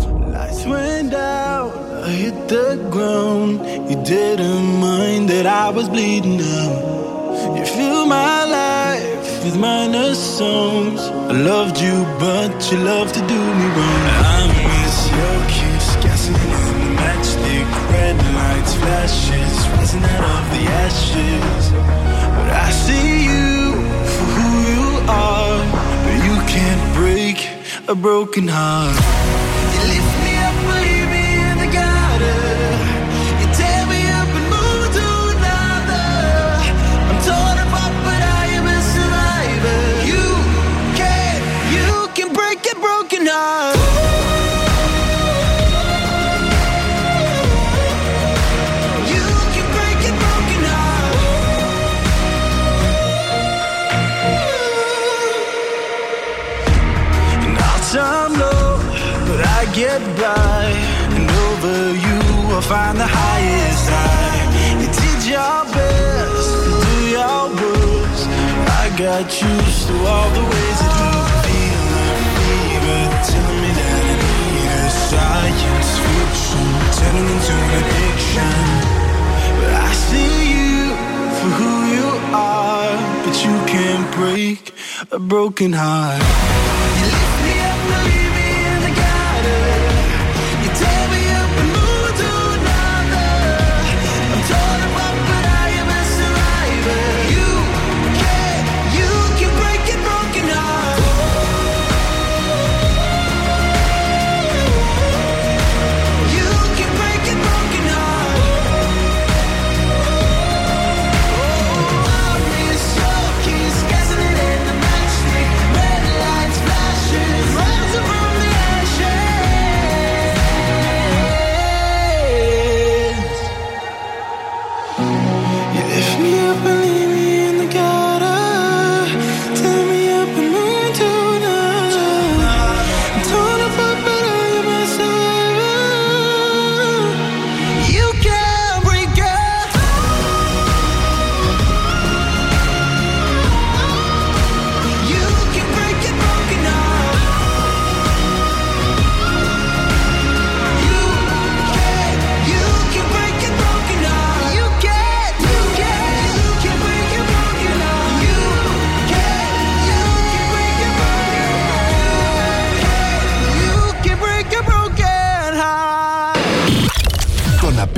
Hit 2.12 2.48
the 2.48 2.76
ground. 2.92 3.60
You 3.90 4.04
didn't 4.04 4.80
mind 4.80 5.30
that 5.30 5.46
I 5.46 5.70
was 5.70 5.88
bleeding 5.90 6.40
out. 6.42 7.58
You 7.58 7.66
filled 7.66 8.10
my 8.10 8.44
life 8.44 9.44
with 9.44 9.58
minor 9.58 10.14
songs. 10.14 11.00
I 11.02 11.34
loved 11.52 11.80
you, 11.80 12.04
but 12.20 12.72
you 12.72 12.78
loved 12.80 13.14
to 13.16 13.22
do 13.22 13.42
me 13.60 13.68
wrong. 13.78 14.04
I 14.36 14.42
miss 14.68 14.98
your 15.20 15.40
kiss, 15.56 15.86
gasoline 16.04 16.70
in 16.72 16.78
the 16.84 16.92
matchstick, 17.02 17.68
red 17.92 18.18
lights, 18.40 18.74
flashes, 18.76 19.56
rising 19.74 20.04
out 20.04 20.26
of 20.36 20.44
the 20.56 20.64
ashes. 20.86 21.64
But 22.36 22.50
I 22.66 22.70
see 22.86 23.10
you 23.32 23.74
for 24.14 24.28
who 24.36 24.50
you 24.72 24.86
are, 25.08 25.60
but 26.04 26.18
you 26.28 26.36
can't 26.54 26.84
break 26.96 27.38
a 27.88 27.96
broken 27.96 28.48
heart. 28.48 29.21
Got 69.02 69.42
used 69.42 69.88
to 69.88 69.94
all 70.06 70.30
the 70.30 70.44
ways 70.44 70.80
that 70.82 70.94
you 71.02 71.12
feel 71.46 71.82
like 71.98 72.26
fever, 72.38 73.04
telling 73.32 73.62
me 73.64 73.72
that 73.80 73.94
I 73.98 74.14
need 74.14 74.70
a 74.78 74.90
science 75.10 75.92
fiction, 76.06 76.66
turning 76.98 77.28
into 77.34 77.54
an 77.66 77.72
addiction. 77.82 78.56
But 79.58 79.74
I 79.74 79.92
see 80.06 80.34
you 80.54 80.94
for 81.38 81.50
who 81.58 81.74
you 81.96 82.08
are, 82.36 82.94
but 83.26 83.36
you 83.44 83.56
can't 83.74 84.08
break 84.14 84.72
a 85.12 85.18
broken 85.18 85.74
heart. 85.74 86.51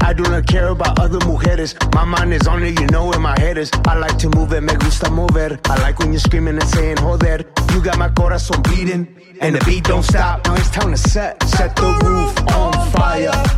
I 0.00 0.12
do 0.12 0.22
not 0.24 0.46
care 0.46 0.68
about 0.68 0.98
other 0.98 1.18
mujeres. 1.20 1.74
My 1.94 2.04
mind 2.04 2.32
is 2.32 2.46
on 2.46 2.62
it, 2.62 2.78
you 2.80 2.86
know 2.86 3.06
where 3.06 3.20
my 3.20 3.38
head 3.38 3.58
is. 3.58 3.70
I 3.86 3.96
like 3.98 4.18
to 4.18 4.28
move 4.30 4.52
it, 4.52 4.62
me 4.62 4.74
gusta 4.74 5.10
mover. 5.10 5.58
I 5.64 5.80
like 5.82 5.98
when 5.98 6.12
you're 6.12 6.20
screaming 6.20 6.56
and 6.56 6.68
saying 6.68 6.96
joder. 6.96 7.44
You 7.72 7.82
got 7.82 7.98
my 7.98 8.08
corazón 8.08 8.62
beating, 8.68 9.06
and 9.40 9.54
the 9.54 9.64
beat 9.64 9.84
don't 9.84 10.02
stop. 10.02 10.46
Now 10.46 10.54
it's 10.54 10.70
time 10.70 10.90
to 10.90 10.96
set, 10.96 11.42
set 11.44 11.76
the 11.76 11.90
roof 12.04 12.38
on 12.54 12.90
fire. 12.90 13.57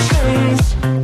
emotions 0.00 0.99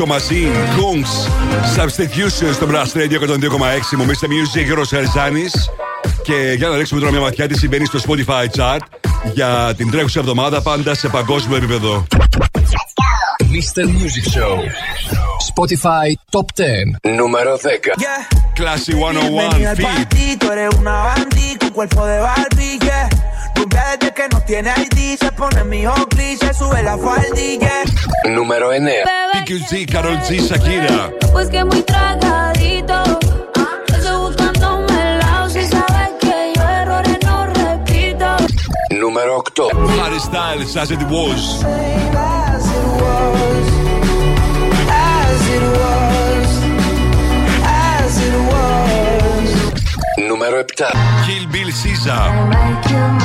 Disco 0.00 0.06
Machine, 0.06 0.54
Kungs, 0.78 1.12
Substitution 1.76 2.52
στο 2.52 2.66
Blast 2.70 2.96
Radio 2.96 3.20
102,6. 3.20 3.96
Μου 3.96 4.06
Mr. 4.06 4.26
Music, 4.26 4.64
Γιώργο 4.64 4.84
Χαριζάνη. 4.84 5.44
Και 6.22 6.54
για 6.56 6.68
να 6.68 6.76
ρίξουμε 6.76 7.00
τώρα 7.00 7.12
μια 7.12 7.20
ματιά 7.20 7.48
τι 7.48 7.58
συμβαίνει 7.58 7.84
στο 7.84 7.98
Spotify 8.08 8.46
chart 8.56 8.78
για 9.32 9.74
την 9.76 9.90
τρέχουσα 9.90 10.20
εβδομάδα 10.20 10.62
πάντα 10.62 10.94
σε 10.94 11.08
παγκόσμιο 11.08 11.56
επίπεδο. 11.56 12.06
Mr. 13.38 13.84
Music 13.84 14.26
Show. 14.34 14.56
Spotify 15.52 16.08
Top 16.30 16.46
10. 16.54 17.14
Número 17.16 17.56
10. 17.56 17.94
Classy 18.58 18.92
101 18.92 19.30
Bienvenida 19.30 19.70
al 19.70 19.76
Feed. 19.76 19.86
party, 19.86 20.36
tú 20.36 20.46
eres 20.52 20.74
una 20.80 20.96
bandit 21.08 21.58
con 21.60 21.70
cuerpo 21.70 22.06
de 22.06 22.18
Barbie, 22.20 22.78
yeah. 22.86 23.19
Rumbia 23.80 23.96
desde 23.98 24.14
que 24.14 24.28
no 24.28 24.40
tiene 24.42 24.70
ID, 24.76 25.18
se 25.18 25.32
pone 25.32 25.64
mi 25.64 25.86
Oakley, 25.86 26.36
se 26.36 26.52
sube 26.54 26.82
la 26.82 26.96
faldilla. 26.98 27.82
Número 28.28 28.70
9. 28.78 29.04
PQG, 29.32 29.90
Carol 29.90 30.18
G, 30.20 30.40
Shakira. 30.40 31.10
Pues 31.32 31.48
que 31.48 31.64
muy 31.64 31.82
tragadito. 31.82 33.02
Estoy 33.88 34.16
buscándome 34.18 35.12
el 35.12 35.18
lado. 35.18 35.48
Si 35.50 35.62
sabes 35.66 36.10
que 36.20 36.52
yo 36.54 36.62
errores 36.62 37.18
no 37.24 37.46
repito. 37.46 38.26
Número 38.90 39.38
8. 39.38 39.68
Harry 40.02 40.20
Styles, 40.20 40.76
As 40.76 40.90
It 40.90 41.00
Was. 41.10 41.64
As 41.64 42.66
it 42.66 42.84
was, 43.00 43.66
as 44.90 45.48
it 45.48 45.62
was, 45.78 46.48
as 47.64 48.18
it 48.18 48.34
was. 48.50 50.28
Número 50.28 50.64
7. 50.76 50.92
Kill 51.26 51.46
Bill 51.48 51.72
Caesar. 51.72 53.19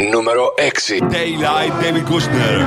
Número 0.00 0.54
6. 0.58 1.00
Daylight, 1.10 1.72
David 1.80 2.04
Kushner. 2.04 2.60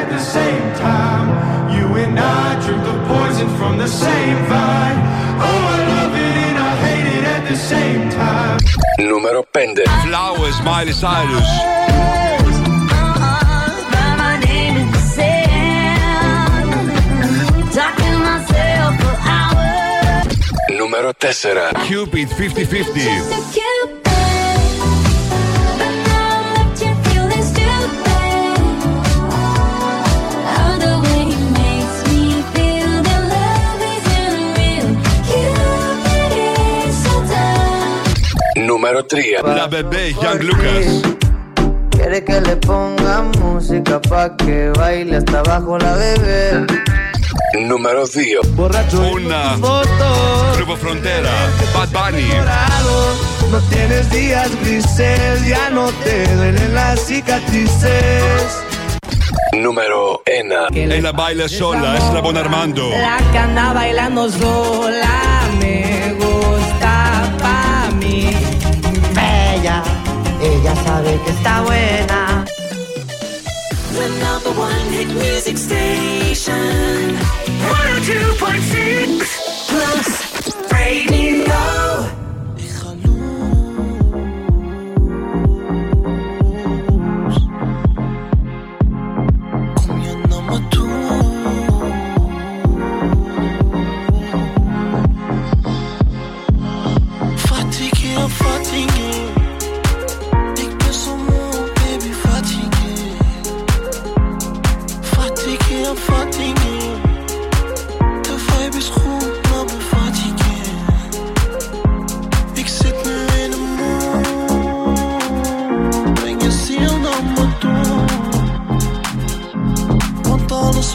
at 0.00 0.08
the 0.08 0.18
same 0.18 0.72
time. 0.74 1.26
You 1.70 1.86
and 1.96 2.18
I 2.18 2.60
drink 2.64 2.82
the 2.84 2.98
poison 3.08 3.48
from 3.56 3.78
the 3.78 3.88
same 3.88 4.36
vine. 4.46 4.98
Oh, 5.40 5.74
I 5.74 5.78
love 5.94 6.14
it 6.14 6.36
and 6.46 6.58
I 6.58 6.72
hate 6.84 7.18
it 7.18 7.24
at 7.24 7.48
the 7.48 7.56
same 7.56 8.10
time. 8.10 8.58
Número 8.98 9.44
5. 9.52 9.84
Flowers, 10.04 10.60
Miley 10.62 10.92
Cyrus. 10.92 12.23
Número 20.84 21.14
4. 21.18 21.60
Cupid, 21.88 22.28
50-50. 22.28 23.10
Número 38.56 39.06
3. 39.06 39.42
La 39.42 39.66
Bebé, 39.66 40.12
Young 40.12 40.42
Lucas. 40.42 41.02
Quiere 41.92 42.22
que 42.22 42.42
le 42.42 42.56
ponga 42.56 43.22
música 43.40 44.02
pa' 44.02 44.36
que 44.36 44.68
baile 44.76 45.16
hasta 45.16 45.38
abajo 45.38 45.78
la 45.78 45.94
bebé. 45.94 46.66
Número 47.58 48.00
2. 48.06 48.16
Una. 49.12 49.56
Grupo 50.56 50.76
Frontera, 50.76 51.30
Bad 51.72 51.88
Bunny. 51.90 52.28
No 53.50 53.60
tienes 53.70 54.10
días 54.10 54.50
grises, 54.60 55.46
ya 55.46 55.70
no 55.70 55.86
te 56.02 56.26
duelen 56.34 56.74
las 56.74 57.00
cicatrices. 57.06 58.64
Número 59.52 60.20
1. 60.26 60.66
Ella 60.74 61.12
baila 61.12 61.48
sola, 61.48 61.96
es 61.96 62.04
la 62.12 62.20
Bon 62.20 62.36
Armando. 62.36 62.90
La 62.90 63.18
que 63.30 63.38
anda 63.38 63.72
bailando 63.72 64.28
sola 64.30 65.48
me 65.60 66.12
gusta 66.14 67.22
pa' 67.38 67.90
mí. 67.94 68.30
Bella, 69.14 69.82
ella 70.42 70.74
sabe 70.84 71.20
que 71.24 71.30
está 71.30 71.60
buena. 71.62 72.44
The 73.94 74.08
number 74.18 74.50
one 74.60 74.90
hit 74.90 75.08
music 75.14 75.56
station. 75.56 77.43
102.6 77.64 79.40
Plus 79.68 80.08
Radio. 80.70 81.93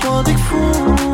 soin 0.01 0.23
des 0.23 0.37
fous. 0.37 1.08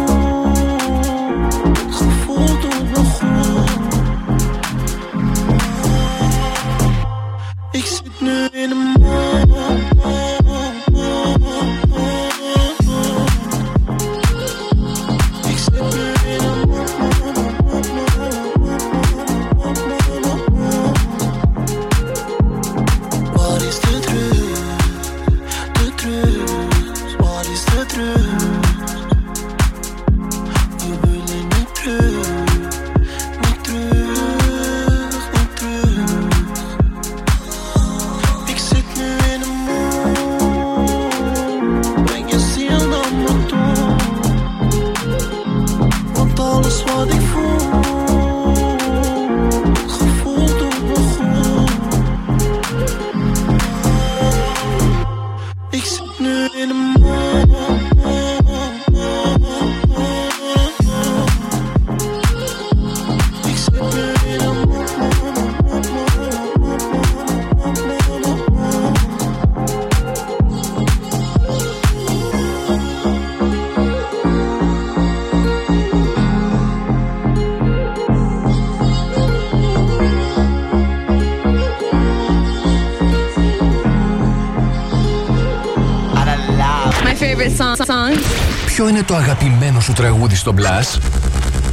Ποιο 88.65 88.87
είναι 88.87 89.03
το 89.03 89.15
αγαπημένο 89.15 89.79
σου 89.79 89.93
τραγούδι 89.93 90.35
στο 90.35 90.53
Blast? 90.57 90.99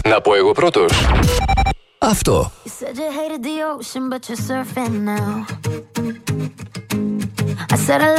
Να 0.08 0.20
πω 0.20 0.34
εγώ 0.34 0.52
πρώτος. 0.52 0.92
Αυτό. 1.98 2.52
You 2.64 2.68
said 2.68 2.96
you 2.96 3.10
hated 3.20 3.42
the 3.42 3.56
ocean, 3.72 4.08
but 4.10 4.28
you're 4.28 4.44
surfing 4.48 4.94
now. 5.14 5.32
I 7.74 7.76
said 7.86 8.00
I 8.08 8.10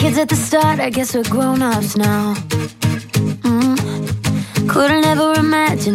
kids 0.00 0.18
at 0.22 0.28
the 0.28 0.40
start, 0.48 0.76
I 0.80 0.90
guess 0.96 1.08
we're 1.14 1.30
grown-ups 1.34 1.92
now. 1.96 2.34
Mm. 3.48 3.76
Couldn't 4.72 5.04
ever 5.12 5.30
imagine 5.46 5.94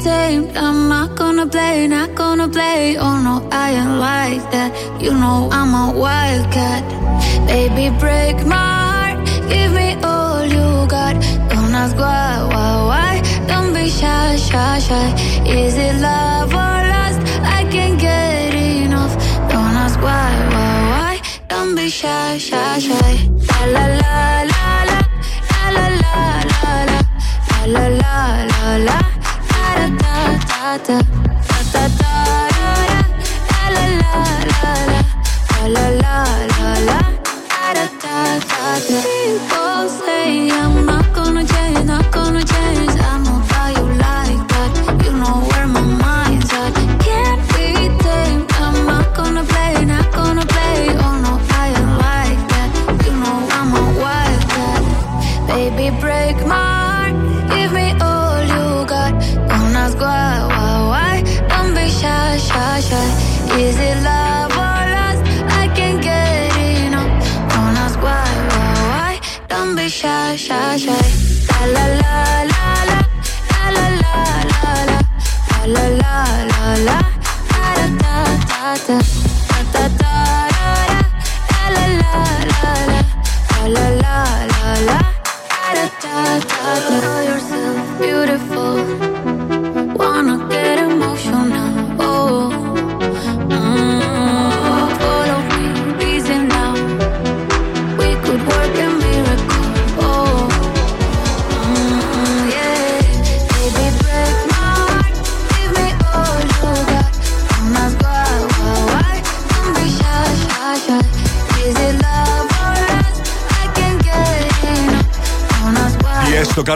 tamed. 0.00 0.56
I'm 0.56 0.88
not 0.88 1.16
gonna 1.16 1.46
play, 1.46 1.86
not 1.86 2.14
gonna 2.14 2.48
play. 2.48 2.96
Oh 2.96 3.16
no, 3.26 3.46
I 3.52 3.70
ain't 3.80 3.98
like 3.98 4.44
that. 4.54 4.70
You 5.00 5.12
know 5.12 5.48
I'm 5.52 5.72
a 5.74 5.86
wildcat. 5.98 6.82
Baby, 7.46 7.86
break 7.98 8.36
my 8.46 8.70
heart. 8.92 9.18
Give 9.48 9.72
me 9.72 9.88
all 10.02 10.44
you 10.44 10.86
got. 10.88 11.14
Don't 11.50 11.74
ask 11.82 11.96
why, 11.96 12.30
why, 12.52 12.72
why. 12.90 13.12
Don't 13.46 13.72
be 13.74 13.88
shy, 13.88 14.36
shy, 14.36 14.78
shy. 14.78 15.08
Is 15.46 15.76
it 15.76 15.96
love 16.00 16.50
or 16.64 16.78
lust? 16.94 17.20
I 17.58 17.60
can't 17.70 17.98
get 18.00 18.54
enough. 18.54 19.14
Don't 19.50 19.76
ask 19.84 19.98
why, 20.00 20.30
why, 20.54 20.74
why. 20.92 21.14
Don't 21.48 21.74
be 21.74 21.88
shy, 21.88 22.38
shy, 22.38 22.78
shy. 22.78 23.12
La 23.50 23.66
la 23.74 23.86
la. 23.86 24.42
la. 24.44 24.49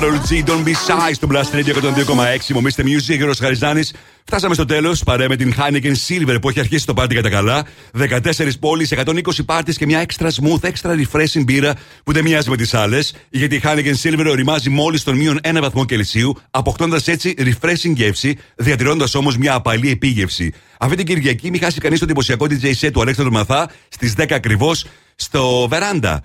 Carol 0.05 0.21
G. 0.29 0.45
Don't 0.45 0.65
be 0.65 0.75
shy 0.87 1.13
στο 1.13 1.29
Blast 1.31 1.57
Radio 1.57 1.75
102,6. 1.75 2.53
Μομίστε 2.55 2.83
Music, 2.87 3.17
Γιώργος 3.17 3.39
Χαριζάνης. 3.39 3.93
Φτάσαμε 4.25 4.55
στο 4.55 4.65
τέλος. 4.65 5.03
Παρέ 5.03 5.29
με 5.29 5.37
την 5.37 5.55
Heineken 5.59 5.93
Silver 6.09 6.37
που 6.41 6.49
έχει 6.49 6.61
αρχίσει 6.61 6.87
το 6.87 6.95
πάρτι 6.95 7.15
κατά 7.15 7.31
καλά. 7.31 7.65
14 7.93 8.59
πόλεις, 8.61 8.93
120 8.93 9.45
πάρτις 9.45 9.77
και 9.77 9.87
μια 9.87 10.07
extra 10.07 10.27
smooth, 10.27 10.71
extra 10.71 10.91
refreshing 10.91 11.45
μπύρα 11.45 11.75
που 12.05 12.13
δεν 12.13 12.25
μοιάζει 12.25 12.51
με 12.51 12.57
τις 12.57 12.75
άλλες. 12.75 13.15
Γιατί 13.31 13.55
η 13.55 13.61
Heineken 13.65 13.95
Silver 14.03 14.27
οριμάζει 14.29 14.71
μόλις 14.71 15.03
τον 15.03 15.17
μείον 15.17 15.41
1 15.43 15.61
βαθμό 15.61 15.85
Κελσίου, 15.85 16.37
αποκτώντας 16.51 17.09
έτσι 17.09 17.35
refreshing 17.39 17.95
γεύση, 17.95 18.39
διατηρώντας 18.57 19.15
όμως 19.15 19.37
μια 19.37 19.55
απαλή 19.55 19.91
επίγευση. 19.91 20.53
Αυτή 20.79 20.97
την 20.97 21.07
Κυριακή 21.07 21.51
μην 21.51 21.61
χάσει 21.61 21.81
κανείς 21.81 21.99
το 21.99 22.05
εντυπωσιακό 22.05 22.47
DJ 22.51 22.73
set 22.81 22.91
του 22.93 23.01
Αλέξανδρου 23.01 23.33
Μαθά 23.35 23.71
στις 23.89 24.15
10 24.17 24.35
ακριβώς 24.35 24.87
στο 25.17 25.69
Veranda. 25.71 26.17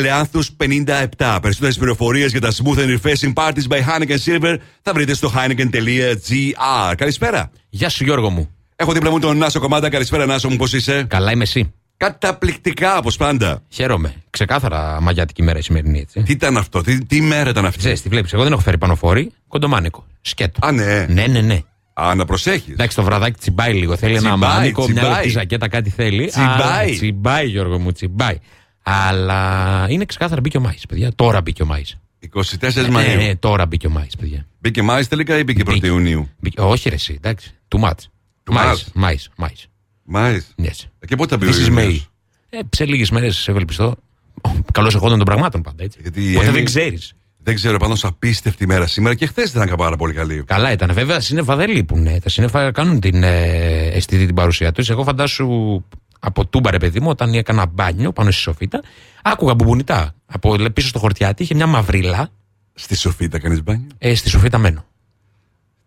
Κλεάνθου 0.00 0.42
57. 1.16 1.38
Περισσότερες 1.42 1.78
πληροφορίες 1.78 2.30
για 2.30 2.40
τα 2.40 2.50
smooth 2.52 2.78
and 2.78 2.98
refreshing 2.98 3.32
parties 3.34 3.66
by 3.68 3.78
Heineken 3.78 4.16
Silver 4.24 4.56
θα 4.82 4.92
βρείτε 4.92 5.14
στο 5.14 5.32
heineken.gr. 5.36 6.94
Καλησπέρα. 6.96 7.50
Γεια 7.68 7.88
σου, 7.88 8.04
Γιώργο 8.04 8.30
μου. 8.30 8.50
Έχω 8.76 8.92
δίπλα 8.92 9.10
μου 9.10 9.18
τον 9.18 9.36
Νάσο 9.36 9.60
Κομμάτα. 9.60 9.88
Καλησπέρα, 9.88 10.26
Νάσο 10.26 10.48
μου, 10.48 10.56
πώς 10.56 10.72
είσαι; 10.72 11.04
Καλά 11.08 11.30
είμαι 11.32 11.42
εσύ. 11.42 11.72
Καταπληκτικά, 11.96 12.98
όπως 12.98 13.16
πάντα. 13.16 13.62
Χαίρομαι. 13.68 14.14
Ξεκάθαρα 14.30 14.98
μαγιάτικη 15.00 15.42
μέρα 15.42 15.58
η 15.58 15.62
σημερινή, 15.62 15.98
έτσι. 15.98 16.22
Τι 16.22 16.32
ήταν 16.32 16.56
αυτό, 16.56 16.80
τι, 16.80 17.04
τι 17.04 17.20
μέρα 17.20 17.50
ήταν 17.50 17.64
αυτή; 17.64 17.78
Ξέρεις, 17.78 18.02
τι 18.02 18.08
βλέπεις. 18.08 18.32
Εγώ 18.32 18.42
δεν 18.42 18.52
έχω 18.52 18.60
φέρει 18.60 18.78
πανοφόρη, 18.78 19.32
κοντομάνικο. 19.48 20.06
Σκέτο. 20.20 20.66
Α, 20.66 20.72
ναι. 20.72 21.06
Ναι, 21.08 21.26
ναι, 21.26 21.40
ναι. 21.40 21.60
Α, 21.94 22.14
να 22.14 22.24
προσέχεις. 22.24 22.72
Εντάξει, 22.72 22.96
το 22.96 23.02
βραδάκι 23.02 23.38
τσιμπάει 23.38 23.72
λίγο. 23.72 23.96
Θέλει 23.96 24.14
ένα 24.16 24.30
Τσιμπάει, 24.30 24.50
μάνικο, 24.56 24.82
μια 24.84 24.94
τσιμπάει. 24.94 25.12
λεπτή 25.12 25.28
ζακέτα, 25.28 25.68
κάτι 25.68 25.90
θέλει. 25.90 26.26
Τσιμπάει. 26.26 26.90
Α, 26.90 26.94
τσιμπάει, 26.94 27.46
Γιώργο 27.46 27.78
μου, 27.78 27.92
τσιμπάει. 27.92 28.38
Αλλά 28.88 29.86
είναι 29.88 30.04
ξεκάθαρα 30.04 30.40
μπήκε 30.40 30.56
ο 30.56 30.60
Μάης, 30.60 30.86
παιδιά. 30.86 31.10
Τώρα 31.14 31.40
μπήκε 31.40 31.62
ο 31.62 31.66
Μάης. 31.66 31.98
24 32.34 32.88
Μαου. 32.90 33.02
Ναι, 33.06 33.14
ναι, 33.14 33.36
τώρα 33.36 33.66
μπήκε 33.66 33.86
ο 33.86 33.90
Μάης, 33.90 34.16
παιδιά. 34.16 34.46
Μπήκε 34.58 34.82
Μάης 34.82 35.08
τελικά 35.08 35.38
ή 35.38 35.42
μπήκε 35.42 35.62
1η 35.66 35.82
Ιουνίου; 35.84 36.28
Μπήκε- 36.38 36.60
όχι, 36.60 36.88
ρε, 36.88 36.94
εσύ, 36.94 37.14
εντάξει. 37.22 37.50
Too 37.76 37.80
much. 37.84 37.90
Too 37.90 38.52
Μάη, 38.52 38.66
much. 38.74 38.82
Μάης, 38.94 39.28
Μάης. 39.36 39.66
Μάης. 40.04 40.54
Yes. 40.62 40.84
Και 41.06 41.16
πότε 41.16 41.30
θα 41.30 41.36
μπει 41.36 41.46
ο 41.46 41.54
This 41.56 41.64
is 41.64 41.68
Ιουνίος; 41.68 42.10
May. 42.50 42.58
Ε, 42.58 42.58
σε 42.70 42.84
λίγες 42.84 43.10
μέρες 43.10 43.48
ευελπιστώ. 43.48 43.96
Καλώς 44.72 44.94
εχόντων 44.94 45.16
των 45.16 45.26
πραγμάτων 45.26 45.62
πάντα, 45.62 45.84
έτσι. 45.84 45.98
Γιατί 46.02 46.30
η 46.30 46.32
Ποτέ 46.32 46.44
Έμι- 46.44 46.56
δεν 46.56 46.64
ξέρεις. 46.64 47.12
Δεν 47.42 47.54
ξέρω, 47.54 47.78
πάντω 47.78 47.94
απίστευτη 48.02 48.66
μέρα 48.66 48.86
σήμερα 48.86 49.14
και 49.14 49.26
χθες 49.26 49.52
δεν 49.52 49.62
ήταν 49.62 49.76
πάρα 49.76 49.96
πολύ 49.96 50.12
καλή. 50.12 50.44
Καλά 50.46 50.72
ήταν. 50.72 50.92
Βέβαια, 50.92 51.20
σύννεφα 51.20 51.56
δεν 51.56 51.70
λείπουν. 51.70 52.04
Τα 52.20 52.28
σύννεφα 52.28 52.70
κάνουν 52.72 53.00
την 53.00 53.22
ε, 53.22 53.86
αισθητή 53.92 54.26
την 54.26 54.34
παρουσία 54.34 54.72
τους. 54.72 54.90
Εγώ 54.90 55.02
φαντάσου 55.04 55.84
από 56.20 56.46
τούμπα, 56.46 56.70
ρε 56.70 56.78
παιδί 56.78 57.00
μου, 57.00 57.08
όταν 57.08 57.34
έκανα 57.34 57.66
μπάνιο 57.66 58.12
πάνω 58.12 58.30
στη 58.30 58.40
σοφίτα, 58.40 58.82
άκουγα 59.22 59.54
μπουμπουνιτά. 59.54 60.14
Από 60.26 60.56
λε, 60.56 60.70
πίσω 60.70 60.88
στο 60.88 60.98
χορτιάτι 60.98 61.42
είχε 61.42 61.54
μια 61.54 61.66
μαυρίλα. 61.66 62.28
Στη 62.74 62.96
σοφίτα 62.96 63.38
κάνεις 63.38 63.62
μπάνιο; 63.62 63.86
Ε, 63.98 64.14
στη 64.14 64.28
σοφίτα 64.28 64.58
μένω. 64.58 64.84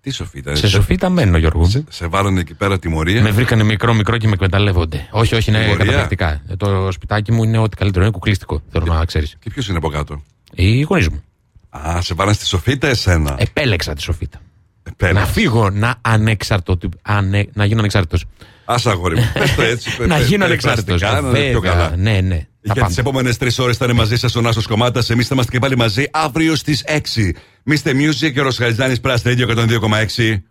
Τι 0.01 0.09
σοφίτα, 0.11 0.55
Σε 0.55 0.67
σοφίτα 0.67 1.09
μένω, 1.09 1.37
Γιώργο. 1.37 1.59
μου. 1.61 1.85
Σε 1.89 2.07
βάλανε 2.07 2.39
εκεί 2.39 2.53
πέρα 2.53 2.79
τιμωρία; 2.79 3.21
Με 3.21 3.31
βρήκανε 3.31 3.63
μικρό, 3.63 3.93
μικρό 3.93 4.17
και 4.17 4.27
με 4.27 4.33
εκμεταλλεύονται. 4.33 5.07
Όχι, 5.11 5.35
όχι, 5.35 5.49
είναι 5.49 5.59
Τιμωρία; 5.61 5.85
καταπληκτικά. 5.85 6.41
Ε, 6.47 6.55
Το 6.55 6.91
σπιτάκι 6.91 7.31
μου 7.31 7.43
είναι 7.43 7.57
ό,τι 7.57 7.75
καλύτερο. 7.75 8.03
Είναι 8.03 8.13
κουκλίστικο. 8.13 8.61
Θέλω 8.71 8.85
να 8.93 9.05
ξέρεις. 9.05 9.35
Και 9.39 9.49
ποιος 9.49 9.67
είναι 9.67 9.77
από 9.77 9.89
κάτω; 9.89 10.21
Οι 10.53 10.81
γονείς 10.81 11.09
μου. 11.09 11.23
Α, 11.69 12.01
σε 12.01 12.13
βάλανε 12.13 12.35
στη 12.35 12.45
σοφίτα 12.45 12.87
εσένα; 12.87 13.35
Επέλεξα 13.39 13.93
τη 13.93 14.01
σοφίτα. 14.01 14.41
Επέλεξες. 14.83 15.25
Να 15.27 15.31
φύγω 15.33 15.69
να 15.69 15.95
ανεξαρτώ. 16.01 16.77
ανε- 17.01 17.49
να 17.53 17.65
γίνω 17.65 17.79
ανεξάρτητος. 17.79 18.25
Α 18.71 18.75
αγόρι 18.85 19.15
μου. 19.15 19.31
Πες 19.39 19.55
το 19.55 19.61
έτσι. 19.61 19.89
να 19.99 20.15
πε- 20.17 20.25
γίνω 20.25 20.37
πε- 20.37 20.47
ανεξάρτητος. 20.47 20.99
περαστικά, 20.99 21.31
να 21.31 21.39
είναι 21.39 21.49
πιο 21.49 21.59
καλά. 21.59 21.95
Ναι, 21.97 22.21
ναι. 22.21 22.37
Τα 22.37 22.45
Για 22.61 22.73
πάντα. 22.73 22.87
τις 22.87 22.97
επόμενες 22.97 23.37
τρεις 23.37 23.59
ώρες 23.59 23.77
θα 23.77 23.85
είναι 23.85 23.93
μαζί 23.93 24.17
σας 24.17 24.35
ο 24.35 24.41
Νάσος 24.41 24.67
Κομμάτας. 24.67 25.09
Εμείς 25.09 25.27
θα 25.27 25.33
είμαστε 25.33 25.51
και 25.51 25.59
πάλι 25.59 25.77
μαζί 25.77 26.05
αύριο 26.11 26.55
στις 26.55 26.83
6. 26.87 27.31
Μίστε 27.63 27.91
Music 27.91 28.31
και 28.33 28.39
ο 28.39 28.43
Ροσχαριζάνη 28.43 28.95
Press 29.03 29.17
Radio 29.23 29.47
102,6. 29.47 30.41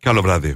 Καλό 0.00 0.20
βράδυ. 0.22 0.52